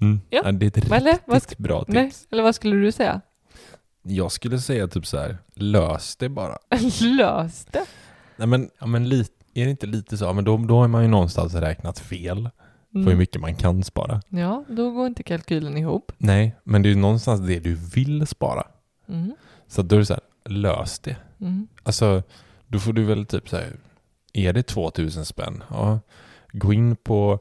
Mm. 0.00 0.20
Ja. 0.30 0.40
Ja. 0.44 0.52
Det 0.52 0.66
är 0.66 0.78
ett 0.78 0.92
Eller, 0.92 1.18
vad 1.26 1.34
riktigt 1.36 1.58
bra 1.58 1.84
tips. 1.84 1.94
Nej, 1.94 2.12
eller 2.30 2.42
vad 2.42 2.54
skulle 2.54 2.76
du 2.76 2.92
säga? 2.92 3.20
Jag 4.02 4.32
skulle 4.32 4.58
säga 4.58 4.88
typ 4.88 5.06
så 5.06 5.18
här, 5.18 5.38
lös 5.54 6.16
det 6.16 6.28
bara. 6.28 6.58
Lös 7.02 7.64
det. 7.64 7.84
Nej 8.36 8.48
men, 8.48 8.70
ja, 8.78 8.86
men 8.86 9.08
lite, 9.08 9.30
är 9.54 9.64
det 9.64 9.70
inte 9.70 9.86
lite 9.86 10.16
så? 10.16 10.32
Men 10.32 10.44
då, 10.44 10.56
då 10.56 10.78
har 10.80 10.88
man 10.88 11.02
ju 11.02 11.08
någonstans 11.08 11.54
räknat 11.54 11.98
fel 11.98 12.50
på 12.92 12.98
hur 12.98 13.06
Mm. 13.06 13.18
mycket 13.18 13.40
man 13.40 13.54
kan 13.54 13.84
spara. 13.84 14.22
Ja, 14.28 14.64
då 14.68 14.90
går 14.90 15.06
inte 15.06 15.22
kalkylen 15.22 15.76
ihop. 15.76 16.12
Nej, 16.18 16.56
men 16.64 16.82
det 16.82 16.88
är 16.88 16.90
ju 16.90 16.96
någonstans 16.96 17.40
det 17.40 17.58
du 17.60 17.74
vill 17.74 18.26
spara. 18.26 18.66
Mm. 19.08 19.34
Så 19.68 19.82
då 19.82 19.94
är 19.96 19.98
det 20.00 20.06
så 20.06 20.12
här, 20.14 20.22
lös 20.50 20.98
det. 20.98 21.16
Mm. 21.40 21.68
Alltså, 21.82 22.22
då 22.66 22.78
får 22.78 22.92
du 22.92 23.04
väl 23.04 23.26
typ 23.26 23.48
så 23.48 23.56
här, 23.56 23.72
är 24.36 24.52
det 24.52 24.62
2000 24.62 25.24
spänn? 25.24 25.64
Ja, 25.70 26.00
gå 26.52 26.72
in 26.72 26.96
på 26.96 27.38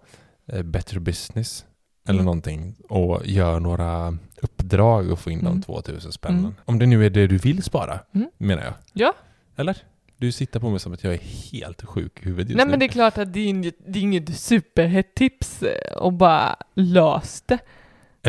eh, 0.48 0.64
Better 0.64 1.00
Business 1.00 1.66
eller 2.08 2.14
Mm. 2.20 2.26
någonting 2.26 2.76
och 2.90 3.22
gör 3.26 3.60
några 3.60 4.18
uppdrag 4.42 5.12
och 5.12 5.20
få 5.20 5.32
in 5.32 5.40
de 5.40 5.48
Mm. 5.48 5.62
2000 5.62 6.12
spännen. 6.12 6.40
Mm. 6.40 6.54
Om 6.66 6.80
det 6.80 6.86
nu 6.86 7.06
är 7.06 7.10
det 7.10 7.28
du 7.28 7.38
vill 7.38 7.64
spara, 7.64 8.00
Mm. 8.14 8.30
menar 8.38 8.64
jag. 8.64 8.74
Ja. 8.94 9.14
Eller? 9.56 9.78
Du 10.18 10.32
sitter 10.32 10.60
på 10.60 10.70
mig 10.70 10.80
som 10.80 10.94
att 10.94 11.04
jag 11.04 11.14
är 11.14 11.52
helt 11.52 11.82
sjuk 11.86 12.20
i 12.22 12.26
huvudet 12.26 12.50
just 12.50 12.58
Nej 12.58 12.66
nu. 12.66 12.70
men 12.72 12.80
det 12.80 12.86
är 12.86 12.90
klart 12.90 13.18
att 13.18 13.34
det 13.34 13.40
är 13.40 13.48
inget, 13.48 13.76
det 13.88 14.00
är 14.00 14.04
inget 14.04 14.38
superhett 14.38 15.16
tips 15.16 15.64
eh, 15.64 15.98
och 15.98 16.14
bara 16.14 16.56
lös 16.74 17.44
det. 17.46 17.60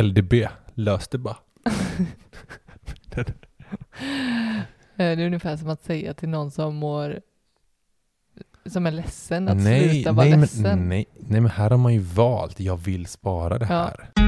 LDB, 0.03 0.35
lös 0.75 1.09
det 1.09 1.19
bara. 1.19 1.37
Eh, 4.99 5.17
Det 5.17 5.23
är 5.23 5.27
ungefär 5.27 5.57
som 5.57 5.69
att 5.69 5.85
säga 5.85 6.14
till 6.14 6.29
någon 6.29 6.51
som 6.51 6.75
mår 6.77 7.21
som 8.71 8.87
är 8.87 8.91
ledsen, 8.91 9.49
att 9.49 9.57
nej, 9.57 9.91
sluta 9.91 10.12
vara 10.12 10.29
nej, 10.29 10.39
ledsen. 10.39 10.62
Men, 10.62 10.89
nej, 10.89 11.07
nej, 11.17 11.41
men 11.41 11.51
här 11.51 11.71
har 11.71 11.77
man 11.77 11.95
ju 11.95 12.01
valt, 12.01 12.61
jag 12.61 12.77
vill 12.77 13.07
spara 13.07 13.59
det 13.59 13.67
här. 13.67 14.11
Ja. 14.14 14.23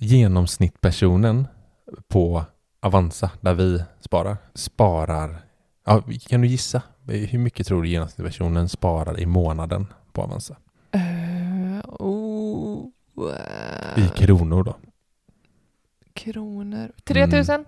Genomsnittpersonen 0.00 1.46
på 2.08 2.44
Avanza, 2.80 3.30
där 3.40 3.54
vi 3.54 3.84
sparar, 4.00 4.36
sparar, 4.54 5.36
ja, 5.86 6.02
kan 6.28 6.40
du 6.40 6.46
gissa? 6.46 6.82
Hur 7.06 7.38
mycket 7.38 7.66
tror 7.66 7.82
du 7.82 7.88
genomsnittpersonen 7.88 8.68
sparar 8.68 9.20
i 9.20 9.26
månaden 9.26 9.86
på 10.12 10.22
Avanza? 10.22 10.56
Uh, 10.96 11.80
oh, 11.84 12.86
uh, 13.18 14.04
I 14.04 14.08
kronor 14.16 14.64
då? 14.64 14.76
Kronor? 16.12 16.92
3000? 17.04 17.54
Mm. 17.54 17.66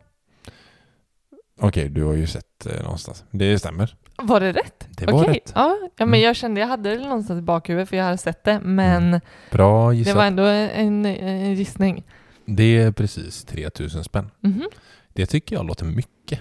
Okej, 1.61 1.89
du 1.89 2.05
har 2.05 2.13
ju 2.15 2.27
sett 2.27 2.67
eh, 2.67 2.83
någonstans. 2.83 3.25
Det 3.31 3.59
stämmer. 3.59 3.97
Var 4.23 4.41
det 4.41 4.53
rätt? 4.53 4.89
Det 4.91 5.07
var 5.07 5.23
Okej. 5.23 5.35
rätt. 5.35 5.53
Ja, 5.55 5.77
ja, 5.83 5.89
men 5.99 6.09
Mm. 6.09 6.21
jag 6.21 6.37
kände 6.37 6.61
jag 6.61 6.69
hade 6.69 6.97
det 6.97 7.05
någonstans 7.05 7.39
i 7.39 7.43
bakhuvudet 7.43 7.89
för 7.89 7.97
jag 7.97 8.05
hade 8.05 8.19
sett 8.19 8.45
det, 8.45 8.61
men 8.61 9.07
Mm. 9.07 9.21
Bra 9.51 9.91
det 9.91 9.97
gissat. 9.97 10.17
var 10.17 10.25
ändå 10.25 10.43
en, 10.45 11.07
en 11.07 11.55
gissning. 11.55 12.05
Det 12.45 12.79
är 12.79 12.93
precis 12.93 13.45
3000 13.45 14.05
spänn. 14.05 14.31
Mhm. 14.41 14.69
Det 15.13 15.27
tycker 15.27 15.57
jag 15.57 15.67
låter 15.67 15.85
mycket. 15.85 16.41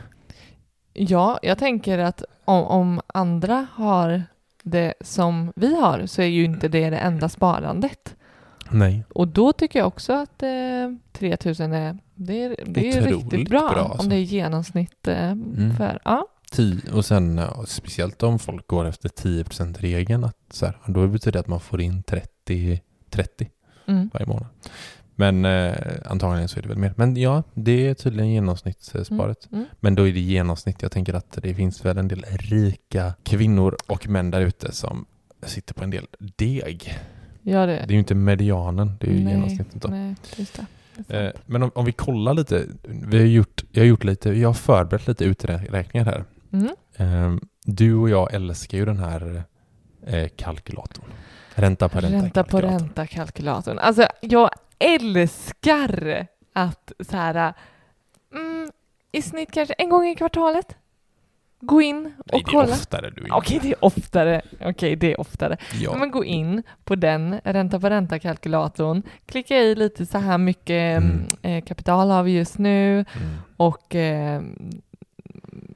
Ja, 0.94 1.40
jag 1.42 1.58
tänker 1.58 1.98
att 1.98 2.24
om, 2.46 2.64
om 2.64 3.02
andra 3.08 3.68
har 3.74 4.24
det 4.64 4.94
som 5.02 5.54
vi 5.56 5.76
har 5.82 6.06
så 6.06 6.22
är 6.22 6.26
ju 6.26 6.44
inte 6.44 6.68
det 6.68 6.90
det 6.90 6.98
enda 6.98 7.30
sparandet. 7.30 8.16
Nej. 8.72 9.04
Och 9.10 9.28
då 9.28 9.54
tycker 9.54 9.80
jag 9.80 9.88
också 9.88 10.14
att 10.14 10.44
eh, 10.44 10.50
3000 11.14 11.74
är, 11.74 11.98
det 12.16 12.44
är, 12.44 12.56
det 12.66 12.90
är 12.90 13.00
Otroligt 13.02 13.34
riktigt 13.34 13.50
bra, 13.50 13.70
bra, 13.74 13.80
alltså. 13.84 14.04
om 14.04 14.10
det 14.10 14.16
är 14.16 14.20
genomsnitt 14.20 15.08
eh, 15.08 15.32
Mm. 15.32 15.76
för, 15.78 16.00
ja. 16.06 16.28
Tio, 16.52 16.92
och 16.94 17.06
sen 17.06 17.42
speciellt 17.68 18.24
om 18.24 18.40
folk 18.40 18.68
går 18.68 18.86
efter 18.86 19.10
10%-regeln, 19.10 20.24
att 20.24 20.38
så 20.52 20.66
här, 20.66 20.78
då 20.88 21.08
betyder 21.08 21.32
det 21.32 21.40
att 21.40 21.48
man 21.48 21.60
får 21.60 21.82
in 21.82 22.04
30, 22.04 22.82
30 23.10 23.50
Mm. 23.88 24.10
varje 24.14 24.26
månad. 24.26 24.46
Men 25.16 25.46
eh, 25.46 25.74
antagligen 26.06 26.48
så 26.50 26.58
är 26.60 26.62
det 26.62 26.68
väl 26.70 26.78
mer. 26.78 26.94
Men 26.98 27.18
ja, 27.18 27.44
det 27.54 27.88
är 27.88 27.94
tydligen 27.94 28.30
genomsnittssparet. 28.32 29.48
Mm. 29.52 29.66
Men 29.80 29.96
då 29.96 30.08
är 30.08 30.14
det 30.14 30.20
genomsnitt. 30.20 30.82
Jag 30.82 30.92
tänker 30.92 31.14
att 31.14 31.38
det 31.42 31.54
finns 31.54 31.86
väl 31.86 31.98
en 31.98 32.08
del 32.08 32.26
rika 32.30 33.14
kvinnor 33.24 33.78
och 33.88 34.08
män 34.10 34.32
där 34.32 34.42
ute 34.42 34.72
som 34.72 35.06
sitter 35.44 35.74
på 35.74 35.84
en 35.84 35.90
del 35.90 36.06
deg. 36.38 37.00
Ja, 37.50 37.66
det, 37.66 37.74
Det 37.74 37.84
är 37.84 37.92
ju 37.92 38.00
inte 38.00 38.16
medianen, 38.16 38.98
det 39.00 39.08
är 39.08 39.12
ju 39.12 39.24
nej, 39.24 39.34
genomsnittet. 39.34 39.82
Då. 39.82 39.88
Nej, 39.88 40.16
just 40.36 40.56
det. 40.56 40.66
Eh, 41.08 41.32
men 41.46 41.64
om, 41.64 41.72
om 41.76 41.86
vi 41.86 41.92
kollar 41.92 42.34
lite, 42.34 42.66
vi 42.84 43.18
har 43.18 43.26
gjort, 43.26 43.64
jag 43.72 43.82
har 43.82 43.88
gjort 43.88 44.04
lite, 44.04 44.30
jag 44.30 44.50
har 44.50 44.54
förberett 44.54 45.08
lite 45.08 45.26
uträkningar 45.26 46.06
här. 46.06 46.24
Mm. 46.52 46.70
Eh, 46.96 47.42
du 47.66 47.96
och 47.96 48.10
jag 48.10 48.34
älskar 48.34 48.78
ju 48.78 48.86
den 48.86 49.00
här 49.00 49.44
eh, 50.06 50.28
kalkylatorn. 50.36 51.06
Ränta 51.56 51.90
på 51.90 52.00
ränta. 52.00 52.18
Ränta 52.18 52.44
på 52.44 52.50
kalkylatorn. 52.50 52.80
ränta-kalkylatorn. 52.80 53.80
Alltså, 53.80 54.08
jag 54.22 54.50
älskar 54.80 56.28
att 56.54 56.92
så 57.10 57.18
här, 57.18 57.54
mm, 58.36 58.72
i 59.12 59.22
snitt 59.22 59.52
kanske 59.52 59.74
en 59.74 59.90
gång 59.90 60.08
i 60.08 60.16
kvartalet 60.16 60.76
gå 61.62 61.82
in 61.82 61.98
och 61.98 62.04
Nej, 62.06 62.16
det 62.32 62.38
är 62.38 62.44
kolla. 62.44 62.74
oftare 62.74 63.10
du. 63.10 63.26
Okej, 63.32 63.60
det 63.62 63.70
är 63.72 63.86
oftare. 63.86 64.42
Okej, 64.66 64.96
det 64.96 65.14
är 65.14 65.20
oftare. 65.20 65.58
Ja. 65.82 65.96
Men 65.98 66.12
gå 66.12 66.26
in 66.26 66.64
på 66.84 66.96
den 66.96 67.40
ränta 67.44 67.80
på 67.80 67.90
ränta-kalkylatorn, 67.90 69.04
klicka 69.26 69.58
i 69.58 69.76
lite 69.76 70.06
så 70.06 70.18
här 70.18 70.38
mycket 70.38 71.04
Mm. 71.04 71.26
eh, 71.42 71.64
kapital 71.64 72.10
har 72.10 72.24
vi 72.24 72.32
just 72.32 72.58
nu 72.58 72.94
Mm. 72.96 73.06
och 73.58 73.96
eh, 73.96 74.42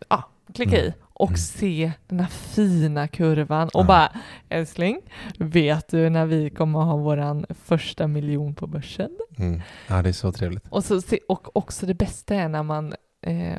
ja, 0.09 0.23
klicka 0.53 0.77
Mm. 0.79 0.89
i 0.89 0.93
och 1.13 1.29
Mm. 1.29 1.37
se 1.37 1.91
den 2.07 2.19
här 2.19 2.27
fina 2.27 3.07
kurvan 3.07 3.69
och 3.73 3.81
Ja. 3.81 3.85
bara 3.87 4.11
älskling, 4.49 5.01
vet 5.37 5.87
du 5.87 6.09
när 6.09 6.25
vi 6.25 6.49
kommer 6.49 6.79
att 6.79 6.85
ha 6.85 6.95
våran 6.97 7.45
första 7.63 8.07
miljon 8.07 8.55
på 8.55 8.67
börsen? 8.67 9.11
Mm. 9.37 9.61
Ja, 9.87 10.01
det 10.01 10.09
är 10.09 10.13
så 10.13 10.31
trevligt. 10.31 10.67
Och, 10.69 10.83
så, 10.83 11.01
och 11.27 11.55
också 11.57 11.85
det 11.85 11.93
bästa 11.93 12.35
är 12.35 12.47
när 12.47 12.63
man 12.63 12.93
eh, 13.23 13.57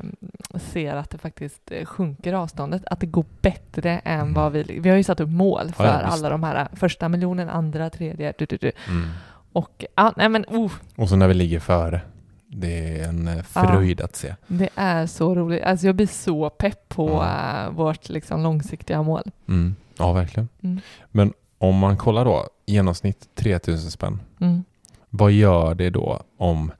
ser 0.59 0.95
att 0.95 1.09
det 1.09 1.17
faktiskt 1.17 1.71
eh, 1.71 1.85
sjunker 1.85 2.33
avståndet, 2.33 2.83
att 2.85 2.99
det 2.99 3.05
går 3.05 3.25
bättre 3.41 3.99
än 3.99 4.19
Mm. 4.19 4.33
vad 4.33 4.51
vi... 4.51 4.79
Vi 4.79 4.89
har 4.89 4.97
ju 4.97 5.03
satt 5.03 5.19
upp 5.19 5.29
mål 5.29 5.71
för 5.73 5.85
Ja, 5.85 5.91
alla 5.91 6.29
de 6.29 6.43
här 6.43 6.67
första 6.73 7.09
miljonen, 7.09 7.49
andra, 7.49 7.89
tredje, 7.89 8.33
du, 8.37 8.45
du, 8.45 8.57
du. 8.57 8.71
Mm. 8.87 9.09
Och 9.51 9.85
ja, 9.95 10.13
nej 10.17 10.29
men 10.29 10.45
oh, 10.47 10.71
Och 10.95 11.09
så 11.09 11.15
när 11.15 11.27
vi 11.27 11.33
ligger 11.33 11.59
före. 11.59 12.01
Det 12.47 12.99
är 12.99 13.07
en 13.09 13.27
eh, 13.27 13.43
fröjd 13.43 14.01
att 14.01 14.15
se. 14.15 14.35
det 14.47 14.69
är 14.75 15.05
så 15.05 15.35
roligt. 15.35 15.63
Alltså 15.63 15.85
jag 15.85 15.95
blir 15.95 16.07
så 16.07 16.49
pepp 16.49 16.89
på 16.89 17.09
Ja. 17.09 17.63
eh, 17.65 17.69
vårt 17.71 18.09
liksom 18.09 18.43
långsiktiga 18.43 19.01
mål. 19.03 19.23
Mm. 19.47 19.75
Ja, 19.97 20.13
verkligen. 20.13 20.49
Mm. 20.63 20.79
Men 21.11 21.33
om 21.57 21.77
man 21.77 21.97
kollar 21.97 22.25
då, 22.25 22.47
genomsnitt 22.65 23.29
3000 23.35 23.91
spänn. 23.91 24.19
Mm. 24.39 24.63
Vad 25.09 25.31
gör 25.31 25.75
det 25.75 25.89
då 25.89 26.21
om, 26.37 26.71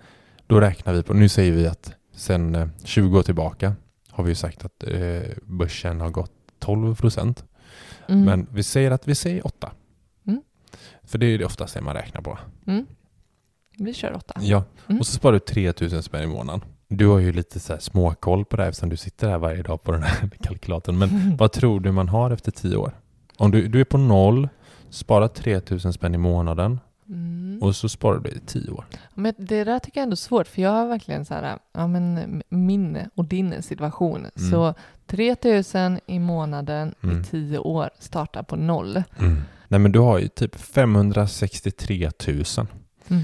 då 0.48 0.60
räknar 0.60 0.94
vi 0.94 1.04
på, 1.04 1.14
nu 1.14 1.30
säger 1.30 1.52
vi 1.52 1.68
att 1.68 1.92
sen 2.16 2.56
eh, 2.56 2.68
20 2.84 3.20
år 3.20 3.24
tillbaka 3.24 3.76
har 4.10 4.24
vi 4.24 4.32
ju 4.32 4.36
sagt 4.36 4.66
att 4.66 4.84
eh, 4.84 5.22
börsen 5.44 6.02
har 6.02 6.10
gått 6.10 6.32
12 6.60 6.96
procent. 6.96 7.44
Mm. 8.08 8.22
Men 8.26 8.48
vi 8.52 8.64
säger 8.64 8.92
att 8.92 9.08
vi 9.08 9.16
säger 9.16 9.48
8. 9.48 9.72
Mm. 10.28 10.42
För 11.04 11.18
det 11.18 11.26
är 11.26 11.38
det 11.38 11.46
oftast 11.46 11.74
det 11.74 11.82
man 11.82 11.94
räknar 11.94 12.22
på. 12.22 12.38
Mm. 12.68 12.86
Vi 13.78 13.94
kör 13.94 14.14
åtta. 14.16 14.34
Ja, 14.42 14.64
Mm. 14.88 15.00
och 15.00 15.08
så 15.08 15.14
sparar 15.14 15.34
du 15.34 15.40
3000 15.40 16.04
spänn 16.04 16.24
i 16.24 16.28
månaden. 16.28 16.62
Du 16.88 17.08
har 17.08 17.20
ju 17.20 17.32
lite 17.34 17.60
så 17.60 17.74
här 17.74 17.80
småkoll 17.80 18.46
på 18.46 18.56
det 18.58 18.64
här 18.64 18.70
eftersom 18.70 18.90
du 18.90 18.98
sitter 18.98 19.30
här 19.30 19.38
varje 19.38 19.64
dag 19.64 19.84
på 19.84 19.92
den 19.92 20.04
här 20.04 20.30
kalkylatorn. 20.42 20.98
Men 20.98 21.38
vad 21.38 21.52
tror 21.52 21.80
du 21.80 21.92
man 21.92 22.10
har 22.10 22.32
efter 22.32 22.52
10 22.52 22.76
år? 22.76 22.92
Om 23.38 23.52
du, 23.52 23.68
du 23.68 23.80
är 23.82 23.86
på 23.86 23.98
noll, 23.98 24.50
sparar 24.90 25.28
3000 25.28 25.94
spänn 25.94 26.16
i 26.16 26.18
månaden 26.18 26.80
Mm. 27.10 27.60
och 27.62 27.76
så 27.76 27.90
sparar 27.90 28.20
du 28.20 28.30
i 28.30 28.40
10 28.46 28.72
år. 28.72 28.86
Men 29.14 29.34
det 29.38 29.64
där 29.64 29.80
tycker 29.80 30.00
jag 30.00 30.04
ändå 30.04 30.14
är 30.14 30.16
svårt, 30.16 30.48
för 30.48 30.62
jag 30.62 30.70
har 30.72 30.88
verkligen 30.88 31.26
så 31.26 31.34
här, 31.34 31.58
ja 31.74 31.88
men 31.88 32.42
min 32.50 33.00
och 33.16 33.26
din 33.26 33.62
situation. 33.64 34.18
Mm. 34.36 34.52
Så 34.52 34.74
3000 35.08 36.00
i 36.08 36.20
månaden 36.20 36.96
Mm. 37.04 37.22
i 37.22 37.24
10 37.24 37.58
år 37.60 37.90
startar 38.00 38.44
på 38.44 38.56
noll. 38.56 39.04
Nej 39.68 39.80
men 39.80 39.92
du 39.92 40.00
har 40.00 40.20
ju 40.20 40.28
typ 40.28 40.56
563 40.56 42.12
000. 42.28 42.44
Mm. 43.08 43.24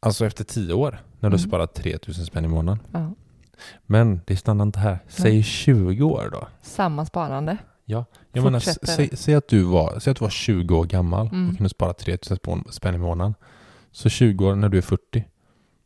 Alltså 0.00 0.26
efter 0.26 0.44
10 0.44 0.72
år 0.74 0.90
när 1.20 1.30
du 1.30 1.36
Mm. 1.36 1.48
sparar 1.48 1.66
3000 1.66 2.26
spänn 2.26 2.44
i 2.44 2.48
månaden. 2.48 2.78
Ja. 2.92 3.10
Men 3.86 4.20
det 4.26 4.36
stannar 4.36 4.64
inte 4.64 4.78
här. 4.78 4.98
Säg 5.08 5.32
Nej. 5.32 5.42
20 5.42 6.02
år 6.04 6.28
då. 6.32 6.48
Samma 6.62 7.06
sparande. 7.06 7.56
Jag 7.88 8.04
menar, 8.44 8.60
Fortsätter. 8.60 9.16
säg, 9.16 9.34
att 9.34 9.48
du 9.48 9.62
var, 9.62 9.98
säg 9.98 10.10
att 10.10 10.16
du 10.16 10.24
var 10.24 10.30
20 10.30 10.76
år 10.78 10.84
gammal 10.84 11.26
Mm. 11.26 11.48
och 11.50 11.56
kunde 11.56 11.68
spara 11.70 11.92
3000 11.92 12.36
spån- 12.36 12.70
spänn 12.70 12.94
i 12.94 12.98
månaden. 12.98 13.34
Så 13.90 14.08
20 14.08 14.46
år 14.46 14.54
när 14.54 14.68
du 14.68 14.78
är 14.78 14.82
40, 14.82 15.24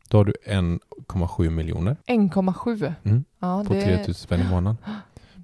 då 0.09 0.17
har 0.17 0.25
du 0.25 0.33
1,7 0.45 1.49
miljoner 1.49 1.97
1,7. 2.07 2.93
Mm. 3.03 3.23
Ja, 3.39 3.63
på 3.67 3.73
det 3.73 3.81
3000 3.81 4.13
spänn 4.13 4.41
i 4.41 4.49
månaden. 4.49 4.77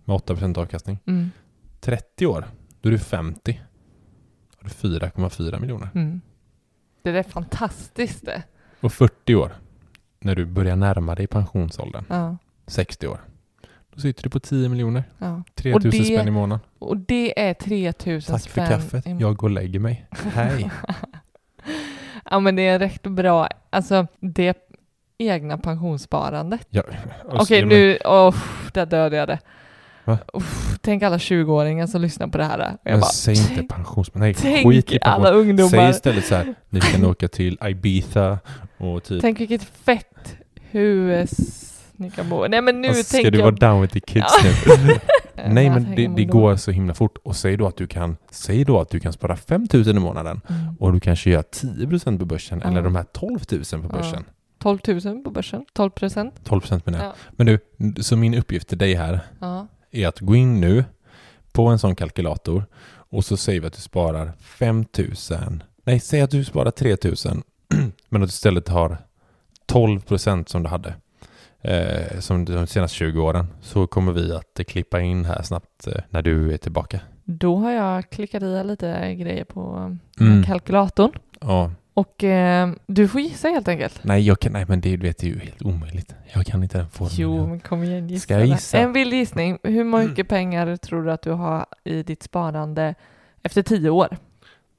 Med 0.05 0.15
8% 0.15 0.57
avkastning. 0.57 0.99
Mm. 1.05 1.31
30 1.81 2.25
år, 2.25 2.45
då 2.81 2.89
är 2.89 2.91
du 2.91 2.99
50. 2.99 3.61
Då 4.51 4.57
har 4.61 4.69
du 4.69 4.99
4,4 4.99 5.59
miljoner. 5.59 5.89
Mm. 5.95 6.21
Det 7.01 7.09
är 7.09 7.23
fantastiskt 7.23 8.25
det. 8.25 8.43
Och 8.81 8.93
40 8.93 9.35
år, 9.35 9.51
när 10.19 10.35
du 10.35 10.45
börjar 10.45 10.75
närma 10.75 11.15
dig 11.15 11.27
pensionsåldern, 11.27 12.03
Ja, 12.09 12.37
60 12.67 13.07
år, 13.07 13.19
då 13.95 14.01
sitter 14.01 14.23
du 14.23 14.29
på 14.29 14.39
10 14.39 14.69
miljoner. 14.69 15.03
ja. 15.17 15.43
3000 15.55 15.91
det- 15.91 16.05
spänn 16.05 16.27
i 16.27 16.31
månaden. 16.31 16.65
Och 16.79 16.97
det 16.97 17.39
är 17.49 17.53
3000 17.53 18.33
Tack 18.35 18.43
för 18.43 18.49
spänn. 18.49 18.67
kaffet. 18.67 19.05
Jag 19.19 19.35
går 19.35 19.47
och 19.47 19.51
lägger 19.53 19.79
mig. 19.79 20.05
Hej. 20.33 20.69
ja, 22.31 22.39
men 22.39 22.55
det 22.55 22.67
är 22.67 22.79
rätt 22.79 23.03
bra. 23.03 23.47
Alltså, 23.69 24.07
det 24.19 24.57
egna 25.17 25.57
pensionssparandet. 25.57 26.67
Ja, 26.69 26.83
och 27.25 27.41
Okej, 27.41 27.61
så- 27.61 27.67
nu, 27.67 27.97
oh, 28.05 28.35
där 28.73 28.85
dödade 28.85 29.15
jag 29.17 29.27
det. 29.27 29.39
Uff, 30.33 30.77
tänk 30.81 31.03
alla 31.03 31.17
20-åringar 31.17 31.87
som 31.87 32.01
lyssnar 32.01 32.27
på 32.27 32.37
det 32.37 32.43
här. 32.43 32.59
Jag 32.59 32.77
Men 32.91 32.99
bara, 32.99 33.09
säg 33.09 33.37
inte. 33.59 33.75
Nej, 34.13 34.33
Tänk 34.33 34.67
skit 34.67 34.91
i 34.91 34.99
alla 35.01 35.31
ungdomar. 35.31 35.69
Säg 35.69 35.89
istället 35.89 36.25
så 36.25 36.35
här, 36.35 36.55
ni 36.69 36.81
ska 36.81 36.97
nog 36.97 37.11
åka 37.11 37.27
till 37.27 37.57
Ibiza 37.65 38.39
och 38.77 39.03
typ 39.03 39.21
Tänk 39.21 39.39
vilket 39.39 39.63
fett 39.63 40.35
hus 40.71 41.29
ni 41.99 42.09
kan 42.11 42.29
bo 42.29 42.47
Nej 42.47 42.61
men 42.61 42.81
nu 42.81 42.87
alltså, 42.87 43.17
ska 43.17 43.31
du 43.31 43.37
jag... 43.37 43.45
vara 43.45 43.55
down 43.55 43.81
with 43.81 43.93
the 43.93 43.99
kids 43.99 44.25
Ja. 44.43 44.75
nu? 44.87 44.93
Nej 45.53 45.69
men 45.69 45.95
det, 45.95 46.07
det 46.07 46.25
går 46.25 46.55
så 46.55 46.71
himla 46.71 46.93
fort. 46.93 47.17
Och 47.23 47.35
säg 47.35 47.57
då 47.57 47.67
att 47.67 47.77
du 47.77 47.87
kan, 47.87 48.17
säg 48.31 48.63
då 48.65 48.79
att 48.79 48.89
du 48.89 48.99
kan 48.99 49.13
spara 49.13 49.35
5000 49.35 49.97
i 49.97 49.99
månaden 49.99 50.41
Mm. 50.49 50.75
och 50.79 50.93
du 50.93 50.99
kanske 50.99 51.29
gör 51.29 51.41
10% 51.41 52.19
på 52.19 52.25
börsen 52.25 52.61
Ja. 52.63 52.69
eller 52.69 52.81
de 52.81 52.95
här 52.95 53.03
12 53.03 53.39
000 53.73 53.81
på 53.81 53.87
börsen. 53.87 54.23
12 54.59 54.79
000 54.87 55.23
på 55.23 55.31
börsen. 55.31 55.65
12 55.73 55.89
procent. 55.89 56.33
12% 56.43 56.81
menar 56.85 56.99
jag. 56.99 57.07
Ja. 57.07 57.13
Men 57.31 57.47
du, 57.47 57.59
så 58.03 58.17
min 58.17 58.33
uppgift 58.33 58.67
till 58.69 58.77
dig 58.77 58.93
här 58.93 59.19
är 59.91 60.07
att 60.07 60.19
gå 60.19 60.35
in 60.35 60.61
nu 60.61 60.85
på 61.51 61.67
en 61.67 61.79
sån 61.79 61.95
kalkylator 61.95 62.65
och 63.11 63.25
så 63.25 63.37
säger 63.37 63.61
vi 63.61 63.67
att 63.67 63.73
du 63.73 63.81
sparar 63.81 64.31
5000. 64.39 65.63
Nej, 65.83 65.99
säg 65.99 66.21
att 66.21 66.31
du 66.31 66.43
sparar 66.45 66.71
3000 66.71 67.43
men 68.09 68.23
att 68.23 68.29
du 68.29 68.31
istället 68.31 68.67
har 68.67 68.97
12% 69.71 70.45
som 70.49 70.63
du 70.63 70.69
hade 70.69 70.93
eh, 71.61 72.19
som 72.19 72.45
de 72.45 72.67
senaste 72.67 72.95
20 72.97 73.21
åren 73.21 73.47
så 73.61 73.87
kommer 73.87 74.11
vi 74.11 74.33
att 74.35 74.59
klippa 74.67 74.99
in 75.01 75.25
här 75.25 75.41
snabbt 75.43 75.87
eh, 75.87 75.93
när 76.09 76.21
du 76.21 76.53
är 76.53 76.57
tillbaka. 76.57 76.99
Då 77.23 77.55
har 77.55 77.71
jag 77.71 78.09
klickat 78.09 78.43
i 78.43 78.63
lite 78.63 79.15
grejer 79.15 79.43
på 79.43 79.95
Mm. 80.19 80.43
kalkylatorn. 80.43 81.11
Ja, 81.41 81.71
Och 81.93 82.23
eh, 82.23 82.69
du 82.87 83.07
får 83.07 83.21
gissa 83.21 83.47
helt 83.47 83.67
enkelt. 83.67 83.99
Nej, 84.03 84.21
jag 84.27 84.39
kan, 84.39 84.53
nej 84.53 84.65
men 84.67 84.81
det 84.81 84.97
vet 84.97 85.23
är 85.23 85.27
ju 85.27 85.39
helt 85.39 85.61
omöjligt. 85.61 86.15
Jag 86.33 86.45
kan 86.45 86.63
inte 86.63 86.77
den 86.77 86.89
formen. 86.89 87.11
Jo, 87.17 87.47
men 87.47 87.59
kom 87.59 87.83
igen 87.83 88.07
gissa. 88.07 88.23
Ska 88.23 88.33
jag 88.33 88.45
gissa? 88.47 88.77
En 88.77 88.93
vild 88.93 89.13
gissning. 89.13 89.57
Hur 89.63 89.83
mycket 89.83 90.27
pengar 90.27 90.75
tror 90.77 91.03
du 91.03 91.11
att 91.11 91.21
du 91.21 91.31
har 91.31 91.65
i 91.83 92.03
ditt 92.03 92.23
sparande 92.23 92.95
efter 93.43 93.61
tio 93.61 93.89
år? 93.89 94.17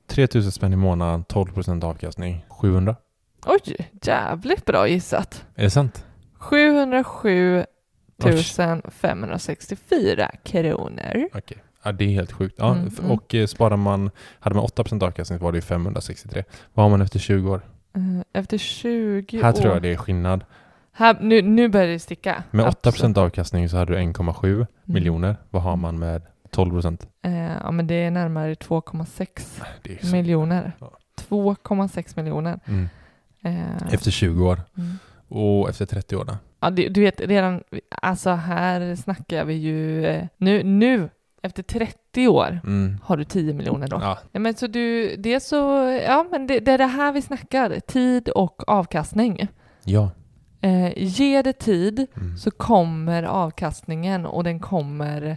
3000 0.06 0.52
spänn 0.52 0.72
i 0.72 0.76
månaden, 0.76 1.24
12% 1.24 1.84
avkastning, 1.84 2.44
700. 2.48 2.96
Oj, 3.46 3.76
jävligt 4.02 4.64
bra 4.64 4.88
gissat. 4.88 5.44
Är 5.54 5.62
det 5.62 5.70
sant? 5.70 6.04
707 6.40 7.64
564 8.90 10.30
kronor. 10.44 11.28
Okej. 11.34 11.58
Ja, 11.82 11.92
det 11.92 12.04
är 12.04 12.08
helt 12.08 12.32
sjukt. 12.32 12.54
Ja, 12.58 12.72
Mm, 12.74 12.90
mm. 13.00 13.10
och 13.10 13.34
eh, 13.34 13.46
sparar 13.46 13.76
man, 13.76 14.10
hade 14.40 14.56
man 14.56 14.64
8% 14.64 15.04
avkastning 15.04 15.38
var 15.38 15.52
det 15.52 15.58
ju 15.58 15.62
563. 15.62 16.44
Vad 16.74 16.84
har 16.84 16.90
man 16.90 17.00
efter 17.02 17.18
20 17.18 17.50
år? 17.50 17.60
Eh, 17.96 18.40
Efter 18.40 18.58
20 18.58 19.42
Här 19.42 19.48
år. 19.48 19.52
tror 19.56 19.72
jag 19.72 19.82
det 19.82 19.88
är 19.92 19.96
skillnad. 19.96 20.44
Här, 20.92 21.16
nu, 21.20 21.42
nu 21.42 21.68
börjar 21.68 21.86
det 21.86 21.98
sticka. 21.98 22.42
Med 22.50 22.66
8% 22.66 22.76
Absolut. 22.88 23.16
avkastning 23.18 23.68
så 23.68 23.76
hade 23.76 23.92
du 23.92 23.98
1,7 23.98 24.54
Mm. 24.54 24.66
miljoner. 24.84 25.36
Vad 25.50 25.62
har 25.62 25.76
man 25.76 25.98
med 25.98 26.22
12%? 26.50 27.06
Eh, 27.22 27.32
ja, 27.52 27.70
men 27.70 27.86
det 27.86 27.94
är 27.94 28.10
närmare 28.10 28.54
2,6 28.54 29.62
Det 29.82 29.90
är 29.90 29.94
ju 29.94 30.00
så. 30.00 30.16
miljoner. 30.16 30.72
Ja. 30.78 30.92
2,6 31.28 32.16
miljoner. 32.16 32.60
Mm. 32.66 32.88
Eh, 33.44 33.92
Efter 33.94 34.10
20 34.10 34.46
år. 34.48 34.60
Och 35.30 35.68
efter 35.68 35.86
30 35.86 36.16
år 36.16 36.24
då? 36.24 36.36
Ja, 36.60 36.70
du, 36.70 36.88
du 36.88 37.00
vet 37.00 37.20
redan, 37.20 37.62
alltså 37.90 38.30
här 38.30 38.96
snackar 38.96 39.44
vi 39.44 39.54
ju, 39.54 40.06
eh, 40.06 40.26
nu, 40.36 40.62
nu 40.62 41.08
efter 41.42 41.62
30 41.62 42.28
år 42.28 42.60
Mm. 42.64 42.96
har 43.02 43.16
du 43.16 43.24
10 43.24 43.54
miljoner 43.54 43.88
då. 43.88 43.98
Ja, 44.00 44.18
Ja, 44.32 44.40
men 44.40 44.54
så 44.54 44.66
du, 44.66 45.16
det 45.16 45.34
är 45.34 45.40
så, 45.40 45.56
ja 46.06 46.26
men 46.30 46.46
det, 46.46 46.60
det 46.60 46.72
är 46.72 46.78
det 46.78 46.86
här 46.86 47.12
vi 47.12 47.22
snackar, 47.22 47.80
tid 47.80 48.28
och 48.28 48.68
avkastning. 48.68 49.48
ja. 49.84 50.10
Eh, 50.62 50.92
ge 50.96 51.42
det 51.42 51.52
tid 51.52 52.06
Mm. 52.16 52.36
så 52.36 52.50
kommer 52.50 53.22
avkastningen 53.22 54.26
och 54.26 54.44
den 54.44 54.60
kommer 54.60 55.36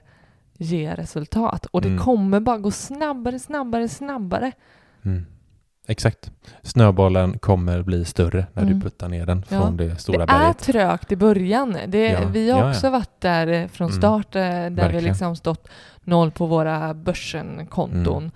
ge 0.57 0.93
resultat. 0.95 1.65
Och 1.65 1.81
det 1.81 1.87
Mm. 1.87 1.99
kommer 2.03 2.39
bara 2.39 2.57
gå 2.57 2.71
snabbare, 2.71 3.39
snabbare, 3.39 3.89
snabbare. 3.89 4.51
Mm. 5.05 5.25
Exakt. 5.87 6.31
Snöbollen 6.61 7.37
kommer 7.39 7.81
bli 7.81 8.05
större 8.05 8.45
när 8.53 8.63
Mm. 8.63 8.73
du 8.73 8.81
puttar 8.81 9.09
ner 9.09 9.25
den 9.25 9.45
Ja. 9.49 9.61
från 9.61 9.77
det 9.77 9.97
stora 10.01 10.17
det 10.25 10.33
är 10.33 10.39
berget. 10.39 10.57
trögt 10.59 11.11
i 11.11 11.15
början. 11.15 11.77
Det, 11.87 12.07
Ja, 12.07 12.19
Vi 12.31 12.51
har 12.51 12.59
ja, 12.59 12.69
också 12.69 12.89
varit 12.89 13.21
där 13.21 13.47
eh, 13.47 13.67
från 13.67 13.87
Mm. 13.87 13.97
start, 14.01 14.35
eh, 14.35 14.41
där 14.41 14.69
vi 14.69 14.75
Verkligen. 14.75 15.03
liksom 15.03 15.35
stått 15.35 15.67
noll 16.03 16.31
på 16.31 16.45
våra 16.45 16.93
börsenkonton. 16.93 18.31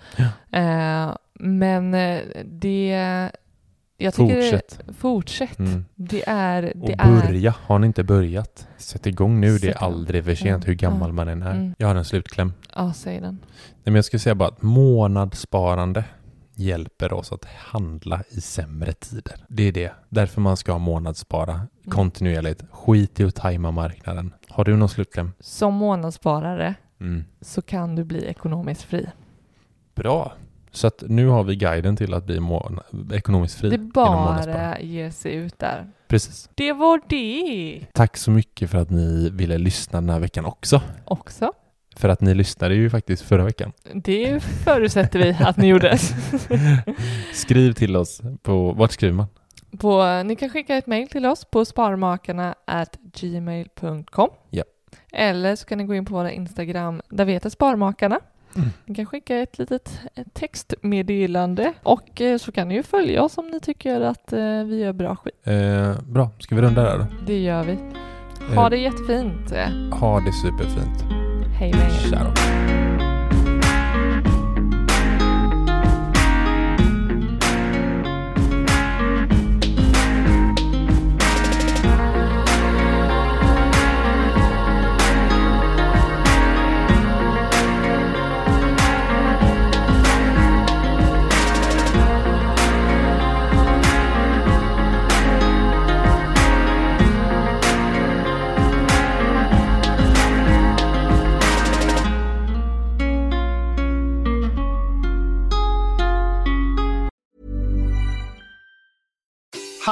Mm. 0.52 1.08
Eh, 1.08 1.16
men 1.40 1.94
eh, 1.94 2.20
det... 2.44 3.30
Jag 4.00 4.14
tycker 4.14 4.34
Fortsätt. 4.42 4.80
Fortsätt. 4.98 5.58
Mm. 5.58 5.84
Det 5.94 6.22
är... 6.28 6.62
Det 6.62 6.72
Och 6.82 6.90
är 7.06 7.26
börja. 7.26 7.54
Har 7.66 7.78
ni 7.78 7.86
inte 7.86 8.04
börjat? 8.04 8.66
Sätt 8.76 9.06
igång 9.06 9.40
nu. 9.40 9.46
Det 9.52 9.58
Sätt 9.58 9.64
är 9.64 9.68
igång. 9.70 9.82
aldrig 9.92 10.24
för 10.24 10.34
sent 10.34 10.68
hur 10.68 10.74
gammal 10.74 11.12
man 11.12 11.28
än 11.28 11.42
är. 11.42 11.50
Mm. 11.50 11.74
Jag 11.78 11.88
har 11.88 11.94
en 11.94 12.04
slutkläm. 12.04 12.52
Ja, 12.76 12.92
säg 12.92 13.20
den. 13.20 13.38
Nej, 13.42 13.80
men 13.84 13.94
jag 13.94 14.04
skulle 14.04 14.20
säga 14.20 14.34
bara 14.34 14.48
att 14.48 14.62
månadssparande 14.62 16.04
hjälper 16.58 17.12
oss 17.12 17.32
att 17.32 17.44
handla 17.44 18.22
i 18.30 18.40
sämre 18.40 18.92
tider. 18.92 19.44
Det 19.48 19.62
är 19.62 19.72
det. 19.72 19.92
Därför 20.08 20.40
man 20.40 20.56
ska 20.56 20.78
månadsspara 20.78 21.52
Mm. 21.54 21.68
kontinuerligt. 21.88 22.62
Skit 22.70 23.20
i 23.20 23.24
att 23.24 23.34
tajma 23.34 23.70
marknaden. 23.70 24.34
Har 24.48 24.64
du 24.64 24.76
någon 24.76 24.88
slutkläm? 24.88 25.32
Som 25.40 25.74
månadssparare 25.74 26.74
Mm. 27.00 27.24
så 27.40 27.62
kan 27.62 27.94
du 27.96 28.04
bli 28.04 28.24
ekonomiskt 28.24 28.82
fri. 28.82 29.06
Bra. 29.94 30.32
Så 30.70 30.86
att 30.86 31.02
nu 31.06 31.26
har 31.28 31.44
vi 31.44 31.56
guiden 31.56 31.96
till 31.96 32.14
att 32.14 32.24
bli 32.24 32.40
ekonomiskt 33.12 33.54
fri 33.54 33.70
Det 33.70 33.78
bara 33.78 34.78
ger 34.80 35.10
sig 35.10 35.34
ut 35.34 35.58
där. 35.58 35.90
Precis. 36.08 36.50
Det 36.54 36.72
var 36.72 37.00
det 37.08 37.86
Tack 37.92 38.16
så 38.16 38.30
mycket 38.30 38.70
för 38.70 38.78
att 38.78 38.90
ni 38.90 39.30
ville 39.30 39.58
lyssna 39.58 40.00
den 40.00 40.10
här 40.10 40.18
veckan 40.20 40.44
också. 40.44 40.82
också. 41.04 41.52
För 41.98 42.08
att 42.08 42.20
ni 42.20 42.34
lyssnade 42.34 42.74
ju 42.74 42.90
faktiskt 42.90 43.22
förra 43.22 43.44
veckan. 43.44 43.72
Det 43.94 44.40
förutsätter 44.42 45.18
vi 45.18 45.36
att 45.40 45.56
ni 45.56 45.66
gjorde. 45.66 45.98
Skriv 47.32 47.72
till 47.72 47.96
oss 47.96 48.20
på, 48.42 48.72
vart 48.72 48.92
skriver 48.92 49.14
man? 49.14 49.26
På, 49.78 50.22
ni 50.22 50.36
kan 50.36 50.50
skicka 50.50 50.76
ett 50.76 50.86
mejl 50.86 51.08
till 51.08 51.26
oss 51.26 51.44
på 51.44 51.64
sparmakarna 51.64 52.54
at 52.64 52.96
gmail.com. 53.20 54.28
Ja. 54.50 54.64
Eller 55.12 55.56
så 55.56 55.66
kan 55.66 55.78
ni 55.78 55.84
gå 55.84 55.94
in 55.94 56.04
på 56.04 56.14
våra 56.14 56.32
Instagram, 56.32 57.02
där 57.08 57.24
vi 57.24 57.32
heter 57.32 57.50
Sparmakarna. 57.50 58.20
Mm. 58.56 58.68
Ni 58.84 58.94
kan 58.94 59.06
skicka 59.06 59.36
ett 59.36 59.58
litet 59.58 60.00
eh, 60.14 60.24
textmeddelande 60.32 61.72
och 61.82 62.20
eh, 62.20 62.38
så 62.38 62.52
kan 62.52 62.68
ni 62.68 62.74
ju 62.74 62.82
följa 62.82 63.22
oss 63.22 63.38
om 63.38 63.46
ni 63.46 63.60
tycker 63.60 64.00
att 64.00 64.32
eh, 64.32 64.64
vi 64.64 64.78
gör 64.78 64.92
bra 64.92 65.16
skit. 65.16 65.34
Eh, 65.44 66.00
bra, 66.02 66.30
ska 66.38 66.54
vi 66.54 66.62
runda 66.62 66.82
där 66.82 66.98
då? 66.98 67.06
Det 67.26 67.38
gör 67.38 67.64
vi. 67.64 67.78
Ha 68.54 68.64
Eh, 68.64 68.70
det 68.70 68.76
jättefint. 68.76 69.52
Ha 69.92 70.20
det 70.20 70.32
superfint. 70.32 71.27
Hej 71.58 71.72
med 71.72 71.80
er. 71.80 72.10
Tja 72.10 72.24
då. 72.24 72.87